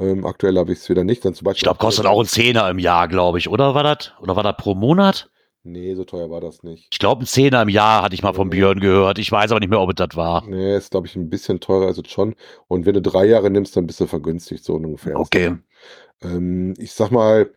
Ähm, 0.00 0.24
aktuell 0.24 0.56
habe 0.58 0.72
ich 0.72 0.78
es 0.80 0.88
wieder 0.88 1.04
nicht. 1.04 1.24
Dann 1.24 1.34
zum 1.34 1.44
Beispiel 1.44 1.58
Ich 1.58 1.62
glaube, 1.64 1.78
kostet 1.78 2.06
auch 2.06 2.20
ein 2.20 2.26
Zehner 2.26 2.68
im 2.70 2.78
Jahr, 2.78 3.06
glaube 3.08 3.38
ich, 3.38 3.48
oder 3.48 3.74
war 3.74 3.82
das? 3.82 4.12
Oder 4.20 4.34
war 4.36 4.42
das 4.42 4.56
pro 4.56 4.74
Monat? 4.74 5.30
Nee, 5.62 5.94
so 5.94 6.04
teuer 6.04 6.30
war 6.30 6.40
das 6.40 6.62
nicht. 6.62 6.88
Ich 6.90 6.98
glaube, 6.98 7.22
ein 7.22 7.26
Zehner 7.26 7.60
im 7.62 7.68
Jahr 7.68 8.02
hatte 8.02 8.14
ich 8.14 8.22
mal 8.22 8.32
von 8.32 8.48
Nee. 8.48 8.56
Björn 8.56 8.80
gehört. 8.80 9.18
Ich 9.18 9.30
weiß 9.30 9.50
aber 9.50 9.60
nicht 9.60 9.68
mehr, 9.68 9.80
ob 9.80 9.90
es 9.90 9.96
das 9.96 10.16
war. 10.16 10.42
Nee, 10.46 10.74
ist, 10.74 10.90
glaube 10.90 11.06
ich, 11.06 11.16
ein 11.16 11.28
bisschen 11.28 11.60
teurer 11.60 11.86
als 11.88 11.98
es 11.98 12.10
schon. 12.10 12.34
Und 12.66 12.86
wenn 12.86 12.94
du 12.94 13.02
drei 13.02 13.26
Jahre 13.26 13.50
nimmst, 13.50 13.76
dann 13.76 13.86
bist 13.86 14.00
du 14.00 14.06
vergünstigt, 14.06 14.64
so 14.64 14.74
ungefähr. 14.76 15.20
Okay. 15.20 15.56
Ähm, 16.22 16.74
ich 16.78 16.92
sag 16.92 17.10
mal, 17.10 17.50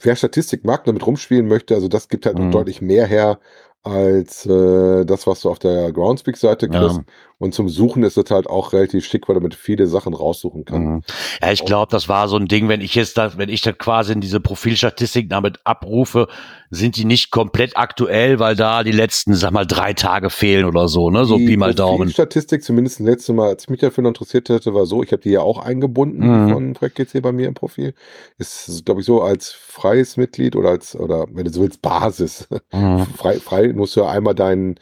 wer 0.00 0.16
Statistik 0.16 0.64
mag, 0.64 0.84
damit 0.84 1.06
rumspielen 1.06 1.48
möchte, 1.48 1.74
also 1.74 1.88
das 1.88 2.08
gibt 2.08 2.26
halt 2.26 2.36
noch 2.38 2.46
Mhm. 2.46 2.52
deutlich 2.52 2.82
mehr 2.82 3.06
her 3.06 3.38
als 3.82 4.44
äh, 4.46 5.04
das, 5.06 5.26
was 5.26 5.40
du 5.40 5.48
auf 5.50 5.58
der 5.60 5.92
Groundspeak-Seite 5.92 6.68
Ja. 6.70 7.04
Und 7.38 7.52
zum 7.54 7.68
Suchen 7.68 8.02
ist 8.02 8.16
es 8.16 8.30
halt 8.30 8.46
auch 8.46 8.72
relativ 8.72 9.04
schick, 9.04 9.28
weil 9.28 9.34
damit 9.34 9.54
viele 9.54 9.86
Sachen 9.86 10.14
raussuchen 10.14 10.64
kannst. 10.64 10.86
Mhm. 10.88 11.02
Ja, 11.42 11.52
ich 11.52 11.64
glaube, 11.66 11.90
das 11.90 12.08
war 12.08 12.28
so 12.28 12.36
ein 12.36 12.48
Ding, 12.48 12.68
wenn 12.68 12.80
ich 12.80 12.94
jetzt 12.94 13.18
da, 13.18 13.36
wenn 13.36 13.50
ich 13.50 13.60
da 13.60 13.72
quasi 13.72 14.14
in 14.14 14.22
diese 14.22 14.40
Profilstatistik 14.40 15.28
damit 15.28 15.60
abrufe, 15.64 16.28
sind 16.70 16.96
die 16.96 17.04
nicht 17.04 17.30
komplett 17.30 17.76
aktuell, 17.76 18.38
weil 18.38 18.56
da 18.56 18.82
die 18.82 18.90
letzten, 18.92 19.34
sag 19.34 19.50
mal, 19.52 19.66
drei 19.66 19.92
Tage 19.92 20.30
fehlen 20.30 20.64
oder 20.64 20.88
so, 20.88 21.10
ne? 21.10 21.26
So 21.26 21.36
Die 21.36 21.46
Pi 21.46 21.56
mal 21.58 21.74
Daumen. 21.74 22.08
Statistik, 22.08 22.64
zumindest 22.64 23.00
das 23.00 23.06
letzte 23.06 23.32
Mal, 23.34 23.50
als 23.50 23.64
ich 23.64 23.68
mich 23.70 23.80
dafür 23.80 24.04
interessiert 24.06 24.48
hätte, 24.48 24.72
war 24.74 24.86
so, 24.86 25.02
ich 25.02 25.12
habe 25.12 25.20
die 25.22 25.30
ja 25.30 25.42
auch 25.42 25.58
eingebunden 25.58 26.46
Mhm. 26.46 26.52
von 26.52 26.72
Projekt 26.72 26.96
GC 26.96 27.20
bei 27.20 27.32
mir 27.32 27.48
im 27.48 27.54
Profil. 27.54 27.92
Ist, 28.38 28.84
glaube 28.86 29.00
ich, 29.02 29.06
so 29.06 29.20
als 29.20 29.52
freies 29.52 30.16
Mitglied 30.16 30.56
oder 30.56 30.70
als, 30.70 30.96
oder 30.96 31.26
wenn 31.32 31.44
du 31.44 31.52
so 31.52 31.60
willst, 31.60 31.82
Basis. 31.82 32.48
Mhm. 32.72 33.06
Frei, 33.16 33.34
frei 33.40 33.72
musst 33.74 33.94
du 33.94 34.00
ja 34.00 34.08
einmal 34.08 34.34
dein, 34.34 34.76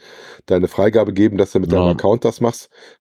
deine 0.45 0.67
Freigabe 0.69 1.11
geben, 1.13 1.37
dass 1.37 1.51
du 1.51 1.59
mit 1.59 1.71
deinem 1.71 1.83
Ja. 1.83 1.91
Account 1.91 2.23
das 2.25 2.39
machst, 2.41 2.44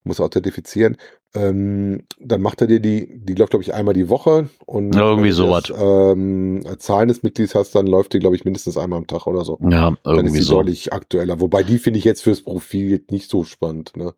musst 0.04 0.20
authentifizieren. 0.20 0.96
Ähm, 1.34 2.04
dann 2.20 2.40
macht 2.42 2.60
er 2.60 2.68
dir 2.68 2.78
die, 2.80 3.08
die 3.24 3.34
läuft, 3.34 3.50
glaube 3.50 3.64
ich, 3.64 3.74
einmal 3.74 3.94
die 3.94 4.08
Woche 4.08 4.48
und 4.66 4.94
Ja, 4.94 5.00
irgendwie 5.02 5.30
du 5.30 5.34
sowas. 5.34 5.64
ähm, 5.76 6.64
Zahlen 6.78 7.08
des 7.08 7.22
Mitglieds 7.24 7.54
hast, 7.56 7.74
dann 7.74 7.86
läuft 7.88 8.12
die, 8.12 8.20
glaube 8.20 8.36
ich, 8.36 8.44
mindestens 8.44 8.78
einmal 8.78 8.98
am 8.98 9.06
Tag 9.08 9.26
oder 9.26 9.44
so. 9.44 9.58
Ja, 9.62 9.68
Dann 9.90 9.96
ist 9.96 10.04
irgendwie 10.04 10.38
die 10.38 10.44
so. 10.44 10.56
deutlich 10.56 10.92
aktueller. 10.92 11.40
Wobei 11.40 11.62
die 11.64 11.78
finde 11.78 11.98
ich 11.98 12.04
jetzt 12.04 12.22
fürs 12.22 12.40
Profil 12.42 13.04
nicht 13.10 13.28
so 13.30 13.42
spannend. 13.42 13.96
Ne? 13.96 14.14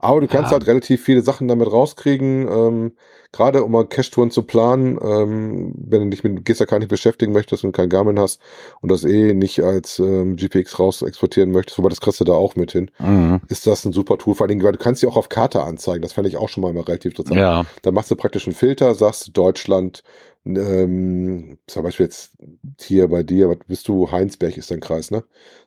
Aber 0.00 0.20
du 0.20 0.26
kannst 0.26 0.50
Ja. 0.50 0.58
halt 0.58 0.66
relativ 0.66 1.02
viele 1.04 1.22
Sachen 1.22 1.46
damit 1.48 1.70
rauskriegen, 1.70 2.48
ähm, 2.48 2.92
gerade 3.36 3.62
um 3.64 3.72
mal 3.72 3.86
Cache-Touren 3.86 4.30
zu 4.30 4.42
planen, 4.42 4.98
ähm, 5.02 5.74
wenn 5.76 6.02
du 6.04 6.10
dich 6.10 6.24
mit 6.24 6.44
GSAK 6.44 6.78
nicht 6.78 6.88
beschäftigen 6.88 7.32
möchtest 7.32 7.64
und 7.64 7.72
kein 7.72 7.88
Garmin 7.88 8.18
hast 8.18 8.40
und 8.80 8.90
das 8.90 9.04
eh 9.04 9.34
nicht 9.34 9.60
als 9.62 9.98
ähm, 9.98 10.36
GPX 10.36 10.78
raus 10.78 11.02
exportieren 11.02 11.50
möchtest, 11.52 11.78
wobei 11.78 11.88
das 11.90 12.00
kriegst 12.00 12.20
du 12.20 12.24
da 12.24 12.32
auch 12.34 12.56
mit 12.56 12.72
hin, 12.72 12.90
Mhm. 12.98 13.40
ist 13.48 13.66
das 13.66 13.84
ein 13.84 13.92
super 13.92 14.18
Tool. 14.18 14.34
Vor 14.34 14.44
allen 14.44 14.50
Dingen, 14.50 14.64
weil 14.64 14.72
du 14.72 14.78
kannst 14.78 15.00
sie 15.00 15.06
auch 15.06 15.16
auf 15.16 15.28
Karte 15.28 15.62
anzeigen. 15.62 16.02
Das 16.02 16.12
fand 16.14 16.26
ich 16.28 16.36
auch 16.36 16.48
schon 16.48 16.62
mal 16.62 16.70
immer 16.70 16.86
relativ 16.86 17.12
interessant. 17.12 17.38
Ja. 17.40 17.64
Dann 17.82 17.94
machst 17.94 18.10
du 18.10 18.16
praktisch 18.16 18.46
einen 18.46 18.56
Filter, 18.56 18.94
sagst 18.94 19.30
Deutschland, 19.36 20.02
ähm, 20.44 21.58
zum 21.66 21.82
Beispiel 21.82 22.06
jetzt 22.06 22.32
hier 22.80 23.08
bei 23.08 23.22
dir, 23.22 23.48
was 23.48 23.58
bist 23.66 23.88
du, 23.88 24.10
Heinsberg 24.10 24.56
ist 24.56 24.70
dein 24.70 24.80
Kreis, 24.80 25.10
ne? 25.10 25.24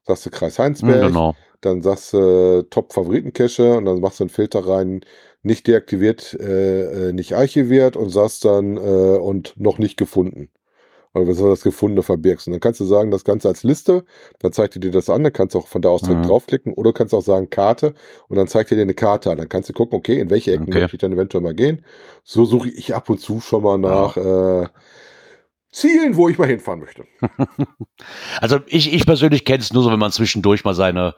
Sagst 0.07 0.25
du 0.25 0.29
Kreis 0.29 0.57
Mhm, 0.57 0.63
Heinsberg, 0.63 1.01
Genau. 1.01 1.35
dann 1.61 1.81
sagst 1.81 2.13
du 2.13 2.63
Top-Favoriten-Cache 2.69 3.77
und 3.77 3.85
dann 3.85 3.99
machst 3.99 4.19
du 4.19 4.23
einen 4.25 4.29
Filter 4.29 4.65
rein, 4.67 5.01
nicht 5.43 5.67
deaktiviert, 5.67 6.33
äh, 6.39 7.09
äh, 7.09 7.13
nicht 7.13 7.33
archiviert 7.35 7.95
und 7.97 8.09
sagst 8.09 8.45
dann 8.45 8.77
äh, 8.77 8.79
und 9.17 9.53
noch 9.57 9.77
nicht 9.77 9.97
gefunden. 9.97 10.49
Oder 11.13 11.27
was 11.27 11.37
soll 11.37 11.49
das 11.49 11.63
Gefundene 11.63 12.03
verbirgst. 12.03 12.47
Und 12.47 12.53
dann 12.53 12.59
kannst 12.59 12.79
du 12.79 12.85
sagen, 12.85 13.11
das 13.11 13.23
Ganze 13.23 13.47
als 13.47 13.63
Liste, 13.63 14.05
dann 14.39 14.53
zeigt 14.53 14.75
er 14.75 14.79
dir 14.81 14.91
das 14.91 15.09
an, 15.09 15.23
dann 15.23 15.33
kannst 15.33 15.55
du 15.55 15.59
auch 15.59 15.67
von 15.67 15.81
da 15.81 15.89
aus 15.89 16.03
direkt 16.03 16.27
Mhm. 16.27 16.27
draufklicken 16.27 16.73
oder 16.73 16.91
du 16.91 16.93
kannst 16.93 17.13
auch 17.15 17.21
sagen 17.23 17.49
Karte 17.49 17.95
und 18.27 18.37
dann 18.37 18.47
zeigt 18.47 18.71
er 18.71 18.77
dir 18.77 18.83
eine 18.83 18.93
Karte 18.93 19.31
an. 19.31 19.37
Dann 19.39 19.49
kannst 19.49 19.69
du 19.69 19.73
gucken, 19.73 19.97
okay, 19.97 20.19
in 20.19 20.29
welche 20.29 20.51
Ecken 20.53 20.73
Okay. 20.73 20.75
möchte 20.75 20.95
ich 20.95 21.01
dann 21.01 21.13
eventuell 21.13 21.41
mal 21.43 21.55
gehen. 21.55 21.83
So 22.23 22.45
suche 22.45 22.69
ich 22.69 22.93
ab 22.95 23.09
und 23.09 23.19
zu 23.19 23.41
schon 23.41 23.63
mal 23.63 23.77
nach 23.79 24.17
äh, 24.17 24.67
Zielen, 25.71 26.15
wo 26.15 26.29
ich 26.29 26.37
mal 26.37 26.47
hinfahren 26.47 26.79
möchte. 26.79 27.07
Also 28.41 28.59
ich, 28.67 28.93
ich 28.93 29.05
persönlich 29.05 29.45
kenne 29.45 29.59
es 29.59 29.73
nur 29.73 29.83
so, 29.83 29.91
wenn 29.91 29.99
man 29.99 30.11
zwischendurch 30.11 30.63
mal 30.63 30.73
seine 30.75 31.15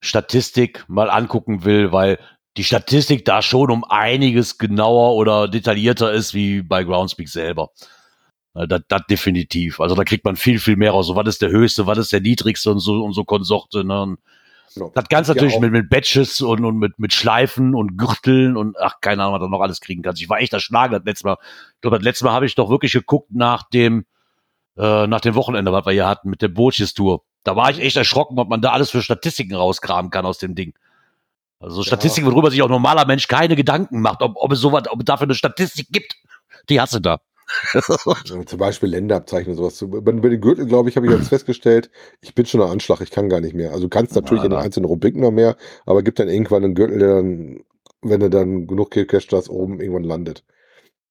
Statistik 0.00 0.84
mal 0.88 1.10
angucken 1.10 1.64
will, 1.64 1.92
weil 1.92 2.18
die 2.56 2.64
Statistik 2.64 3.24
da 3.24 3.42
schon 3.42 3.70
um 3.70 3.84
einiges 3.84 4.58
genauer 4.58 5.14
oder 5.14 5.48
detaillierter 5.48 6.12
ist 6.12 6.34
wie 6.34 6.62
bei 6.62 6.84
Groundspeak 6.84 7.28
selber. 7.28 7.70
Das, 8.54 8.82
das 8.88 9.02
definitiv. 9.08 9.80
Also 9.80 9.94
da 9.94 10.04
kriegt 10.04 10.24
man 10.26 10.36
viel, 10.36 10.58
viel 10.58 10.76
mehr 10.76 10.90
raus. 10.90 11.06
So, 11.06 11.16
was 11.16 11.26
ist 11.26 11.40
der 11.40 11.50
höchste, 11.50 11.86
was 11.86 11.96
ist 11.96 12.12
der 12.12 12.20
niedrigste 12.20 12.70
und 12.70 12.80
so 12.80 13.02
und 13.02 13.14
so 13.14 13.24
Konsorte. 13.24 13.84
Ne? 13.84 14.02
Und 14.02 14.18
Genau. 14.74 14.90
das 14.94 15.08
Ganze 15.08 15.32
Ja, 15.32 15.34
natürlich 15.34 15.60
mit, 15.60 15.72
mit 15.72 15.90
Badges 15.90 16.40
und, 16.40 16.64
und 16.64 16.78
mit, 16.78 16.98
mit 16.98 17.12
Schleifen 17.12 17.74
und 17.74 17.96
Gürteln 17.96 18.56
und 18.56 18.76
ach, 18.80 19.00
keine 19.00 19.22
Ahnung, 19.22 19.34
was 19.34 19.40
du 19.42 19.48
noch 19.48 19.60
alles 19.60 19.80
kriegen 19.80 20.02
kannst. 20.02 20.22
Ich 20.22 20.28
war 20.28 20.40
echt 20.40 20.52
erschlagen 20.52 20.92
das 20.94 21.04
letzte 21.04 21.26
Mal. 21.26 21.36
Ich 21.74 21.80
glaube, 21.82 21.98
das 21.98 22.04
letzte 22.04 22.24
Mal 22.24 22.32
habe 22.32 22.46
ich 22.46 22.54
doch 22.54 22.70
wirklich 22.70 22.92
geguckt 22.92 23.30
nach 23.32 23.68
dem, 23.68 24.06
äh, 24.76 25.06
nach 25.06 25.20
dem 25.20 25.34
Wochenende, 25.34 25.72
was 25.72 25.84
wir 25.84 25.92
hier 25.92 26.08
hatten 26.08 26.30
mit 26.30 26.42
der 26.42 26.48
Bootjes-Tour. 26.48 27.22
Da 27.44 27.56
war 27.56 27.70
ich 27.70 27.80
echt 27.80 27.96
erschrocken, 27.96 28.36
was 28.36 28.48
man 28.48 28.62
da 28.62 28.70
alles 28.72 28.90
für 28.90 29.02
Statistiken 29.02 29.54
rausgraben 29.54 30.10
kann 30.10 30.24
aus 30.24 30.38
dem 30.38 30.54
Ding. 30.54 30.74
Also 31.62 31.76
so 31.76 31.82
Statistiken, 31.84 32.30
worüber 32.30 32.50
sich 32.50 32.60
auch 32.62 32.66
ein 32.66 32.72
normaler 32.72 33.06
Mensch 33.06 33.28
keine 33.28 33.54
Gedanken 33.54 34.00
macht, 34.00 34.20
ob, 34.20 34.34
ob 34.36 34.52
es 34.52 34.58
sowas, 34.58 34.82
ob 34.90 35.00
es 35.00 35.04
dafür 35.04 35.24
eine 35.24 35.34
Statistik 35.34 35.86
gibt. 35.90 36.16
Die 36.68 36.80
hast 36.80 36.94
du 36.94 36.98
da. 37.00 37.20
Ja, 37.72 37.80
Zum 38.46 38.58
Beispiel 38.58 38.88
Länderabzeichen 38.88 39.52
und 39.52 39.56
sowas. 39.56 39.84
Bei, 39.88 40.00
bei 40.00 40.28
den 40.28 40.40
Gürtel, 40.40 40.66
glaube 40.66 40.88
ich, 40.88 40.96
habe 40.96 41.06
ich 41.06 41.12
jetzt 41.12 41.28
festgestellt, 41.28 41.90
ich 42.20 42.34
bin 42.34 42.46
schon 42.46 42.60
am 42.60 42.70
Anschlag, 42.70 43.00
ich 43.00 43.10
kann 43.10 43.28
gar 43.28 43.40
nicht 43.40 43.54
mehr. 43.54 43.70
Also 43.70 43.84
du 43.84 43.88
kannst 43.88 44.14
natürlich 44.14 44.42
Ja, 44.42 44.46
in 44.46 44.50
den 44.52 44.60
einzelnen 44.60 44.86
Rubriken 44.86 45.20
noch 45.20 45.30
mehr, 45.30 45.56
aber 45.86 46.02
gibt 46.02 46.18
dann 46.18 46.28
irgendwann 46.28 46.64
einen 46.64 46.74
Gürtel, 46.74 46.98
der 46.98 47.16
dann, 47.16 47.60
wenn 48.02 48.20
du 48.20 48.30
dann 48.30 48.66
genug 48.66 48.90
Cash 48.90 49.28
hast, 49.32 49.48
oben 49.48 49.80
irgendwann 49.80 50.04
landet. 50.04 50.44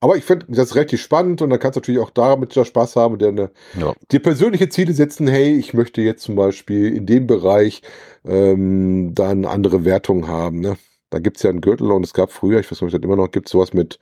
Aber 0.01 0.17
ich 0.17 0.25
finde 0.25 0.47
das 0.49 0.75
relativ 0.75 0.99
spannend 0.99 1.43
und 1.43 1.51
dann 1.51 1.59
kannst 1.59 1.75
du 1.75 1.79
natürlich 1.79 2.01
auch 2.01 2.09
damit 2.09 2.57
da 2.57 2.65
Spaß 2.65 2.95
haben 2.95 3.13
und 3.13 3.21
dir, 3.21 3.51
Ja. 3.79 3.93
dir 4.11 4.19
persönliche 4.19 4.67
Ziele 4.67 4.93
setzen. 4.93 5.27
Hey, 5.27 5.55
ich 5.55 5.75
möchte 5.75 6.01
jetzt 6.01 6.23
zum 6.23 6.35
Beispiel 6.35 6.95
in 6.95 7.05
dem 7.05 7.27
Bereich 7.27 7.83
ähm, 8.25 9.13
dann 9.13 9.45
andere 9.45 9.85
Wertungen 9.85 10.27
haben. 10.27 10.59
Ne? 10.59 10.75
Da 11.11 11.19
gibt 11.19 11.37
es 11.37 11.43
ja 11.43 11.51
einen 11.51 11.61
Gürtel 11.61 11.91
und 11.91 12.03
es 12.03 12.13
gab 12.13 12.31
früher, 12.31 12.59
ich 12.59 12.65
weiß 12.65 12.81
nicht, 12.81 12.83
ob 12.83 12.87
es 12.87 12.93
das 12.93 13.03
immer 13.03 13.15
noch 13.15 13.29
gibt, 13.29 13.47
sowas 13.47 13.73
mit 13.73 13.99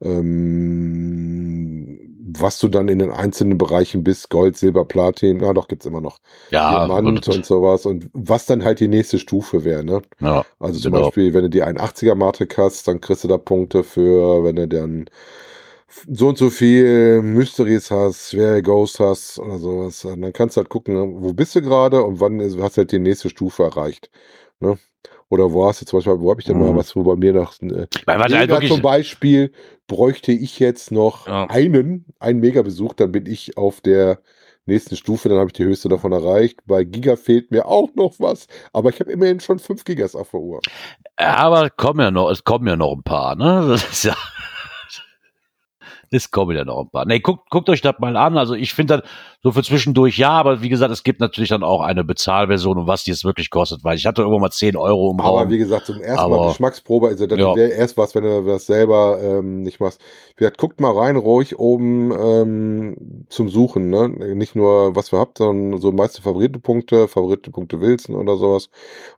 ähm, 0.00 2.11
was 2.24 2.58
du 2.60 2.68
dann 2.68 2.88
in 2.88 2.98
den 3.00 3.10
einzelnen 3.10 3.58
Bereichen 3.58 4.04
bist, 4.04 4.30
Gold, 4.30 4.56
Silber, 4.56 4.84
Platin, 4.84 5.38
na 5.38 5.52
doch, 5.52 5.68
gibt's 5.68 5.86
immer 5.86 6.00
noch. 6.00 6.18
Ja, 6.50 6.68
Diamant 6.70 7.06
und, 7.08 7.28
und 7.28 7.46
sowas 7.46 7.86
und 7.86 8.08
was 8.12 8.46
dann 8.46 8.64
halt 8.64 8.80
die 8.80 8.88
nächste 8.88 9.18
Stufe 9.18 9.64
wäre, 9.64 9.84
ne? 9.84 10.02
ja, 10.20 10.44
Also 10.60 10.78
zum 10.80 10.92
Genau. 10.92 11.06
Beispiel, 11.06 11.34
wenn 11.34 11.42
du 11.42 11.50
die 11.50 11.62
81er 11.64 12.14
Matrik 12.14 12.56
hast, 12.58 12.86
dann 12.88 13.00
kriegst 13.00 13.24
du 13.24 13.28
da 13.28 13.38
Punkte 13.38 13.82
für, 13.84 14.44
wenn 14.44 14.56
du 14.56 14.68
dann 14.68 15.06
so 16.10 16.28
und 16.28 16.38
so 16.38 16.50
viel 16.50 17.20
Mysteries 17.22 17.90
hast, 17.90 18.30
Schwere 18.30 18.62
Ghost 18.62 18.98
hast 19.00 19.38
oder 19.38 19.58
sowas. 19.58 20.04
Und 20.04 20.22
dann 20.22 20.32
kannst 20.32 20.56
du 20.56 20.60
halt 20.60 20.68
gucken, 20.68 21.22
wo 21.22 21.32
bist 21.32 21.54
du 21.54 21.62
gerade 21.62 22.02
und 22.02 22.20
wann 22.20 22.40
ist, 22.40 22.58
hast 22.58 22.76
du 22.76 22.80
halt 22.80 22.92
die 22.92 22.98
nächste 22.98 23.28
Stufe 23.28 23.64
erreicht. 23.64 24.10
Ne? 24.60 24.78
Oder 25.28 25.52
wo 25.52 25.66
hast 25.66 25.80
du 25.82 25.86
zum 25.86 25.98
Beispiel, 25.98 26.20
wo 26.20 26.30
habe 26.30 26.40
ich 26.40 26.46
denn 26.46 26.58
mal 26.58 26.72
Mhm. 26.72 26.78
was, 26.78 26.94
wo 26.96 27.02
bei 27.02 27.16
mir 27.16 27.32
noch 27.32 27.60
äh, 27.62 27.86
weil, 28.06 28.18
halt 28.38 28.50
wirklich, 28.50 28.72
zum 28.72 28.82
Beispiel 28.82 29.52
bräuchte 29.92 30.32
ich 30.32 30.58
jetzt 30.58 30.90
noch 30.90 31.26
Ja. 31.28 31.46
einen, 31.48 32.06
einen 32.18 32.40
Mega-Besuch, 32.40 32.94
dann 32.94 33.12
bin 33.12 33.26
ich 33.26 33.56
auf 33.56 33.80
der 33.80 34.18
nächsten 34.66 34.96
Stufe, 34.96 35.28
dann 35.28 35.38
habe 35.38 35.48
ich 35.48 35.54
die 35.54 35.64
höchste 35.64 35.88
davon 35.88 36.12
erreicht. 36.12 36.60
Bei 36.66 36.84
Giga 36.84 37.16
fehlt 37.16 37.50
mir 37.50 37.66
auch 37.66 37.90
noch 37.94 38.14
was, 38.18 38.46
aber 38.72 38.90
ich 38.90 39.00
habe 39.00 39.10
immerhin 39.12 39.40
schon 39.40 39.58
5 39.58 39.84
Gigas 39.84 40.14
auf 40.14 40.30
der 40.30 40.40
Uhr. 40.40 40.60
Ja, 41.18 41.36
aber 41.36 41.70
kommen 41.70 42.00
ja 42.00 42.10
noch, 42.10 42.30
es 42.30 42.44
kommen 42.44 42.66
ja 42.66 42.76
noch 42.76 42.92
ein 42.92 43.02
paar, 43.02 43.34
ne? 43.36 43.66
Das 43.68 43.84
ist 43.90 44.04
ja. 44.04 44.16
Es 46.14 46.30
kommen 46.30 46.54
ja 46.56 46.64
noch 46.64 46.82
ein 46.82 46.90
paar. 46.90 47.06
Nee, 47.06 47.20
guckt, 47.20 47.48
guckt 47.50 47.68
euch 47.70 47.80
das 47.80 47.94
mal 47.98 48.16
an. 48.18 48.36
Also 48.36 48.54
ich 48.54 48.74
finde 48.74 48.98
das 48.98 49.10
so 49.42 49.50
für 49.50 49.62
zwischendurch 49.62 50.18
ja, 50.18 50.30
aber 50.30 50.60
wie 50.62 50.68
gesagt, 50.68 50.92
es 50.92 51.02
gibt 51.02 51.20
natürlich 51.20 51.48
dann 51.48 51.62
auch 51.62 51.80
eine 51.80 52.04
Bezahlversion 52.04 52.76
und 52.78 52.86
was 52.86 53.04
die 53.04 53.10
jetzt 53.10 53.24
wirklich 53.24 53.48
kostet, 53.50 53.82
weil 53.82 53.96
ich 53.96 54.04
hatte 54.06 54.20
irgendwann 54.22 54.42
mal 54.42 54.50
10 54.50 54.76
Euro 54.76 55.10
im 55.12 55.20
Aber 55.20 55.40
Raum. 55.40 55.50
wie 55.50 55.58
gesagt, 55.58 55.86
zum 55.86 56.00
ersten 56.00 56.30
Mal 56.30 56.36
Aber- 56.38 56.48
Geschmacksprobe, 56.48 57.08
also 57.08 57.26
das 57.26 57.38
Ja. 57.38 57.56
wäre 57.56 57.70
erst 57.70 57.96
was, 57.96 58.14
wenn 58.14 58.24
du 58.24 58.44
das 58.44 58.66
selber 58.66 59.18
ähm, 59.22 59.62
nicht 59.62 59.80
machst. 59.80 60.00
Wie 60.36 60.40
gesagt, 60.40 60.58
guckt 60.58 60.80
mal 60.80 60.92
rein, 60.92 61.16
ruhig 61.16 61.58
oben 61.58 62.12
ähm, 62.12 63.24
zum 63.30 63.48
Suchen, 63.48 63.88
ne? 63.90 64.08
Nicht 64.34 64.54
nur, 64.54 64.94
was 64.94 65.12
ihr 65.12 65.18
habt, 65.18 65.38
sondern 65.38 65.80
so 65.80 65.92
meiste 65.92 66.20
Favoritenpunkte, 66.22 67.08
Favoritenpunkte 67.08 67.80
Wilson 67.80 68.14
oder 68.14 68.36
sowas. 68.36 68.68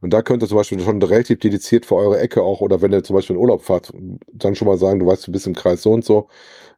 Und 0.00 0.12
da 0.12 0.22
könnt 0.22 0.42
ihr 0.42 0.48
zum 0.48 0.58
Beispiel 0.58 0.80
schon 0.80 1.02
relativ 1.02 1.40
dediziert 1.40 1.86
für 1.86 1.96
eure 1.96 2.20
Ecke 2.20 2.42
auch, 2.42 2.60
oder 2.60 2.80
wenn 2.82 2.92
ihr 2.92 3.02
zum 3.02 3.16
Beispiel 3.16 3.34
in 3.36 3.42
Urlaub 3.42 3.62
fahrt, 3.62 3.92
dann 4.32 4.54
schon 4.54 4.68
mal 4.68 4.78
sagen, 4.78 5.00
du 5.00 5.06
weißt, 5.06 5.26
du 5.26 5.32
bist 5.32 5.46
im 5.46 5.54
Kreis 5.54 5.82
so 5.82 5.90
und 5.92 6.04
so, 6.04 6.28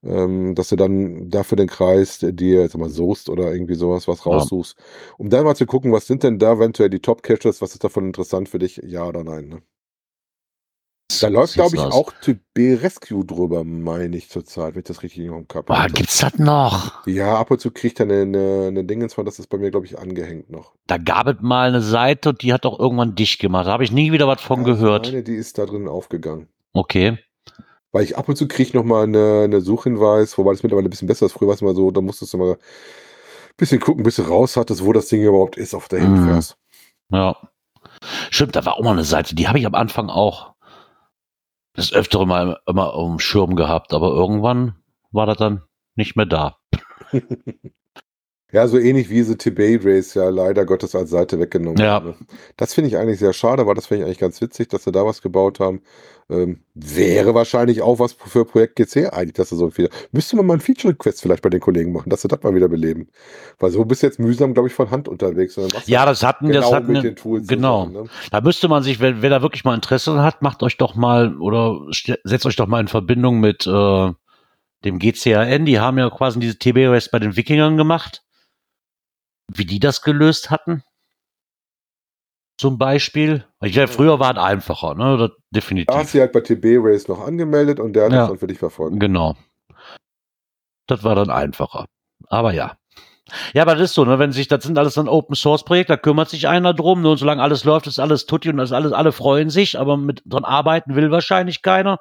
ähm, 0.02 0.54
dass 0.54 0.68
du 0.70 0.76
dann 0.76 1.30
dafür 1.30 1.56
den 1.56 1.68
Kreis 1.68 2.18
dir, 2.20 2.68
sag 2.68 2.78
mal, 2.80 2.90
suchst 2.90 3.28
oder 3.28 3.52
irgendwie 3.52 3.74
sowas, 3.74 4.08
was 4.08 4.24
Ja. 4.24 4.26
raussuchst, 4.26 4.76
um 5.18 5.30
dann 5.30 5.44
mal 5.44 5.54
zu 5.56 5.66
gucken, 5.66 5.92
was 5.92 6.06
sind 6.06 6.22
denn 6.22 6.38
da 6.38 6.52
eventuell 6.54 6.90
die 6.90 7.00
Top-Caches, 7.00 7.60
was 7.62 7.72
ist 7.72 7.84
davon 7.84 8.06
interessant 8.06 8.48
für 8.48 8.58
dich, 8.58 8.80
ja 8.84 9.06
oder 9.06 9.24
nein, 9.24 9.48
ne? 9.48 9.62
Da 11.20 11.28
läuft, 11.28 11.54
glaube 11.54 11.76
ich, 11.76 11.82
aus. 11.82 11.94
auch 11.94 12.12
TB 12.20 12.74
Rescue 12.82 13.24
drüber, 13.24 13.64
meine 13.64 14.16
ich 14.16 14.28
zurzeit, 14.28 14.74
wenn 14.74 14.80
ich 14.80 14.86
das 14.86 15.02
richtig 15.02 15.24
im 15.24 15.48
Kopf 15.48 15.70
Ah, 15.70 15.84
habe. 15.84 15.92
gibt's 15.94 16.18
das 16.18 16.38
noch? 16.38 17.06
Ja, 17.06 17.38
ab 17.38 17.50
und 17.50 17.60
zu 17.60 17.70
kriegt 17.70 18.00
er 18.00 18.04
eine, 18.04 18.22
eine, 18.22 18.64
eine 18.68 18.84
Dingens 18.84 19.14
von, 19.14 19.24
das 19.24 19.38
ist 19.38 19.46
bei 19.46 19.56
mir, 19.56 19.70
glaube 19.70 19.86
ich, 19.86 19.98
angehängt 19.98 20.50
noch. 20.50 20.74
Da 20.88 20.98
gab 20.98 21.26
es 21.28 21.36
mal 21.40 21.68
eine 21.68 21.80
Seite 21.80 22.30
und 22.30 22.42
die 22.42 22.52
hat 22.52 22.64
doch 22.64 22.78
irgendwann 22.78 23.14
dicht 23.14 23.40
gemacht. 23.40 23.66
Da 23.66 23.72
habe 23.72 23.84
ich 23.84 23.92
nie 23.92 24.12
wieder 24.12 24.26
was 24.28 24.42
von 24.42 24.58
Ja, 24.60 24.74
gehört. 24.74 25.06
Meine, 25.06 25.22
die 25.22 25.36
ist 25.36 25.56
da 25.58 25.64
drin 25.64 25.88
aufgegangen. 25.88 26.48
Okay. 26.74 27.18
Weil 27.96 28.04
ich 28.04 28.18
ab 28.18 28.28
und 28.28 28.36
zu 28.36 28.46
kriege 28.46 28.76
noch 28.76 28.84
mal 28.84 29.04
eine, 29.04 29.44
eine 29.44 29.62
Suchhinweis, 29.62 30.36
wobei 30.36 30.52
das 30.52 30.62
mittlerweile 30.62 30.86
ein 30.86 30.90
bisschen 30.90 31.08
besser 31.08 31.24
ist. 31.24 31.32
Früher 31.32 31.48
war 31.48 31.54
es 31.54 31.62
mal 31.62 31.74
so, 31.74 31.90
da 31.90 32.02
musstest 32.02 32.34
du 32.34 32.36
mal 32.36 32.50
ein 32.50 32.58
bisschen 33.56 33.80
gucken, 33.80 34.02
bis 34.02 34.16
du 34.16 34.22
raus 34.24 34.58
hattest, 34.58 34.84
wo 34.84 34.92
das 34.92 35.08
Ding 35.08 35.22
überhaupt 35.22 35.56
ist, 35.56 35.74
auf 35.74 35.88
der 35.88 36.00
Mhm. 36.00 36.16
hinfährst. 36.16 36.58
Ja. 37.10 37.38
Stimmt, 38.28 38.54
da 38.54 38.66
war 38.66 38.76
auch 38.76 38.82
mal 38.82 38.90
eine 38.90 39.04
Seite, 39.04 39.34
die 39.34 39.48
habe 39.48 39.58
ich 39.58 39.64
am 39.64 39.74
Anfang 39.74 40.10
auch 40.10 40.52
das 41.72 41.90
öftere 41.90 42.26
mal 42.26 42.60
immer 42.66 42.92
dem 42.98 43.18
Schirm 43.18 43.56
gehabt, 43.56 43.94
aber 43.94 44.08
irgendwann 44.08 44.74
war 45.10 45.24
das 45.24 45.38
dann 45.38 45.62
nicht 45.94 46.16
mehr 46.16 46.26
da. 46.26 46.58
Ja, 48.52 48.68
so 48.68 48.78
ähnlich 48.78 49.10
wie 49.10 49.14
diese 49.14 49.36
TB 49.36 49.84
Race 49.84 50.14
ja 50.14 50.28
leider 50.28 50.64
Gottes 50.64 50.94
als 50.94 51.10
Seite 51.10 51.40
weggenommen 51.40 51.78
Ja. 51.82 52.04
wurde. 52.04 52.16
Das 52.56 52.74
finde 52.74 52.88
ich 52.88 52.96
eigentlich 52.96 53.18
sehr 53.18 53.32
schade, 53.32 53.66
weil 53.66 53.74
das 53.74 53.86
finde 53.86 54.02
ich 54.02 54.06
eigentlich 54.06 54.18
ganz 54.18 54.40
witzig, 54.40 54.68
dass 54.68 54.84
sie 54.84 54.92
da 54.92 55.04
was 55.04 55.20
gebaut 55.20 55.58
haben. 55.58 55.82
Ähm, 56.30 56.60
wäre 56.74 57.34
wahrscheinlich 57.34 57.82
auch 57.82 57.98
was 57.98 58.12
für 58.12 58.44
Projekt 58.44 58.76
GC 58.76 59.12
eigentlich, 59.12 59.34
dass 59.34 59.50
sie 59.50 59.56
so 59.56 59.70
viel. 59.70 59.88
Müsste 60.12 60.36
man 60.36 60.46
mal 60.46 60.54
ein 60.54 60.60
Feature-Request 60.60 61.22
vielleicht 61.22 61.42
bei 61.42 61.50
den 61.50 61.60
Kollegen 61.60 61.92
machen, 61.92 62.08
dass 62.10 62.22
sie 62.22 62.28
das 62.28 62.42
mal 62.42 62.54
wieder 62.54 62.68
beleben. 62.68 63.08
Weil 63.58 63.70
so 63.70 63.84
bist 63.84 64.02
du 64.02 64.06
jetzt 64.06 64.18
mühsam, 64.20 64.54
glaube 64.54 64.68
ich, 64.68 64.74
von 64.74 64.90
Hand 64.90 65.08
unterwegs. 65.08 65.58
Ja, 65.86 66.06
das 66.06 66.22
hatten, 66.22 66.46
das 66.48 66.64
genau 66.64 66.72
hatten, 66.72 66.92
mit 66.92 67.04
den 67.04 67.16
Tools 67.16 67.48
genau. 67.48 67.86
zusammen, 67.86 68.04
ne? 68.04 68.10
Da 68.30 68.40
müsste 68.40 68.68
man 68.68 68.82
sich, 68.84 69.00
wenn, 69.00 69.22
wer 69.22 69.30
da 69.30 69.42
wirklich 69.42 69.64
mal 69.64 69.74
Interesse 69.74 70.22
hat, 70.22 70.42
macht 70.42 70.62
euch 70.62 70.76
doch 70.76 70.94
mal 70.94 71.36
oder 71.38 71.80
setzt 72.24 72.46
euch 72.46 72.56
doch 72.56 72.66
mal 72.68 72.80
in 72.80 72.88
Verbindung 72.88 73.38
mit 73.40 73.66
äh, 73.66 74.12
dem 74.84 74.98
GCAN. 74.98 75.64
Die 75.64 75.80
haben 75.80 75.98
ja 75.98 76.10
quasi 76.10 76.38
diese 76.38 76.58
TB-Rest 76.58 77.10
bei 77.10 77.18
den 77.18 77.36
Wikingern 77.36 77.76
gemacht. 77.76 78.22
Wie 79.52 79.64
die 79.64 79.78
das 79.80 80.02
gelöst 80.02 80.50
hatten. 80.50 80.82
Zum 82.58 82.78
Beispiel. 82.78 83.44
Ich 83.62 83.72
glaube, 83.72 83.88
früher 83.88 84.18
war 84.18 84.32
es 84.32 84.38
einfacher, 84.42 84.94
ne? 84.94 85.18
Das, 85.18 85.30
Da 85.30 85.36
definitiv. 85.52 85.94
hast 85.94 86.14
du 86.14 86.20
halt 86.20 86.32
bei 86.32 86.40
TB 86.40 86.78
Race 86.80 87.06
noch 87.06 87.20
angemeldet 87.20 87.78
und 87.80 87.92
der 87.92 88.06
hat 88.06 88.12
Ja. 88.12 88.18
das 88.20 88.28
dann 88.30 88.38
für 88.38 88.46
dich 88.46 88.58
verfolgt. 88.58 88.98
Genau. 88.98 89.36
Das 90.86 91.04
war 91.04 91.14
dann 91.14 91.30
einfacher. 91.30 91.86
Aber 92.28 92.52
ja. 92.54 92.76
Ja, 93.54 93.62
aber 93.62 93.74
das 93.74 93.90
ist 93.90 93.94
so, 93.94 94.04
ne? 94.04 94.18
wenn 94.20 94.30
sich, 94.32 94.46
das 94.48 94.62
sind 94.64 94.78
alles 94.78 94.94
dann 94.94 95.08
Open 95.08 95.34
Source 95.34 95.64
Projekte, 95.64 95.94
da 95.94 95.96
kümmert 95.96 96.28
sich 96.30 96.46
einer 96.46 96.72
drum, 96.72 97.02
ne? 97.02 97.10
und 97.10 97.16
solange 97.18 97.42
alles 97.42 97.64
läuft, 97.64 97.88
ist 97.88 97.98
alles 97.98 98.24
tutti 98.26 98.48
und 98.48 98.56
das 98.56 98.70
alles, 98.72 98.92
alle 98.92 99.10
freuen 99.10 99.50
sich, 99.50 99.78
aber 99.78 99.96
mit 99.96 100.22
dran 100.26 100.44
arbeiten 100.44 100.94
will 100.94 101.10
wahrscheinlich 101.10 101.60
keiner. 101.60 101.98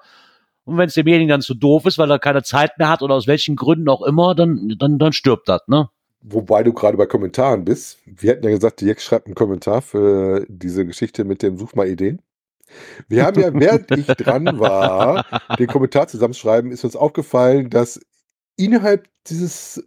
Und 0.66 0.78
wenn 0.78 0.88
es 0.88 0.94
demjenigen 0.94 1.30
dann 1.30 1.42
zu 1.42 1.56
doof 1.56 1.86
ist, 1.88 1.98
weil 1.98 2.12
er 2.12 2.20
keine 2.20 2.44
Zeit 2.44 2.78
mehr 2.78 2.90
hat 2.90 3.02
oder 3.02 3.16
aus 3.16 3.26
welchen 3.28 3.56
Gründen 3.56 3.90
auch 3.90 4.04
immer, 4.04 4.36
dann, 4.36 4.76
dann, 4.78 5.00
dann 5.00 5.14
stirbt 5.14 5.50
das, 5.50 5.62
ne? 5.68 5.90
Wobei 6.28 6.64
du 6.64 6.74
gerade 6.74 6.98
bei 6.98 7.06
Kommentaren 7.06 7.66
bist. 7.66 8.00
Wir 8.06 8.32
hatten 8.32 8.44
ja 8.44 8.50
gesagt, 8.50 8.82
Dirk 8.82 9.00
schreibt 9.00 9.28
einen 9.28 9.36
Kommentar 9.36 9.84
für 9.84 10.44
diese 10.50 10.84
Geschichte 10.84 11.24
mit 11.24 11.44
dem 11.44 11.58
Such 11.58 11.76
mal 11.76 11.88
Ideen. 11.88 12.20
Wir 13.08 13.26
haben 13.26 13.40
ja, 13.40 13.54
während 13.54 13.92
ich 13.92 14.08
dran 14.08 14.60
war, 14.60 15.24
den 15.60 15.68
Kommentar 15.68 16.08
zusammenschreiben, 16.08 16.72
ist 16.72 16.84
uns 16.84 16.96
aufgefallen, 16.96 17.70
dass 17.70 18.00
innerhalb 18.58 19.08
dieses 19.28 19.84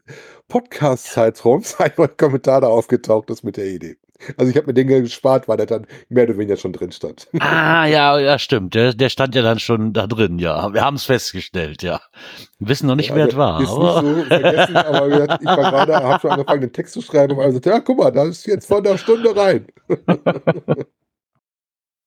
Podcast-Zeitraums 0.46 1.74
ein 1.80 1.92
Kommentar 2.16 2.60
da 2.60 2.68
aufgetaucht 2.68 3.30
ist 3.30 3.42
mit 3.42 3.56
der 3.56 3.66
Idee. 3.66 3.96
Also 4.36 4.50
ich 4.50 4.56
habe 4.56 4.66
mir 4.66 4.74
den 4.74 4.88
gespart, 4.88 5.46
weil 5.46 5.56
der 5.58 5.66
dann 5.66 5.86
mehr 6.08 6.24
oder 6.24 6.36
weniger 6.36 6.56
schon 6.56 6.72
drin 6.72 6.90
stand. 6.92 7.28
Ah, 7.40 7.86
ja, 7.86 8.18
ja, 8.18 8.38
stimmt. 8.38 8.74
Der, 8.74 8.92
der 8.92 9.08
stand 9.10 9.34
ja 9.36 9.42
dann 9.42 9.58
schon 9.60 9.92
da 9.92 10.06
drin, 10.06 10.38
ja. 10.40 10.72
Wir 10.74 10.82
haben 10.84 10.96
es 10.96 11.04
festgestellt, 11.04 11.82
ja. 11.84 12.00
Wir 12.58 12.68
wissen 12.68 12.88
noch 12.88 12.96
nicht, 12.96 13.10
Ja, 13.10 13.14
wer 13.16 13.24
also 13.26 13.36
es 13.36 13.38
war. 13.38 13.60
Ist 13.62 13.68
Aber 13.70 14.02
nicht 14.02 14.18
so 14.18 14.24
vergessen, 14.24 14.76
aber 14.76 15.08
gesagt, 15.08 15.42
ich 15.42 15.46
war 15.46 15.56
gerade, 15.56 15.94
habe 15.94 16.20
schon 16.20 16.30
angefangen, 16.32 16.60
den 16.62 16.72
Text 16.72 16.94
zu 16.94 17.02
schreiben 17.02 17.36
und 17.38 17.44
also, 17.44 17.60
ja, 17.64 17.78
guck 17.80 17.98
mal, 17.98 18.10
da 18.10 18.24
ist 18.24 18.46
jetzt 18.46 18.66
vor 18.66 18.78
einer 18.78 18.98
Stunde 18.98 19.36
rein. 19.36 19.66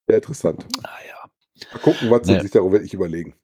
Sehr 0.08 0.18
interessant. 0.18 0.66
ah, 0.84 0.90
ja. 1.08 1.16
Mal 1.74 1.80
gucken, 1.80 2.10
was 2.10 2.26
sie 2.28 2.34
Nee. 2.34 2.40
sich 2.42 2.52
darüber 2.52 2.82
ich 2.82 2.94
überlegen. 2.94 3.36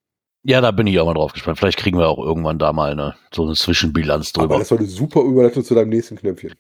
ja, 0.43 0.59
da 0.61 0.72
bin 0.72 0.88
ich 0.88 0.99
auch 0.99 1.05
mal 1.05 1.13
drauf 1.13 1.34
gespannt. 1.34 1.59
Vielleicht 1.59 1.78
kriegen 1.78 1.97
wir 1.97 2.07
auch 2.09 2.18
irgendwann 2.20 2.57
da 2.59 2.74
mal 2.74 2.91
eine, 2.91 3.15
so 3.34 3.43
eine 3.45 3.53
Zwischenbilanz 3.53 4.32
Aber 4.36 4.43
drüber. 4.47 4.59
das 4.59 4.72
war 4.72 4.78
eine 4.80 4.88
super 4.88 5.22
Überleitung 5.22 5.63
zu 5.63 5.76
deinem 5.76 5.89
nächsten 5.89 6.15
Knöpfchen. 6.18 6.55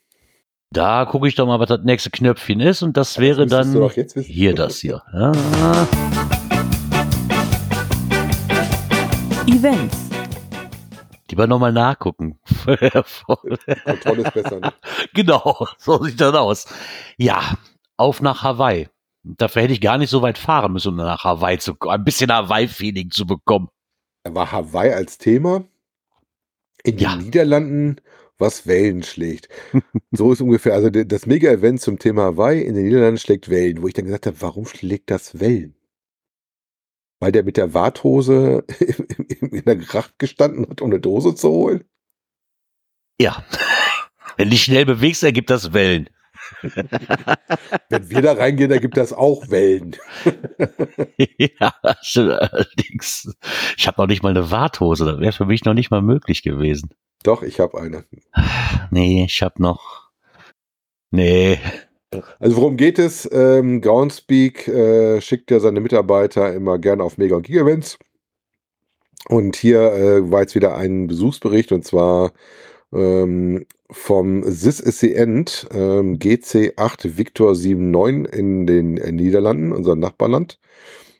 Da 0.71 1.05
gucke 1.05 1.27
ich 1.27 1.35
doch 1.35 1.47
mal, 1.47 1.59
was 1.59 1.69
das 1.69 1.81
nächste 1.83 2.09
Knöpfchen 2.09 2.59
ist 2.59 2.81
und 2.81 2.97
das 2.97 3.19
wäre 3.19 3.45
du 3.45 3.49
dann 3.55 3.89
hier 4.21 4.53
das 4.53 4.79
hier. 4.79 5.01
Ja. 5.13 5.31
Events. 9.47 10.09
Lieber 11.29 11.47
nochmal 11.47 11.71
nachgucken. 11.71 12.39
Kontrolle 12.65 14.23
ist 14.23 14.33
besser. 14.33 14.59
Ne? 14.59 14.73
genau, 15.13 15.67
so 15.77 16.03
sieht 16.03 16.19
das 16.19 16.35
aus. 16.35 16.67
Ja, 17.17 17.41
auf 17.95 18.21
nach 18.21 18.43
Hawaii. 18.43 18.89
Dafür 19.23 19.63
hätte 19.63 19.73
ich 19.73 19.81
gar 19.81 19.97
nicht 19.97 20.09
so 20.09 20.21
weit 20.21 20.37
fahren 20.37 20.73
müssen, 20.73 20.89
um 20.89 20.95
nach 20.97 21.23
Hawaii 21.23 21.59
zu 21.59 21.75
kommen. 21.75 21.93
Ein 21.95 22.03
bisschen 22.03 22.31
Hawaii-Feeling 22.31 23.11
zu 23.11 23.25
bekommen. 23.25 23.69
Da 24.23 24.33
war 24.35 24.51
Hawaii 24.51 24.91
als 24.93 25.17
Thema 25.17 25.63
in 26.83 26.97
den 26.97 26.99
Ja. 27.03 27.15
Niederlanden, 27.15 27.97
was 28.37 28.67
Wellen 28.67 29.03
schlägt. 29.03 29.49
so 30.11 30.31
ist 30.31 30.41
ungefähr, 30.41 30.73
also 30.73 30.89
das 30.89 31.25
Mega-Event 31.25 31.81
zum 31.81 31.99
Thema 31.99 32.23
Hawaii 32.23 32.61
in 32.61 32.75
den 32.75 32.85
Niederlanden 32.85 33.17
schlägt 33.17 33.49
Wellen, 33.49 33.81
wo 33.81 33.87
ich 33.87 33.93
dann 33.93 34.05
gesagt 34.05 34.27
habe, 34.27 34.41
warum 34.41 34.65
schlägt 34.65 35.09
das 35.09 35.39
Wellen? 35.39 35.75
Weil 37.19 37.31
der 37.31 37.43
mit 37.43 37.57
der 37.57 37.73
Warthose 37.73 38.63
in 39.41 39.65
der 39.65 39.75
Gracht 39.75 40.19
gestanden 40.19 40.67
hat, 40.69 40.81
um 40.81 40.91
eine 40.91 40.99
Dose 40.99 41.35
zu 41.35 41.49
holen? 41.49 41.83
Ja. 43.19 43.43
Wenn 44.37 44.49
du 44.49 44.51
dich 44.51 44.63
schnell 44.63 44.85
bewegst, 44.85 45.23
ergibt 45.23 45.49
das 45.49 45.73
Wellen. 45.73 46.09
Wenn 47.89 48.09
wir 48.09 48.21
da 48.21 48.33
reingehen, 48.33 48.69
da 48.69 48.77
gibt 48.77 48.97
das 48.97 49.13
auch 49.13 49.49
Wellen. 49.49 49.95
ja, 51.17 51.73
allerdings. 51.81 53.35
Ich 53.75 53.87
habe 53.87 54.01
noch 54.01 54.07
nicht 54.07 54.23
mal 54.23 54.29
eine 54.29 54.51
Warthose. 54.51 55.05
Das 55.05 55.19
wäre 55.19 55.31
für 55.31 55.45
mich 55.45 55.65
noch 55.65 55.73
nicht 55.73 55.91
mal 55.91 56.01
möglich 56.01 56.43
gewesen. 56.43 56.91
Doch, 57.23 57.43
ich 57.43 57.59
habe 57.59 57.79
eine. 57.79 58.05
Nee, 58.91 59.25
ich 59.25 59.41
habe 59.41 59.61
noch. 59.61 60.09
Nee. 61.11 61.59
Also 62.39 62.55
worum 62.57 62.77
geht 62.77 62.99
es? 62.99 63.29
Ähm, 63.31 63.81
Groundspeak 63.81 64.67
äh, 64.67 65.21
schickt 65.21 65.51
ja 65.51 65.59
seine 65.59 65.81
Mitarbeiter 65.81 66.53
immer 66.53 66.79
gerne 66.79 67.03
auf 67.03 67.17
Mega- 67.17 67.35
und 67.35 67.43
Giga-Events. 67.43 67.97
Und 69.27 69.55
hier 69.57 69.91
äh, 69.93 70.31
war 70.31 70.41
jetzt 70.41 70.55
wieder 70.55 70.75
ein 70.77 71.07
Besuchsbericht 71.07 71.71
und 71.71 71.83
zwar 71.83 72.31
ähm, 72.93 73.65
vom 73.89 74.43
This 74.43 74.79
is 74.79 74.99
the 74.99 75.13
End 75.13 75.67
ähm, 75.71 76.17
GC8 76.17 77.17
Victor 77.17 77.53
79 77.53 78.33
in 78.33 78.67
den 78.67 78.97
äh, 78.97 79.11
Niederlanden, 79.11 79.73
unserem 79.73 79.99
Nachbarland. 79.99 80.59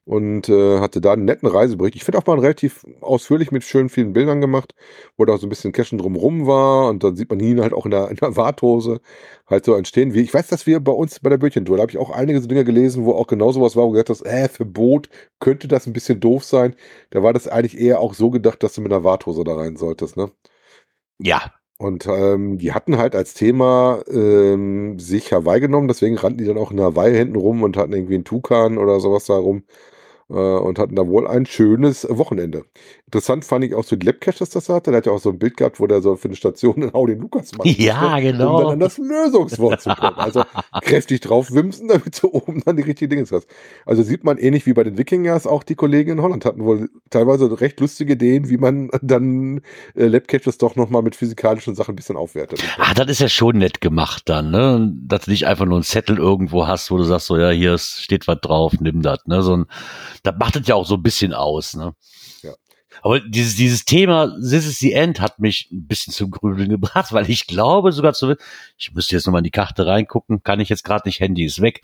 Und 0.08 0.48
äh, 0.48 0.80
hatte 0.80 1.02
da 1.02 1.12
einen 1.12 1.26
netten 1.26 1.50
Reisebericht. 1.50 1.98
Ich 1.98 2.06
finde 2.06 2.20
auch 2.20 2.26
mal 2.26 2.40
relativ 2.40 2.86
ausführlich 3.02 3.52
mit 3.52 3.66
schönen 3.66 3.90
vielen 3.90 4.14
Bildern 4.14 4.40
gemacht, 4.40 4.74
wo 5.18 5.26
da 5.26 5.34
auch 5.34 5.38
so 5.38 5.48
ein 5.48 5.50
bisschen 5.50 5.74
Cashen 5.74 5.98
drumrum 5.98 6.48
war. 6.48 6.88
Und 6.88 7.04
dann 7.04 7.18
sieht 7.18 7.30
man 7.30 7.42
ihn 7.42 7.60
halt 7.60 7.74
auch 7.74 7.84
in 7.84 7.92
der, 7.92 8.10
in 8.10 8.16
der 8.16 8.38
Warthose 8.38 9.02
halt 9.48 9.66
so 9.66 9.74
entstehen. 9.74 10.14
Wie, 10.14 10.22
ich 10.22 10.34
weiß, 10.34 10.48
dass 10.48 10.66
wir 10.66 10.80
bei 10.80 10.94
uns 10.94 11.20
bei 11.20 11.30
der 11.30 11.38
Bötchentour, 11.38 11.76
da 11.76 11.82
habe 11.82 11.92
ich 11.92 11.98
auch 11.98 12.10
einige 12.10 12.40
so 12.40 12.48
Dinge 12.48 12.64
gelesen, 12.64 13.04
wo 13.04 13.16
auch 13.16 13.28
genau 13.28 13.52
sowas 13.52 13.76
war, 13.76 13.84
wo 13.84 13.88
du 13.88 13.94
gesagt 13.96 14.10
hast, 14.10 14.22
äh, 14.26 14.48
für 14.48 14.64
Boot 14.64 15.10
könnte 15.42 15.68
das 15.68 15.88
ein 15.88 15.94
bisschen 15.94 16.22
doof 16.22 16.46
sein. 16.46 16.78
Da 17.10 17.22
war 17.22 17.34
das 17.34 17.50
eigentlich 17.50 17.78
eher 17.78 18.00
auch 18.00 18.14
so 18.14 18.30
gedacht, 18.30 18.64
dass 18.64 18.76
du 18.76 18.82
mit 18.82 18.94
einer 18.94 19.04
Warthose 19.04 19.44
da 19.44 19.56
rein 19.56 19.76
solltest, 19.76 20.16
ne? 20.16 20.32
Ja. 21.20 21.52
Und 21.80 22.08
ähm, 22.08 22.58
die 22.60 22.72
hatten 22.72 22.98
halt 22.98 23.14
als 23.14 23.34
Thema 23.34 24.02
ähm, 24.10 25.00
sich 25.00 25.34
Hawaii 25.34 25.60
genommen, 25.60 25.90
deswegen 25.90 26.18
rannten 26.18 26.38
die 26.38 26.46
dann 26.46 26.58
auch 26.58 26.72
in 26.72 26.80
Hawaii 26.80 27.14
hinten 27.14 27.36
rum 27.36 27.62
und 27.62 27.76
hatten 27.76 27.92
irgendwie 27.94 28.16
einen 28.16 28.24
Tukan 28.24 28.78
oder 28.78 29.02
sowas 29.02 29.26
da 29.26 29.36
rum 29.36 29.64
und 30.36 30.78
hatten 30.78 30.96
da 30.96 31.08
wohl 31.08 31.28
ein 31.28 31.46
schönes 31.46 32.06
Wochenende. 32.10 32.66
Interessant 33.06 33.46
fand 33.46 33.64
ich 33.64 33.74
auch 33.74 33.86
so 33.86 33.96
die 33.96 34.06
Labcache, 34.06 34.40
dass 34.40 34.50
das 34.50 34.68
hatte. 34.68 34.92
Der 34.92 34.98
hat 34.98 35.06
ja 35.06 35.14
auch 35.14 35.20
so 35.20 35.30
ein 35.30 35.40
Bild 35.40 35.56
gehabt, 35.56 35.80
wo 35.80 35.88
der 35.88 36.02
so 36.02 36.18
für 36.18 36.28
eine 36.28 36.36
Station 36.36 36.82
in 36.82 36.94
Audi 36.94 37.14
Lukas 37.14 37.54
macht. 37.58 37.68
Ja, 37.68 38.16
Um 38.16 38.22
genau. 38.22 38.62
dann 38.62 38.74
an 38.74 38.80
das 38.80 38.98
Lösungswort 38.98 39.82
zu 39.82 39.90
kommen. 39.92 40.18
Also 40.18 40.44
kräftig 40.82 41.22
drauf 41.22 41.52
wimsen, 41.52 41.88
damit 41.88 42.22
du 42.22 42.30
oben 42.34 42.62
dann 42.66 42.76
die 42.76 42.84
richtigen 42.84 43.10
Dinge 43.12 43.26
hast. 43.32 43.48
Also 43.86 44.04
sieht 44.04 44.26
man 44.26 44.38
ähnlich 44.38 44.66
wie 44.66 44.74
bei 44.74 44.84
den 44.84 44.98
Wikingers, 44.98 45.48
auch 45.48 45.64
die 45.64 45.76
Kollegen 45.76 46.12
in 46.12 46.22
Holland 46.22 46.44
hatten 46.44 46.66
wohl 46.66 46.90
teilweise 47.10 47.62
recht 47.62 47.80
lustige 47.80 48.14
Ideen, 48.14 48.50
wie 48.50 48.58
man 48.58 48.90
dann 49.02 49.62
äh, 49.96 50.08
Labcaches 50.08 50.58
doch 50.58 50.76
nochmal 50.76 51.02
mit 51.02 51.16
physikalischen 51.16 51.76
Sachen 51.76 51.94
ein 51.94 51.96
bisschen 51.96 52.18
aufwertet. 52.18 52.62
Ah, 52.78 52.94
das 52.94 53.08
ist 53.08 53.20
ja 53.22 53.30
schon 53.30 53.60
nett 53.60 53.80
gemacht 53.80 54.24
dann, 54.26 54.52
ne? 54.52 54.92
Dass 55.06 55.26
du 55.26 55.32
nicht 55.32 55.48
einfach 55.48 55.66
nur 55.66 55.76
einen 55.76 55.84
Zettel 55.84 56.18
irgendwo 56.18 56.68
hast, 56.68 56.92
wo 56.92 56.98
du 56.98 57.04
sagst, 57.04 57.28
so, 57.28 57.38
ja, 57.38 57.50
hier 57.52 57.78
steht 57.78 58.28
was 58.28 58.40
drauf, 58.42 58.74
nimm 58.82 59.02
das, 59.02 59.20
ne? 59.26 59.42
So 59.42 59.56
ein, 59.56 59.66
das 60.24 60.36
macht 60.38 60.56
es 60.56 60.68
ja 60.68 60.76
auch 60.76 60.86
so 60.86 60.96
ein 60.96 61.04
bisschen 61.04 61.34
aus, 61.34 61.76
ne? 61.76 61.94
Ja. 62.42 62.54
Aber 63.02 63.20
dieses, 63.20 63.56
dieses 63.56 63.86
Thema 63.86 64.28
This 64.40 64.66
is 64.66 64.80
the 64.80 64.94
End 64.94 65.20
hat 65.20 65.40
mich 65.40 65.70
ein 65.72 65.88
bisschen 65.88 66.14
zum 66.14 66.32
Grübeln 66.32 66.70
gebracht, 66.70 67.12
weil 67.14 67.30
ich 67.30 67.48
glaube 67.48 67.92
sogar 67.92 68.14
zu, 68.14 68.36
ich 68.78 68.94
müsste 68.94 69.16
jetzt 69.16 69.26
nochmal 69.26 69.40
in 69.40 69.46
die 69.46 69.52
Karte 69.52 69.86
reingucken, 69.86 70.44
kann 70.44 70.60
ich 70.60 70.70
jetzt 70.70 70.84
gerade 70.84 71.08
nicht, 71.08 71.20
Handy 71.20 71.46
ist 71.46 71.62
weg. 71.62 71.82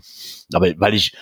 Aber 0.54 0.68
weil 0.78 0.94
ich, 0.94 1.16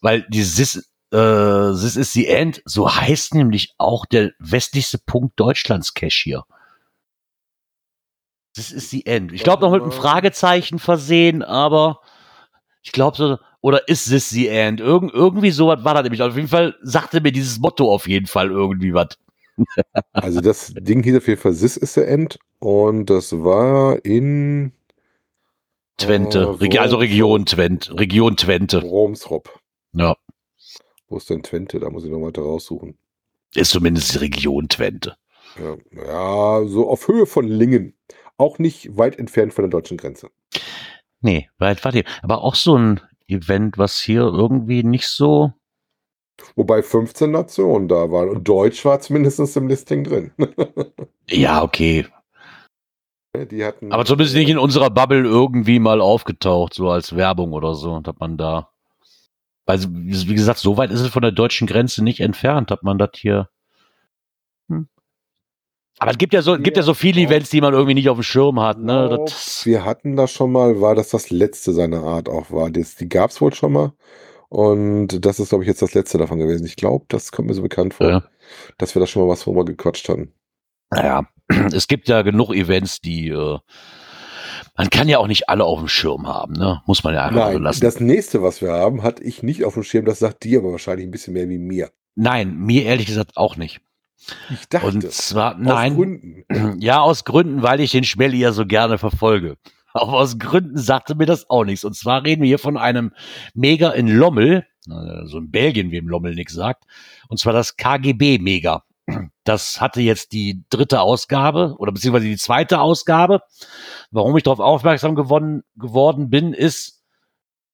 weil 0.00 0.26
dieses 0.28 0.56
This, 0.56 0.90
äh, 1.12 1.72
This 1.72 1.96
is 1.96 2.12
the 2.12 2.26
End, 2.26 2.62
so 2.64 2.94
heißt 2.94 3.34
nämlich 3.34 3.74
auch 3.78 4.06
der 4.06 4.32
westlichste 4.38 4.98
Punkt 4.98 5.38
Deutschlands 5.38 5.94
Cache 5.94 6.22
hier. 6.22 6.44
Das 8.56 8.70
ist 8.70 8.92
die 8.92 9.06
End. 9.06 9.32
Ich 9.32 9.42
glaube 9.42 9.62
noch 9.62 9.72
mit 9.72 9.82
einem 9.82 9.90
Fragezeichen 9.90 10.78
versehen, 10.78 11.42
aber 11.42 12.00
ich 12.82 12.92
glaube 12.92 13.16
so, 13.16 13.38
oder 13.64 13.88
ist 13.88 14.10
this 14.10 14.28
the 14.28 14.46
end? 14.48 14.78
Irgend, 14.78 15.14
irgendwie 15.14 15.50
sowas 15.50 15.82
war 15.84 15.94
das 15.94 16.02
nämlich. 16.02 16.20
Auf 16.20 16.36
jeden 16.36 16.48
Fall 16.48 16.74
sagte 16.82 17.22
mir 17.22 17.32
dieses 17.32 17.58
Motto 17.58 17.90
auf 17.90 18.06
jeden 18.06 18.26
Fall 18.26 18.50
irgendwie 18.50 18.92
was. 18.92 19.18
Also 20.12 20.40
das 20.42 20.74
Ding 20.76 21.02
hieß 21.02 21.16
auf 21.16 21.28
jeden 21.28 21.40
Fall 21.40 21.54
This 21.54 21.76
is 21.78 21.94
the 21.94 22.02
End 22.02 22.38
und 22.58 23.08
das 23.08 23.32
war 23.32 24.04
in 24.04 24.72
Twente. 25.96 26.48
Oh, 26.50 26.52
Regi- 26.56 26.78
also 26.78 26.96
so. 26.96 26.98
Region 26.98 27.46
Twente. 27.46 27.98
Region 27.98 28.36
Twente. 28.36 28.82
Romsrop. 28.82 29.48
Ja. 29.92 30.14
Wo 31.08 31.16
ist 31.16 31.30
denn 31.30 31.42
Twente? 31.42 31.80
Da 31.80 31.88
muss 31.88 32.04
ich 32.04 32.10
noch 32.10 32.20
weiter 32.20 32.42
raussuchen. 32.42 32.98
Ist 33.54 33.70
zumindest 33.70 34.12
die 34.14 34.18
Region 34.18 34.68
Twente. 34.68 35.16
Ja, 35.58 35.76
ja, 36.04 36.66
so 36.66 36.88
auf 36.90 37.08
Höhe 37.08 37.24
von 37.24 37.46
Lingen. 37.48 37.94
Auch 38.36 38.58
nicht 38.58 38.94
weit 38.98 39.18
entfernt 39.18 39.54
von 39.54 39.62
der 39.62 39.70
deutschen 39.70 39.96
Grenze. 39.96 40.28
Nee, 41.20 41.48
weit 41.58 41.82
war 41.84 41.92
die. 41.92 42.04
Aber 42.22 42.42
auch 42.42 42.56
so 42.56 42.76
ein 42.76 43.00
Event, 43.28 43.78
was 43.78 44.00
hier 44.00 44.22
irgendwie 44.22 44.82
nicht 44.82 45.08
so. 45.08 45.52
Wobei 46.56 46.82
15 46.82 47.30
Nationen 47.30 47.88
da 47.88 48.10
waren. 48.10 48.28
Und 48.28 48.48
Deutsch 48.48 48.84
war 48.84 49.00
zumindest 49.00 49.56
im 49.56 49.68
Listing 49.68 50.04
drin. 50.04 50.32
Ja, 51.30 51.62
okay. 51.62 52.06
Aber 53.88 54.04
zumindest 54.04 54.36
nicht 54.36 54.50
in 54.50 54.58
unserer 54.58 54.90
Bubble 54.90 55.24
irgendwie 55.24 55.78
mal 55.78 56.02
aufgetaucht, 56.02 56.74
so 56.74 56.90
als 56.90 57.16
Werbung 57.16 57.54
oder 57.54 57.74
so. 57.74 57.92
Und 57.94 58.06
hat 58.06 58.20
man 58.20 58.36
da. 58.36 58.70
Also, 59.64 59.88
wie 59.90 60.28
wie 60.28 60.34
gesagt, 60.34 60.58
so 60.58 60.76
weit 60.76 60.90
ist 60.90 61.00
es 61.00 61.08
von 61.08 61.22
der 61.22 61.32
deutschen 61.32 61.66
Grenze 61.66 62.04
nicht 62.04 62.20
entfernt, 62.20 62.70
hat 62.70 62.82
man 62.82 62.98
das 62.98 63.10
hier. 63.14 63.48
Aber 65.98 66.10
es 66.10 66.18
gibt 66.18 66.34
ja 66.34 66.42
so, 66.42 66.58
gibt 66.58 66.76
ja 66.76 66.82
so 66.82 66.92
viele. 66.94 67.20
Events, 67.20 67.50
die 67.50 67.60
man 67.60 67.72
irgendwie 67.72 67.94
nicht 67.94 68.08
auf 68.08 68.18
dem 68.18 68.22
Schirm 68.24 68.58
hat, 68.60 68.78
ne? 68.80 69.06
Glaub, 69.08 69.26
Das, 69.26 69.64
wir 69.64 69.84
hatten 69.84 70.16
das 70.16 70.32
schon 70.32 70.50
mal, 70.52 70.80
war 70.80 70.94
das 70.94 71.10
das 71.10 71.30
letzte 71.30 71.72
seiner 71.72 72.02
Art 72.02 72.28
auch 72.28 72.50
war. 72.50 72.70
Das, 72.70 72.96
die 72.96 73.08
gab 73.08 73.30
es 73.30 73.40
wohl 73.40 73.54
schon 73.54 73.72
mal. 73.72 73.92
Und 74.48 75.24
das 75.24 75.40
ist, 75.40 75.48
glaube 75.50 75.64
ich, 75.64 75.68
jetzt 75.68 75.82
das 75.82 75.94
letzte 75.94 76.18
davon 76.18 76.38
gewesen. 76.38 76.66
Ich 76.66 76.76
glaube, 76.76 77.04
das 77.08 77.32
kommt 77.32 77.48
mir 77.48 77.54
so 77.54 77.62
bekannt 77.62 77.94
vor, 77.94 78.08
Ja. 78.08 78.22
dass 78.78 78.94
wir 78.94 79.00
da 79.00 79.06
schon 79.06 79.22
mal 79.22 79.28
was 79.28 79.40
drüber 79.44 79.64
gequatscht 79.64 80.08
hatten. 80.08 80.32
naja, 80.90 81.26
es 81.72 81.88
gibt 81.88 82.08
ja 82.08 82.22
genug 82.22 82.50
Events, 82.54 83.00
die, 83.00 83.28
äh, 83.28 83.58
Man 84.76 84.90
kann 84.90 85.08
ja 85.08 85.18
auch 85.18 85.26
nicht 85.28 85.48
alle 85.48 85.64
auf 85.64 85.78
dem 85.78 85.88
Schirm 85.88 86.26
haben, 86.26 86.54
ne? 86.54 86.82
Muss 86.86 87.04
man 87.04 87.14
ja 87.14 87.24
einfach 87.26 87.46
so 87.46 87.52
Nein, 87.52 87.62
lassen. 87.62 87.80
das 87.80 88.00
nächste, 88.00 88.42
was 88.42 88.60
wir 88.62 88.72
haben, 88.72 89.02
hatte 89.04 89.22
ich 89.22 89.42
nicht 89.44 89.64
auf 89.64 89.74
dem 89.74 89.82
Schirm. 89.84 90.04
Das 90.04 90.18
sagt 90.18 90.42
dir 90.44 90.58
aber 90.60 90.72
wahrscheinlich 90.72 91.06
ein 91.06 91.10
bisschen 91.12 91.34
mehr 91.34 91.48
wie 91.48 91.58
mir. 91.58 91.90
Nein, 92.16 92.56
mir 92.58 92.84
ehrlich 92.84 93.06
gesagt 93.06 93.36
auch 93.36 93.56
nicht. 93.56 93.80
Ich 94.50 94.68
dachte, 94.68 94.86
Und 94.86 95.12
zwar, 95.12 95.54
aus 95.54 95.60
nein, 95.60 95.96
Gründen. 95.96 96.80
ja, 96.80 97.00
aus 97.00 97.24
Gründen, 97.24 97.62
weil 97.62 97.80
ich 97.80 97.90
den 97.92 98.04
Schmelly 98.04 98.38
ja 98.38 98.52
so 98.52 98.66
gerne 98.66 98.98
verfolge. 98.98 99.56
Aber 99.92 100.14
aus 100.14 100.38
Gründen 100.38 100.76
sagte 100.76 101.14
mir 101.14 101.26
das 101.26 101.48
auch 101.48 101.64
nichts. 101.64 101.84
Und 101.84 101.94
zwar 101.94 102.24
reden 102.24 102.42
wir 102.42 102.48
hier 102.48 102.58
von 102.58 102.76
einem 102.76 103.12
Mega 103.54 103.90
in 103.90 104.08
Lommel, 104.08 104.66
äh, 104.88 105.26
so 105.26 105.38
in 105.38 105.50
Belgien, 105.50 105.90
wie 105.90 105.98
im 105.98 106.08
Lommel 106.08 106.34
nichts 106.34 106.54
sagt. 106.54 106.84
Und 107.28 107.38
zwar 107.38 107.52
das 107.52 107.76
KGB 107.76 108.38
Mega. 108.38 108.82
Das 109.44 109.80
hatte 109.80 110.00
jetzt 110.00 110.32
die 110.32 110.64
dritte 110.70 111.00
Ausgabe 111.02 111.74
oder 111.78 111.92
beziehungsweise 111.92 112.26
die 112.26 112.38
zweite 112.38 112.80
Ausgabe. 112.80 113.42
Warum 114.10 114.36
ich 114.36 114.42
darauf 114.42 114.60
aufmerksam 114.60 115.14
geworden, 115.14 115.62
geworden 115.76 116.30
bin, 116.30 116.54
ist, 116.54 117.03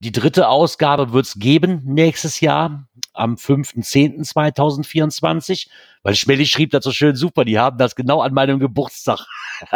die 0.00 0.10
dritte 0.12 0.48
Ausgabe 0.48 1.12
wird's 1.12 1.38
geben 1.38 1.82
nächstes 1.84 2.40
Jahr 2.40 2.88
am 3.12 3.34
5.10.2024, 3.34 5.68
weil 6.02 6.14
Schmelly 6.14 6.46
schrieb 6.46 6.74
so 6.80 6.90
schön 6.90 7.14
super, 7.14 7.44
die 7.44 7.58
haben 7.58 7.76
das 7.76 7.94
genau 7.94 8.22
an 8.22 8.32
meinem 8.32 8.58
Geburtstag. 8.58 9.26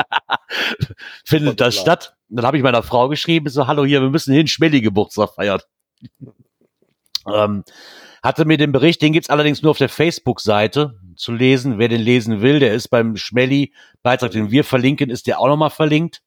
Findet 1.27 1.61
das 1.61 1.75
Klar. 1.75 1.83
statt? 1.83 2.17
Und 2.31 2.37
dann 2.37 2.47
habe 2.47 2.57
ich 2.57 2.63
meiner 2.63 2.83
Frau 2.83 3.09
geschrieben, 3.09 3.51
so, 3.51 3.67
hallo 3.67 3.85
hier, 3.85 4.01
wir 4.01 4.09
müssen 4.09 4.33
hin, 4.33 4.47
Schmelly 4.47 4.81
Geburtstag 4.81 5.35
feiern. 5.35 5.61
ähm, 7.33 7.65
hatte 8.23 8.47
mir 8.47 8.57
den 8.57 8.73
Bericht, 8.73 9.03
den 9.03 9.13
gibt's 9.13 9.29
allerdings 9.29 9.61
nur 9.61 9.73
auf 9.73 9.79
der 9.79 9.91
Facebook-Seite 9.91 10.99
zu 11.17 11.33
lesen. 11.33 11.79
Wer 11.79 11.89
den 11.89 12.01
lesen 12.01 12.41
will, 12.41 12.61
der 12.61 12.73
ist 12.73 12.89
beim 12.89 13.17
Schmelly-Beitrag, 13.17 14.31
den 14.31 14.51
wir 14.51 14.65
verlinken, 14.65 15.11
ist 15.11 15.27
der 15.27 15.39
auch 15.39 15.49
nochmal 15.49 15.69
verlinkt. 15.69 16.23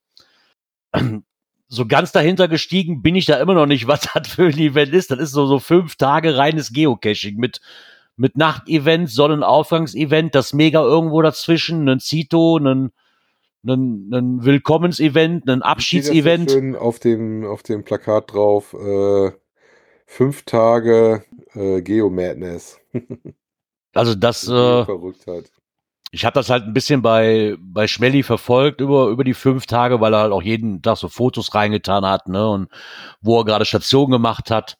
So 1.69 1.85
ganz 1.85 2.11
dahinter 2.11 2.47
gestiegen 2.47 3.01
bin 3.01 3.15
ich 3.15 3.25
da 3.25 3.39
immer 3.39 3.53
noch 3.53 3.65
nicht, 3.65 3.87
was 3.87 4.07
das 4.13 4.27
für 4.27 4.45
ein 4.45 4.57
Event 4.57 4.93
ist. 4.93 5.11
Das 5.11 5.19
ist 5.19 5.31
so, 5.31 5.45
so 5.45 5.59
fünf 5.59 5.95
Tage 5.95 6.37
reines 6.37 6.71
Geocaching 6.71 7.37
mit, 7.37 7.61
mit 8.15 8.37
Nachtevent, 8.37 9.09
Sonnenaufgangsevent, 9.09 10.33
das 10.35 10.53
Mega 10.53 10.81
irgendwo 10.81 11.21
dazwischen, 11.21 11.87
ein 11.89 11.99
Zito, 11.99 12.57
ein, 12.57 12.91
ein, 13.65 14.09
ein 14.13 14.45
Willkommensevent, 14.45 15.49
ein 15.49 15.59
so 15.59 15.65
Abschiedsevent. 15.65 16.51
schön 16.51 16.75
auf 16.75 16.99
dem, 16.99 17.45
auf 17.45 17.63
dem 17.63 17.83
Plakat 17.83 18.33
drauf, 18.33 18.73
äh, 18.73 19.31
fünf 20.05 20.43
Tage 20.43 21.23
äh, 21.53 21.81
Geo-Madness. 21.81 22.79
Also 23.93 24.13
das, 24.13 24.43
äh, 24.43 24.85
Verrücktheit. 24.85 25.49
Ich 26.17 26.25
habe 26.25 26.33
das 26.33 26.49
halt 26.49 26.63
ein 26.63 26.73
bisschen 26.73 27.03
bei, 27.03 27.55
bei 27.59 27.87
Schmelly 27.87 28.23
verfolgt 28.23 28.81
über, 28.81 29.09
über 29.09 29.23
die 29.23 29.35
fünf 29.35 29.67
Tage, 29.67 30.01
weil 30.01 30.15
er 30.15 30.21
halt 30.21 30.31
auch 30.31 30.41
jeden 30.41 30.81
Tag 30.81 30.97
so 30.97 31.09
Fotos 31.09 31.53
reingetan 31.53 32.03
hat, 32.03 32.27
ne, 32.27 32.49
und 32.49 32.69
wo 33.21 33.39
er 33.39 33.45
gerade 33.45 33.65
Station 33.65 34.09
gemacht 34.09 34.49
hat. 34.49 34.79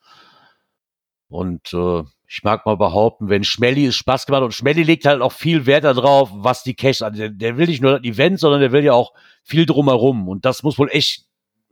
Und 1.28 1.72
äh, 1.76 2.02
ich 2.28 2.42
mag 2.42 2.66
mal 2.66 2.76
behaupten, 2.76 3.30
wenn 3.30 3.44
Schmelly 3.44 3.86
es 3.86 3.96
Spaß 3.96 4.26
gemacht 4.26 4.40
hat 4.40 4.46
und 4.46 4.56
Schmelly 4.56 4.82
legt 4.82 5.06
halt 5.06 5.22
auch 5.22 5.32
viel 5.32 5.68
Wert 5.68 5.84
darauf, 5.84 6.32
was 6.34 6.64
die 6.64 6.74
Cash, 6.74 7.04
also 7.04 7.16
der, 7.16 7.30
der 7.30 7.56
will 7.56 7.68
nicht 7.68 7.84
nur 7.84 8.00
das 8.00 8.04
Event, 8.04 8.40
sondern 8.40 8.60
der 8.60 8.72
will 8.72 8.84
ja 8.84 8.94
auch 8.94 9.14
viel 9.44 9.68
drumherum. 9.68 10.28
Und 10.28 10.44
das 10.44 10.64
muss 10.64 10.80
wohl 10.80 10.90
echt 10.90 11.28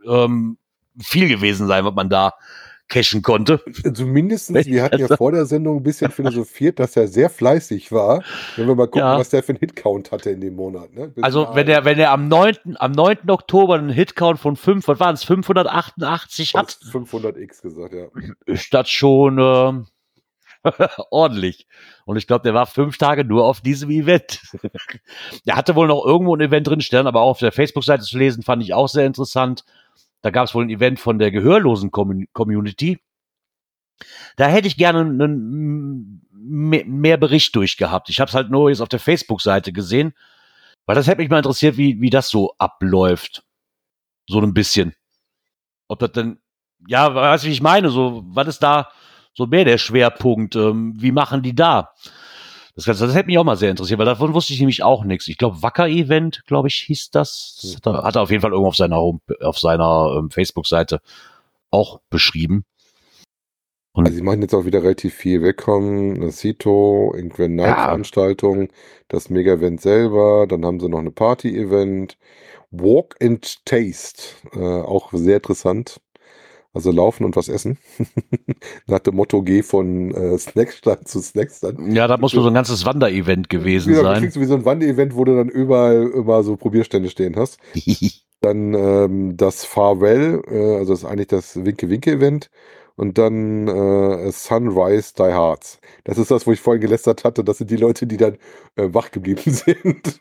ähm, 0.07 0.59
viel 1.01 1.27
gewesen 1.27 1.65
sein, 1.65 1.85
was 1.85 1.95
man 1.95 2.09
da 2.09 2.33
cashen 2.87 3.21
konnte. 3.21 3.61
Zumindest, 3.93 4.53
Wenn 4.53 4.65
wir 4.65 4.83
hatten 4.83 4.99
ja 4.99 5.15
vor 5.15 5.31
der 5.31 5.45
Sendung 5.45 5.77
ein 5.77 5.83
bisschen 5.83 6.11
philosophiert, 6.11 6.79
dass 6.79 6.95
er 6.95 7.07
sehr 7.07 7.29
fleißig 7.29 7.91
war. 7.91 8.23
Wenn 8.55 8.67
wir 8.67 8.75
mal 8.75 8.85
gucken, 8.85 9.01
Ja. 9.01 9.17
was 9.17 9.29
der 9.29 9.41
für 9.43 9.49
einen 9.49 9.59
Hitcount 9.59 10.11
hatte 10.11 10.29
in 10.29 10.41
dem 10.41 10.55
Monat. 10.55 10.93
Ne? 10.93 11.11
Also 11.21 11.49
wenn 11.53 11.67
er, 11.67 11.85
wenn 11.85 11.97
er 11.97 12.11
am 12.11 12.27
9., 12.27 12.75
am 12.75 12.91
9. 12.91 13.29
Oktober 13.29 13.75
einen 13.75 13.89
Hitcount 13.89 14.39
von 14.39 14.55
5, 14.55 14.87
was 14.87 14.99
waren 14.99 15.15
es, 15.15 15.23
588 15.23 16.53
hat, 16.53 16.77
fast 16.79 16.83
500x 16.83 17.61
gesagt, 17.61 17.93
ja. 17.93 18.05
ist 18.45 18.73
das 18.73 18.89
schon 18.89 19.39
ähm, 19.39 19.87
ordentlich. 21.09 21.67
Und 22.05 22.17
ich 22.17 22.27
glaube, 22.27 22.43
der 22.43 22.53
war 22.53 22.65
fünf 22.65 22.97
Tage 22.97 23.25
nur 23.25 23.45
auf 23.45 23.61
diesem 23.61 23.89
Event. 23.89 24.41
der 25.47 25.55
hatte 25.55 25.75
wohl 25.75 25.87
noch 25.87 26.05
irgendwo 26.05 26.35
ein 26.35 26.41
Event 26.41 26.67
drin 26.67 26.81
stehen, 26.81 27.07
aber 27.07 27.21
auch 27.21 27.31
auf 27.31 27.39
der 27.39 27.51
Facebook-Seite 27.51 28.03
zu 28.03 28.17
lesen, 28.17 28.43
fand 28.43 28.61
ich 28.63 28.73
auch 28.73 28.87
sehr 28.89 29.05
interessant. 29.05 29.63
Da 30.21 30.31
gab 30.31 30.47
es 30.47 30.55
wohl 30.55 30.63
ein 30.63 30.69
Event 30.69 30.99
von 30.99 31.19
der 31.19 31.31
gehörlosen 31.31 31.91
Commun- 31.91 32.27
Community. 32.33 32.99
Da 34.35 34.47
hätte 34.47 34.67
ich 34.67 34.77
gerne 34.77 35.01
einen, 35.01 36.21
mehr, 36.31 36.85
mehr 36.85 37.17
Bericht 37.17 37.55
durchgehabt. 37.55 38.09
Ich 38.09 38.19
habe 38.19 38.29
es 38.29 38.35
halt 38.35 38.49
nur 38.49 38.69
jetzt 38.69 38.81
auf 38.81 38.89
der 38.89 38.99
Facebook-Seite 38.99 39.71
gesehen, 39.71 40.13
weil 40.85 40.95
das 40.95 41.07
hätte 41.07 41.21
mich 41.21 41.29
mal 41.29 41.37
interessiert, 41.37 41.77
wie, 41.77 42.01
wie 42.01 42.09
das 42.09 42.29
so 42.29 42.55
abläuft. 42.57 43.43
So 44.27 44.39
ein 44.41 44.53
bisschen. 44.53 44.95
Ob 45.87 45.99
das 45.99 46.11
denn, 46.11 46.39
ja, 46.87 47.13
weißt 47.13 47.43
du, 47.43 47.47
wie 47.47 47.53
ich 47.53 47.61
meine? 47.61 47.89
So, 47.89 48.23
was 48.27 48.47
ist 48.47 48.63
da 48.63 48.89
so 49.33 49.45
mehr 49.45 49.65
der 49.65 49.77
Schwerpunkt? 49.77 50.55
Ähm, 50.55 50.93
wie 50.97 51.11
machen 51.11 51.41
die 51.43 51.55
da? 51.55 51.93
Das, 52.75 52.85
Ganze, 52.85 53.07
das 53.07 53.15
hätte 53.15 53.27
mich 53.27 53.37
auch 53.37 53.45
mal 53.45 53.55
sehr 53.55 53.71
interessiert, 53.71 53.99
weil 53.99 54.05
davon 54.05 54.33
wusste 54.33 54.53
ich 54.53 54.59
nämlich 54.59 54.83
auch 54.83 55.05
nichts. 55.05 55.29
Ich 55.29 55.37
glaube, 55.37 55.61
Wacker-Event, 55.61 56.43
glaube 56.45 56.67
ich, 56.67 56.75
hieß 56.75 57.09
das. 57.09 57.59
das 57.61 57.75
hat, 57.77 57.85
er, 57.85 58.03
hat 58.03 58.15
er 58.17 58.21
auf 58.21 58.31
jeden 58.31 58.41
Fall 58.41 58.51
irgendwo 58.51 58.67
auf 58.67 58.75
seiner, 58.75 58.97
Home, 58.97 59.21
auf 59.39 59.57
seiner 59.57 60.17
ähm, 60.17 60.29
Facebook-Seite 60.29 60.99
auch 61.71 62.01
beschrieben. 62.09 62.65
Und 63.93 64.05
Also 64.05 64.17
sie 64.17 64.23
machen 64.23 64.41
jetzt 64.41 64.53
auch 64.53 64.65
wieder 64.65 64.83
relativ 64.83 65.13
viel. 65.13 65.41
Willkommen, 65.41 66.19
das 66.19 66.39
Cito, 66.39 67.13
irgendwann 67.15 67.55
Night-Veranstaltung, 67.55 68.67
das 69.07 69.29
Mega-Event 69.29 69.79
selber, 69.79 70.45
dann 70.45 70.65
haben 70.65 70.81
sie 70.81 70.89
noch 70.89 70.99
eine 70.99 71.11
Party-Event, 71.11 72.17
Walk 72.71 73.15
and 73.21 73.65
Taste, 73.65 74.21
äh, 74.53 74.59
auch 74.59 75.13
sehr 75.13 75.37
interessant. 75.37 76.01
Also 76.75 76.91
laufen 76.91 77.23
und 77.23 77.37
was 77.37 77.47
essen. 77.47 77.77
Nach 78.87 78.99
dem 78.99 79.15
Motto, 79.15 79.41
geh 79.41 79.63
von 79.63 80.11
äh, 80.13 80.37
Snackstand 80.37 81.07
zu 81.07 81.21
Snackstand. 81.21 81.95
ja, 81.95 82.05
da 82.07 82.17
muss 82.17 82.35
wohl 82.35 82.43
so 82.43 82.49
ein 82.49 82.53
ganzes 82.53 82.85
Wanderevent 82.85 83.49
gewesen 83.49 83.93
Wie, 83.93 83.95
sein. 83.95 84.21
wie 84.35 84.45
so 84.45 84.55
ein 84.55 84.65
Wanderevent, 84.65 85.15
wo 85.15 85.23
du 85.23 85.37
dann 85.37 85.47
überall 85.47 86.03
immer 86.13 86.43
so 86.43 86.57
Probierstände 86.57 87.09
stehen 87.09 87.37
hast. 87.37 87.57
Dann 88.41 88.73
ähm, 88.73 89.37
das 89.37 89.63
Farewell, 89.63 90.41
äh, 90.51 90.75
also 90.75 90.91
das 90.93 90.99
ist 91.03 91.05
eigentlich 91.05 91.27
das 91.27 91.63
Winke-Winke-Event. 91.65 92.49
Und 92.97 93.17
dann 93.17 93.67
äh, 93.67 94.31
Sunrise 94.31 95.13
Die 95.17 95.23
Hearts. 95.23 95.79
Das 96.05 96.17
ist 96.17 96.31
das, 96.31 96.45
wo 96.47 96.51
ich 96.51 96.61
vorhin 96.61 96.81
gelästert 96.81 97.23
hatte. 97.23 97.43
Das 97.43 97.57
sind 97.57 97.69
die 97.71 97.75
Leute, 97.77 98.07
die 98.07 98.17
dann 98.17 98.37
äh, 98.75 98.87
wach 98.93 99.11
geblieben 99.11 99.41
sind. 99.51 100.19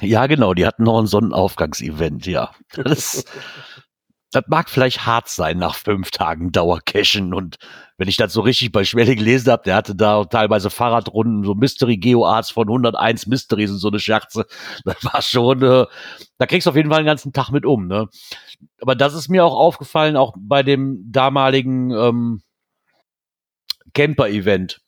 Ja, 0.00 0.26
genau, 0.26 0.54
die 0.54 0.66
hatten 0.66 0.84
noch 0.84 0.98
ein 0.98 1.06
Sonnenaufgangsevent, 1.06 2.26
ja. 2.26 2.50
Das, 2.74 3.24
das 4.32 4.44
mag 4.48 4.70
vielleicht 4.70 5.04
hart 5.06 5.28
sein 5.28 5.58
nach 5.58 5.74
fünf 5.74 6.10
Tagen 6.10 6.52
Dauercachen 6.52 7.34
und 7.34 7.58
wenn 7.98 8.08
ich 8.08 8.16
das 8.16 8.32
so 8.32 8.40
richtig 8.40 8.72
bei 8.72 8.82
Schwelle 8.84 9.14
gelesen 9.14 9.52
habe, 9.52 9.62
der 9.64 9.76
hatte 9.76 9.94
da 9.94 10.24
teilweise 10.24 10.70
Fahrradrunden, 10.70 11.44
so 11.44 11.54
Mystery 11.54 11.98
Geo 11.98 12.26
Arts 12.26 12.50
von 12.50 12.66
101 12.66 13.26
Mysteries 13.26 13.70
und 13.70 13.78
so 13.78 13.88
eine 13.88 14.00
Scherze. 14.00 14.46
Das 14.84 15.04
war 15.04 15.22
schon, 15.22 15.62
äh, 15.62 15.86
da 16.38 16.46
kriegst 16.46 16.66
du 16.66 16.70
auf 16.70 16.76
jeden 16.76 16.90
Fall 16.90 17.02
den 17.02 17.06
ganzen 17.06 17.32
Tag 17.32 17.50
mit 17.50 17.66
um, 17.66 17.86
ne? 17.86 18.08
Aber 18.80 18.96
das 18.96 19.14
ist 19.14 19.28
mir 19.28 19.44
auch 19.44 19.54
aufgefallen, 19.54 20.16
auch 20.16 20.34
bei 20.36 20.62
dem 20.62 21.12
damaligen 21.12 21.90
ähm, 21.90 22.42
Camper-Event, 23.94 24.80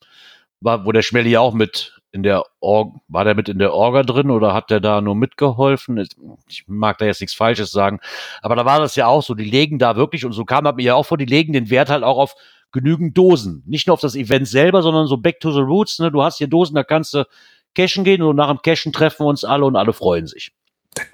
wo 0.61 0.91
der 0.91 1.03
Schmelly 1.03 1.31
ja 1.31 1.41
auch 1.41 1.55
mit 1.55 2.01
in 2.15 2.23
der 2.23 2.45
Org, 2.61 2.95
war 3.09 3.25
der 3.25 3.35
mit 3.35 3.49
in 3.49 3.59
der 3.59 3.75
Orga 3.75 4.05
drin 4.05 4.31
oder 4.31 4.55
hat 4.55 4.71
der 4.71 4.79
da 4.79 5.01
nur 5.01 5.17
mitgeholfen? 5.17 5.99
Ich 6.49 6.65
mag 6.69 6.97
da 6.99 7.07
jetzt 7.07 7.21
nichts 7.21 7.35
Falsches 7.35 7.73
sagen. 7.73 7.99
Aber 8.41 8.55
da 8.55 8.65
war 8.65 8.79
das 8.79 8.95
ja 8.95 9.09
auch 9.09 9.23
so, 9.23 9.35
die 9.35 9.45
legen 9.45 9.81
da 9.81 9.97
wirklich, 9.97 10.25
und 10.25 10.33
so 10.33 10.45
kam 10.45 10.63
das 10.65 10.77
mir 10.77 10.85
ja 10.85 10.95
auch 10.95 11.07
vor, 11.07 11.19
die 11.19 11.25
legen 11.25 11.53
den 11.53 11.71
Wert 11.71 11.91
halt 11.91 12.05
auch 12.05 12.17
auf 12.19 12.35
genügend 12.71 13.19
Dosen. 13.19 13.65
Nicht 13.67 13.89
nur 13.89 13.95
auf 13.95 14.01
das 14.01 14.15
Event 14.15 14.47
selber, 14.47 14.83
sondern 14.83 15.09
so 15.09 15.17
back 15.17 15.41
to 15.41 15.51
the 15.51 15.61
roots, 15.61 15.99
ne? 15.99 16.13
Du 16.13 16.23
hast 16.23 16.39
hier 16.39 16.47
Dosen, 16.47 16.77
da 16.77 16.85
kannst 16.85 17.15
du 17.15 17.27
cashen 17.75 18.05
gehen 18.05 18.23
und 18.23 18.37
nach 18.37 18.49
dem 18.49 18.63
Cashen 18.63 18.93
treffen 18.93 19.25
wir 19.25 19.31
uns 19.31 19.43
alle 19.45 19.65
und 19.65 19.75
alle 19.75 19.93
freuen 19.93 20.29
sich. 20.29 20.53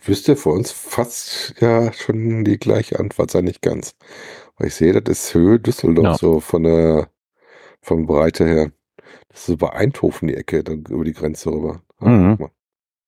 Wüsste 0.04 0.36
für 0.36 0.50
uns 0.50 0.70
fast 0.70 1.54
ja 1.60 1.90
schon 1.94 2.44
die 2.44 2.58
gleiche 2.58 2.98
Antwort 3.00 3.30
sein, 3.30 3.44
nicht 3.44 3.62
ganz. 3.62 3.94
Weil 4.58 4.68
ich 4.68 4.74
sehe, 4.74 4.92
das 5.00 5.24
ist 5.24 5.34
Höhe 5.34 5.58
Düsseldorf, 5.58 6.04
Ja. 6.04 6.14
so 6.18 6.40
von 6.40 6.64
der 6.64 7.08
von 7.80 8.04
Breite 8.04 8.46
her. 8.46 8.72
Das 9.28 9.40
ist 9.40 9.46
so 9.46 9.56
bei 9.56 9.72
Eindhoven 9.72 10.28
die 10.28 10.34
Ecke, 10.36 10.64
dann 10.64 10.84
über 10.88 11.04
die 11.04 11.12
Grenze 11.12 11.50
rüber. 11.50 11.82
Ah, 11.98 12.08
Mhm. 12.08 12.48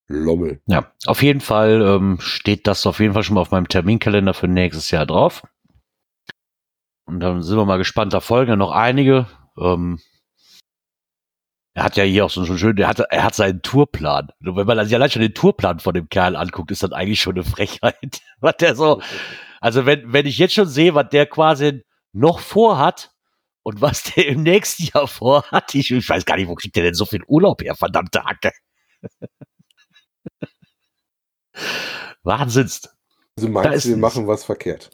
Lommel. 0.08 0.60
Ja, 0.66 0.92
auf 1.06 1.22
jeden 1.22 1.40
Fall 1.40 1.80
ähm, 1.80 2.18
steht 2.20 2.66
das 2.66 2.86
auf 2.86 3.00
jeden 3.00 3.14
Fall 3.14 3.22
schon 3.22 3.34
mal 3.34 3.40
auf 3.40 3.50
meinem 3.50 3.68
Terminkalender 3.68 4.34
für 4.34 4.48
nächstes 4.48 4.90
Jahr 4.90 5.06
drauf. 5.06 5.42
Und 7.06 7.20
dann 7.20 7.42
sind 7.42 7.56
wir 7.56 7.64
mal 7.64 7.78
gespannt. 7.78 8.12
Da 8.12 8.20
folgen 8.20 8.50
ja 8.50 8.56
noch 8.56 8.72
einige. 8.72 9.26
Ähm, 9.58 10.00
er 11.74 11.84
hat 11.84 11.96
ja 11.96 12.04
hier 12.04 12.26
auch 12.26 12.30
so 12.30 12.44
schon 12.44 12.58
schön, 12.58 12.76
der 12.76 12.88
hat, 12.88 13.00
er 13.00 13.24
hat 13.24 13.34
seinen 13.34 13.62
Tourplan. 13.62 14.28
Und 14.44 14.56
wenn 14.56 14.66
man 14.66 14.84
sich 14.84 14.94
allein 14.94 15.10
schon 15.10 15.22
den 15.22 15.34
Tourplan 15.34 15.78
von 15.78 15.94
dem 15.94 16.08
Kerl 16.08 16.36
anguckt, 16.36 16.70
ist 16.70 16.82
das 16.82 16.92
eigentlich 16.92 17.20
schon 17.22 17.34
eine 17.36 17.44
Frechheit. 17.44 18.20
Was 18.40 18.56
der 18.58 18.74
so, 18.74 19.00
also 19.60 19.86
wenn, 19.86 20.12
wenn 20.12 20.26
ich 20.26 20.38
jetzt 20.38 20.54
schon 20.54 20.66
sehe, 20.66 20.94
was 20.94 21.08
der 21.10 21.26
quasi 21.26 21.82
noch 22.12 22.40
vorhat 22.40 23.11
und 23.62 23.80
was 23.80 24.02
der 24.14 24.26
im 24.28 24.42
nächsten 24.42 24.84
Jahr 24.84 25.08
vorhat, 25.08 25.74
ich, 25.74 25.90
ich 25.90 26.08
weiß 26.08 26.24
gar 26.24 26.36
nicht, 26.36 26.48
wo 26.48 26.54
kriegt 26.54 26.76
der 26.76 26.84
denn 26.84 26.94
so 26.94 27.04
viel 27.06 27.22
Urlaub 27.26 27.62
her, 27.62 27.74
verdammte 27.74 28.24
Hacke. 28.24 28.52
Wahnsinnst. 32.22 32.94
Also 33.36 33.48
Da 33.48 33.52
meinst 33.52 33.74
ist 33.78 33.84
du, 33.86 33.90
wir 33.90 33.96
machen 33.96 34.26
was 34.26 34.44
verkehrt? 34.44 34.90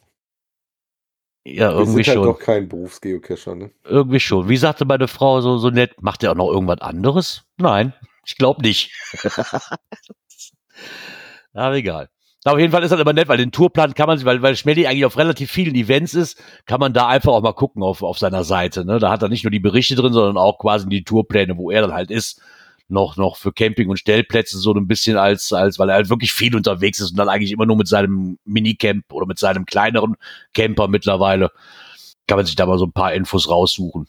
Ja, 1.45 1.71
Wir 1.71 1.79
irgendwie 1.79 2.05
sind 2.05 2.09
halt 2.09 2.17
schon. 2.17 2.25
doch 2.25 2.39
kein 2.39 2.69
Berufsgeocacher, 2.69 3.55
ne? 3.55 3.71
Irgendwie 3.85 4.21
schon. 4.21 4.49
Wie 4.49 4.57
sagte 4.57 4.85
meine 4.85 5.09
Frau 5.09 5.41
so, 5.41 5.59
so 5.59 5.71
nett, 5.71 6.01
macht 6.03 6.23
er 6.23 6.33
auch 6.33 6.37
noch 6.37 6.51
irgendwas 6.51 6.81
anderes? 6.81 7.45
Nein, 7.57 7.95
ich 8.27 8.37
glaube 8.37 8.63
nicht. 8.63 8.93
Aber 11.53 11.75
egal. 11.75 12.11
Aber 12.45 12.55
auf 12.55 12.61
jeden 12.61 12.73
Fall 12.73 12.85
ist 12.85 12.91
das 12.91 13.01
immer 13.01 13.13
nett, 13.13 13.29
weil 13.29 13.37
den 13.37 13.51
Tourplan 13.51 13.95
kann 13.95 14.07
man 14.07 14.17
sich, 14.17 14.25
weil, 14.25 14.43
weil 14.43 14.57
Schmelly 14.57 14.87
eigentlich 14.87 15.05
auf 15.05 15.17
relativ 15.17 15.51
vielen 15.51 15.75
Events 15.75 16.15
ist, 16.15 16.43
kann 16.67 16.79
man 16.79 16.93
da 16.93 17.09
einfach 17.09 17.33
auch 17.33 17.43
mal 17.43 17.53
gucken 17.53 17.83
auf, 17.83 18.03
auf 18.03 18.19
seiner 18.19 18.45
Seite. 18.45 18.85
Ne? 18.85 18.99
Da 18.99 19.11
hat 19.11 19.23
er 19.23 19.29
nicht 19.29 19.45
nur 19.45 19.51
die 19.51 19.59
Berichte 19.59 19.97
drin, 19.97 20.13
sondern 20.13 20.37
auch 20.37 20.59
quasi 20.59 20.89
die 20.89 21.03
Tourpläne, 21.03 21.57
wo 21.57 21.71
er 21.71 21.83
dann 21.83 21.93
halt 21.93 22.11
ist. 22.11 22.41
Noch, 22.91 23.19
noch 23.19 23.37
für 23.37 23.53
Camping 23.53 23.91
und 23.91 23.99
Stellplätze 23.99 24.57
so 24.59 24.73
ein 24.73 24.87
bisschen 24.87 25.19
als, 25.19 25.53
als, 25.53 25.79
weil 25.79 25.91
er 25.91 25.97
halt 25.97 26.09
wirklich 26.09 26.33
viel 26.33 26.57
unterwegs 26.57 27.01
ist 27.01 27.11
und 27.11 27.19
dann 27.19 27.29
eigentlich 27.29 27.53
immer 27.53 27.67
nur 27.67 27.77
mit 27.77 27.87
seinem 27.87 28.39
Minicamp 28.47 29.13
oder 29.13 29.27
mit 29.27 29.39
seinem 29.39 29.67
kleineren 29.67 30.17
Camper 30.55 30.89
mittlerweile 30.89 31.51
kann 32.27 32.39
man 32.39 32.47
sich 32.47 32.57
da 32.57 32.65
mal 32.65 32.79
so 32.79 32.87
ein 32.87 32.93
paar 32.93 33.13
Infos 33.13 33.51
raussuchen. 33.51 34.07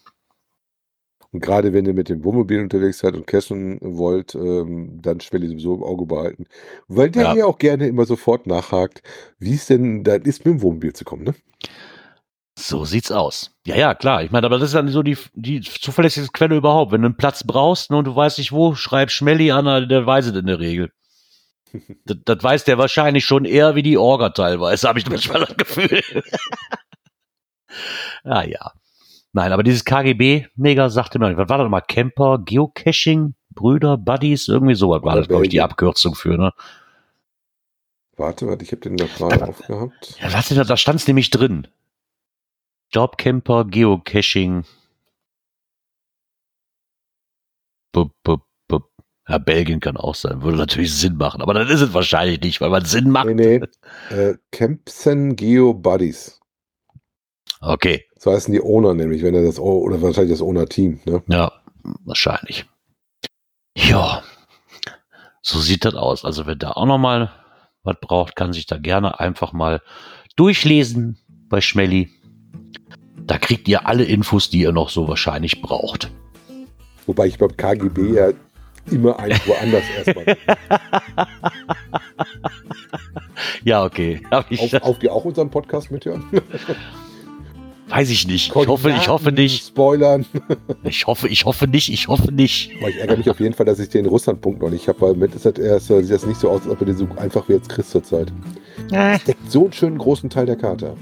Und 1.31 1.41
gerade 1.41 1.73
wenn 1.73 1.85
ihr 1.85 1.93
mit 1.93 2.09
dem 2.09 2.23
Wohnmobil 2.23 2.59
unterwegs 2.59 2.99
seid 2.99 3.15
und 3.15 3.27
cashen 3.27 3.77
wollt, 3.81 4.35
ähm, 4.35 4.99
dann 5.01 5.19
Schmelly 5.19 5.47
sowieso 5.47 5.75
im 5.75 5.83
Auge 5.83 6.05
behalten. 6.05 6.45
Weil 6.87 7.11
der 7.11 7.23
Ja. 7.23 7.35
ja 7.35 7.45
auch 7.45 7.59
gerne 7.59 7.87
immer 7.87 8.05
sofort 8.05 8.47
nachhakt, 8.47 9.03
wie 9.37 9.53
es 9.53 9.67
denn 9.67 10.03
da 10.03 10.15
ist, 10.15 10.45
mit 10.45 10.55
dem 10.55 10.61
Wohnmobil 10.61 10.93
zu 10.93 11.05
kommen, 11.05 11.23
ne? 11.23 11.35
So 12.57 12.83
sieht's 12.83 13.11
aus. 13.11 13.51
Ja, 13.65 13.75
ja, 13.77 13.95
klar. 13.95 14.21
Ich 14.23 14.31
meine, 14.31 14.45
aber 14.45 14.57
das 14.57 14.69
ist 14.69 14.75
dann 14.75 14.89
so 14.89 15.01
die, 15.01 15.17
die 15.33 15.61
zuverlässigste 15.61 16.31
Quelle 16.33 16.57
überhaupt. 16.57 16.91
Wenn 16.91 17.01
du 17.01 17.07
einen 17.07 17.17
Platz 17.17 17.43
brauchst 17.45 17.89
ne, 17.89 17.97
und 17.97 18.05
du 18.05 18.15
weißt 18.15 18.37
nicht 18.37 18.51
wo, 18.51 18.75
schreib 18.75 19.11
Schmelly 19.11 19.51
an, 19.51 19.87
der 19.87 20.05
weiß 20.05 20.27
es 20.27 20.35
in 20.35 20.45
der 20.45 20.59
Regel. 20.59 20.91
das, 22.05 22.17
das 22.25 22.43
weiß 22.43 22.63
der 22.65 22.77
wahrscheinlich 22.77 23.23
schon 23.25 23.45
eher 23.45 23.75
wie 23.75 23.83
die 23.83 23.97
Orga 23.97 24.29
teilweise, 24.29 24.87
habe 24.89 24.99
ich 24.99 25.09
manchmal 25.09 25.45
das 25.45 25.55
Gefühl. 25.55 26.01
ah 28.23 28.43
ja. 28.43 28.73
Nein, 29.31 29.51
aber 29.51 29.63
dieses 29.63 29.85
KGB, 29.85 30.47
mega, 30.55 30.89
sagte 30.89 31.19
mir, 31.19 31.37
was 31.37 31.49
war 31.49 31.57
das 31.57 31.65
nochmal? 31.65 31.83
Camper, 31.87 32.39
Geocaching, 32.39 33.35
Brüder, 33.51 33.97
Buddies, 33.97 34.47
irgendwie 34.47 34.75
sowas 34.75 35.03
war 35.03 35.15
das, 35.15 35.27
glaube 35.27 35.43
ich, 35.43 35.49
die. 35.49 35.61
Abkürzung 35.61 36.15
für, 36.15 36.37
ne? 36.37 36.51
Warte, 38.17 38.47
warte, 38.47 38.65
ich 38.65 38.71
habe 38.71 38.81
den 38.81 38.97
da 38.97 39.05
gerade 39.05 39.47
aufgehabt. 39.47 40.15
Ja, 40.19 40.33
was 40.33 40.49
denn 40.49 40.57
da, 40.57 40.63
da 40.63 40.77
stand's 40.77 41.07
nämlich 41.07 41.29
drin. 41.29 41.67
Jobcamper, 42.91 43.65
Geocaching. 43.65 44.65
Bup, 47.91 48.11
bup, 48.23 48.41
bup. 48.67 48.89
Ja, 49.27 49.37
Belgien 49.37 49.79
kann 49.79 49.95
auch 49.95 50.15
sein. 50.15 50.41
Würde 50.41 50.57
natürlich 50.57 50.93
Sinn 50.93 51.17
machen. 51.17 51.41
Aber 51.41 51.53
dann 51.53 51.67
ist 51.67 51.81
es 51.81 51.93
wahrscheinlich 51.93 52.41
nicht, 52.41 52.61
weil 52.61 52.71
man 52.71 52.85
Sinn 52.85 53.11
macht. 53.11 53.27
Nee, 53.27 53.59
nee. 54.09 54.15
Äh, 54.15 54.37
Campsen 54.51 55.35
Geo 55.35 55.73
Buddies. 55.73 56.38
Okay, 57.61 58.05
So 58.17 58.31
heißen 58.31 58.53
die 58.53 58.61
Owner 58.61 58.93
nämlich, 58.93 59.21
wenn 59.21 59.35
er 59.35 59.43
das, 59.43 59.59
oder 59.59 60.01
wahrscheinlich 60.01 60.31
das 60.31 60.41
Owner-Team, 60.41 61.01
ne? 61.05 61.21
ja, 61.27 61.51
wahrscheinlich. 62.05 62.65
Ja, 63.75 64.23
so 65.41 65.59
sieht 65.59 65.83
das 65.85 65.95
aus. 65.95 66.23
Also 66.23 66.45
wer 66.45 66.55
da 66.55 66.71
auch 66.71 66.85
noch 66.85 66.97
mal 66.97 67.31
was 67.83 67.97
braucht, 68.01 68.35
kann 68.35 68.53
sich 68.53 68.65
da 68.65 68.77
gerne 68.77 69.19
einfach 69.19 69.51
mal 69.53 69.81
durchlesen 70.35 71.17
bei 71.49 71.59
Schmelly. 71.59 72.09
Da 73.17 73.37
kriegt 73.37 73.67
ihr 73.67 73.85
alle 73.87 74.03
Infos, 74.05 74.49
die 74.49 74.59
ihr 74.61 74.71
noch 74.71 74.89
so 74.89 75.07
wahrscheinlich 75.07 75.61
braucht. 75.61 76.11
Wobei 77.05 77.27
ich 77.27 77.37
beim 77.37 77.55
KGB 77.55 78.13
ja 78.13 78.31
immer 78.89 79.19
eigentlich 79.19 79.47
woanders 79.47 79.83
erstmal. 80.05 80.37
Ja, 83.63 83.83
okay. 83.83 84.21
Auf, 84.31 84.73
auf 84.81 84.99
die 84.99 85.09
auch 85.09 85.25
unseren 85.25 85.49
Podcast 85.49 85.91
mithören? 85.91 86.23
weiß 87.89 88.09
ich 88.09 88.27
nicht. 88.27 88.49
Ich 88.49 88.55
hoffe, 88.55 88.89
ich 88.91 89.07
hoffe 89.07 89.31
nicht. 89.31 89.67
Spoilern. 89.67 90.25
Ich 90.83 91.05
hoffe, 91.05 91.27
ich 91.27 91.45
hoffe 91.45 91.67
nicht. 91.67 91.89
Ich 91.91 92.07
hoffe 92.07 92.31
nicht. 92.31 92.71
Aber 92.79 92.89
ich 92.89 92.97
ärgere 92.97 93.17
mich 93.17 93.29
auf 93.29 93.39
jeden 93.39 93.53
Fall, 93.53 93.65
dass 93.65 93.79
ich 93.79 93.89
den 93.89 94.05
Russland-Punkt 94.05 94.61
noch 94.61 94.69
nicht 94.69 94.87
habe, 94.87 95.01
weil 95.01 95.13
mit 95.13 95.35
ist 95.35 95.45
das 95.45 95.57
erst, 95.57 95.87
sieht 95.87 96.09
das 96.09 96.25
nicht 96.25 96.39
so 96.39 96.49
aus, 96.49 96.61
als 96.61 96.71
ob 96.71 96.79
er 96.79 96.85
den 96.87 96.97
so 96.97 97.07
einfach 97.17 97.47
wie 97.49 97.53
jetzt 97.53 97.69
Chris 97.69 97.89
zurzeit. 97.89 98.31
Deckt 98.89 99.51
so 99.51 99.63
einen 99.65 99.73
schönen 99.73 99.97
großen 99.97 100.29
Teil 100.29 100.45
der 100.45 100.55
Karte 100.55 100.91
ab. 100.91 100.97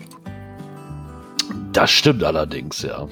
Das 1.73 1.91
stimmt 1.91 2.23
allerdings, 2.23 2.81
ja. 2.81 3.07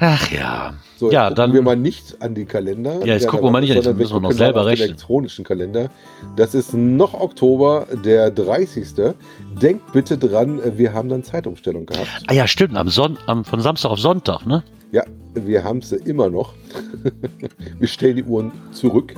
Ach 0.00 0.30
ja. 0.30 0.74
So, 0.98 1.12
Ja, 1.12 1.28
jetzt 1.28 1.36
gucken 1.36 1.36
dann- 1.36 1.52
wir 1.54 1.62
mal 1.62 1.76
nicht 1.76 2.20
an 2.20 2.34
die 2.34 2.44
Kalender. 2.44 2.98
Ja, 3.06 3.14
jetzt 3.14 3.28
gucken 3.28 3.46
wir 3.46 3.52
mal 3.52 3.60
nicht 3.60 3.70
an 3.70 3.76
sondern 3.82 3.98
müssen 3.98 4.14
wir 4.16 4.20
noch 4.20 4.32
selber 4.32 4.66
rechnen. 4.66 4.88
elektronischen 4.88 5.44
Kalender. 5.44 5.90
Das 6.34 6.56
ist 6.56 6.74
noch 6.74 7.14
Oktober, 7.14 7.86
der 8.04 8.32
30. 8.32 9.14
Denkt 9.62 9.92
bitte 9.92 10.18
dran, 10.18 10.60
wir 10.76 10.92
haben 10.92 11.08
dann 11.08 11.22
Zeitumstellung 11.22 11.86
gehabt. 11.86 12.08
Ah 12.26 12.32
ja, 12.32 12.48
stimmt. 12.48 12.76
Am 12.76 12.88
Son 12.88 13.16
am, 13.26 13.44
von 13.44 13.60
Samstag 13.60 13.90
auf 13.90 14.00
Sonntag, 14.00 14.44
ne? 14.44 14.64
Ja, 14.90 15.04
wir 15.34 15.62
haben 15.62 15.82
sie 15.82 15.96
immer 15.96 16.30
noch. 16.30 16.54
wir 17.78 17.86
stellen 17.86 18.16
die 18.16 18.24
Uhren 18.24 18.50
zurück. 18.72 19.14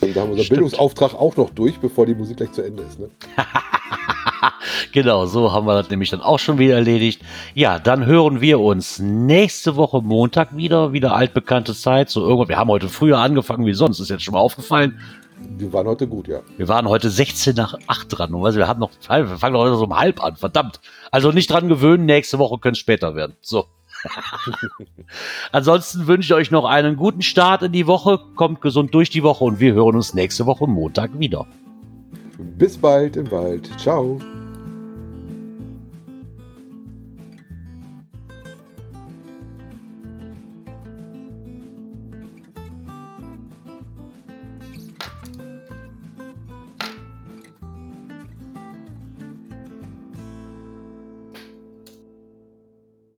Und 0.00 0.16
da 0.16 0.22
haben 0.22 0.28
wir 0.28 0.32
unseren. 0.36 0.48
Bildungsauftrag 0.48 1.12
auch 1.12 1.36
noch 1.36 1.50
durch, 1.50 1.78
bevor 1.78 2.06
die 2.06 2.14
Musik 2.14 2.38
gleich 2.38 2.52
zu 2.52 2.62
Ende 2.62 2.84
ist. 2.84 2.98
Ne? 2.98 3.10
Genau, 4.92 5.26
so 5.26 5.52
haben 5.52 5.66
wir 5.66 5.74
das 5.74 5.90
nämlich 5.90 6.10
dann 6.10 6.20
auch 6.20 6.38
schon 6.38 6.58
wieder 6.58 6.74
erledigt. 6.74 7.22
Ja, 7.54 7.78
dann 7.78 8.06
hören 8.06 8.40
wir 8.40 8.60
uns 8.60 8.98
nächste 8.98 9.76
Woche 9.76 10.02
Montag 10.02 10.56
wieder. 10.56 10.92
Wieder 10.92 11.14
altbekannte 11.14 11.74
Zeit. 11.74 12.10
So 12.10 12.22
irgendwann. 12.22 12.48
Wir 12.48 12.58
haben 12.58 12.70
heute 12.70 12.88
früher 12.88 13.18
angefangen 13.18 13.66
wie 13.66 13.74
sonst. 13.74 14.00
Ist 14.00 14.10
jetzt 14.10 14.24
schon 14.24 14.34
mal 14.34 14.40
aufgefallen. 14.40 14.98
Die 15.40 15.72
waren 15.72 15.86
heute 15.86 16.06
gut, 16.08 16.26
ja. 16.26 16.40
Wir 16.56 16.68
waren 16.68 16.88
heute 16.88 17.10
16 17.10 17.54
nach 17.54 17.74
8 17.86 18.06
dran. 18.10 18.34
Und 18.34 18.56
wir 18.56 18.66
haben 18.66 18.80
noch, 18.80 18.90
wir 19.08 19.38
fangen 19.38 19.56
heute 19.56 19.76
so 19.76 19.84
um 19.84 19.96
halb 19.96 20.22
an. 20.22 20.36
Verdammt. 20.36 20.80
Also 21.10 21.30
nicht 21.30 21.50
dran 21.50 21.68
gewöhnen. 21.68 22.06
Nächste 22.06 22.38
Woche 22.38 22.58
könnte 22.58 22.76
es 22.76 22.78
später 22.78 23.14
werden. 23.14 23.36
So. 23.40 23.66
Ansonsten 25.52 26.06
wünsche 26.06 26.34
ich 26.34 26.34
euch 26.34 26.50
noch 26.50 26.64
einen 26.64 26.96
guten 26.96 27.22
Start 27.22 27.62
in 27.62 27.72
die 27.72 27.86
Woche. 27.86 28.18
Kommt 28.36 28.60
gesund 28.60 28.94
durch 28.94 29.10
die 29.10 29.22
Woche 29.22 29.44
und 29.44 29.60
wir 29.60 29.74
hören 29.74 29.96
uns 29.96 30.14
nächste 30.14 30.46
Woche 30.46 30.66
Montag 30.66 31.18
wieder. 31.18 31.46
Bis 32.56 32.76
bald 32.76 33.16
im 33.16 33.30
Wald. 33.30 33.68
Ciao. 33.78 34.18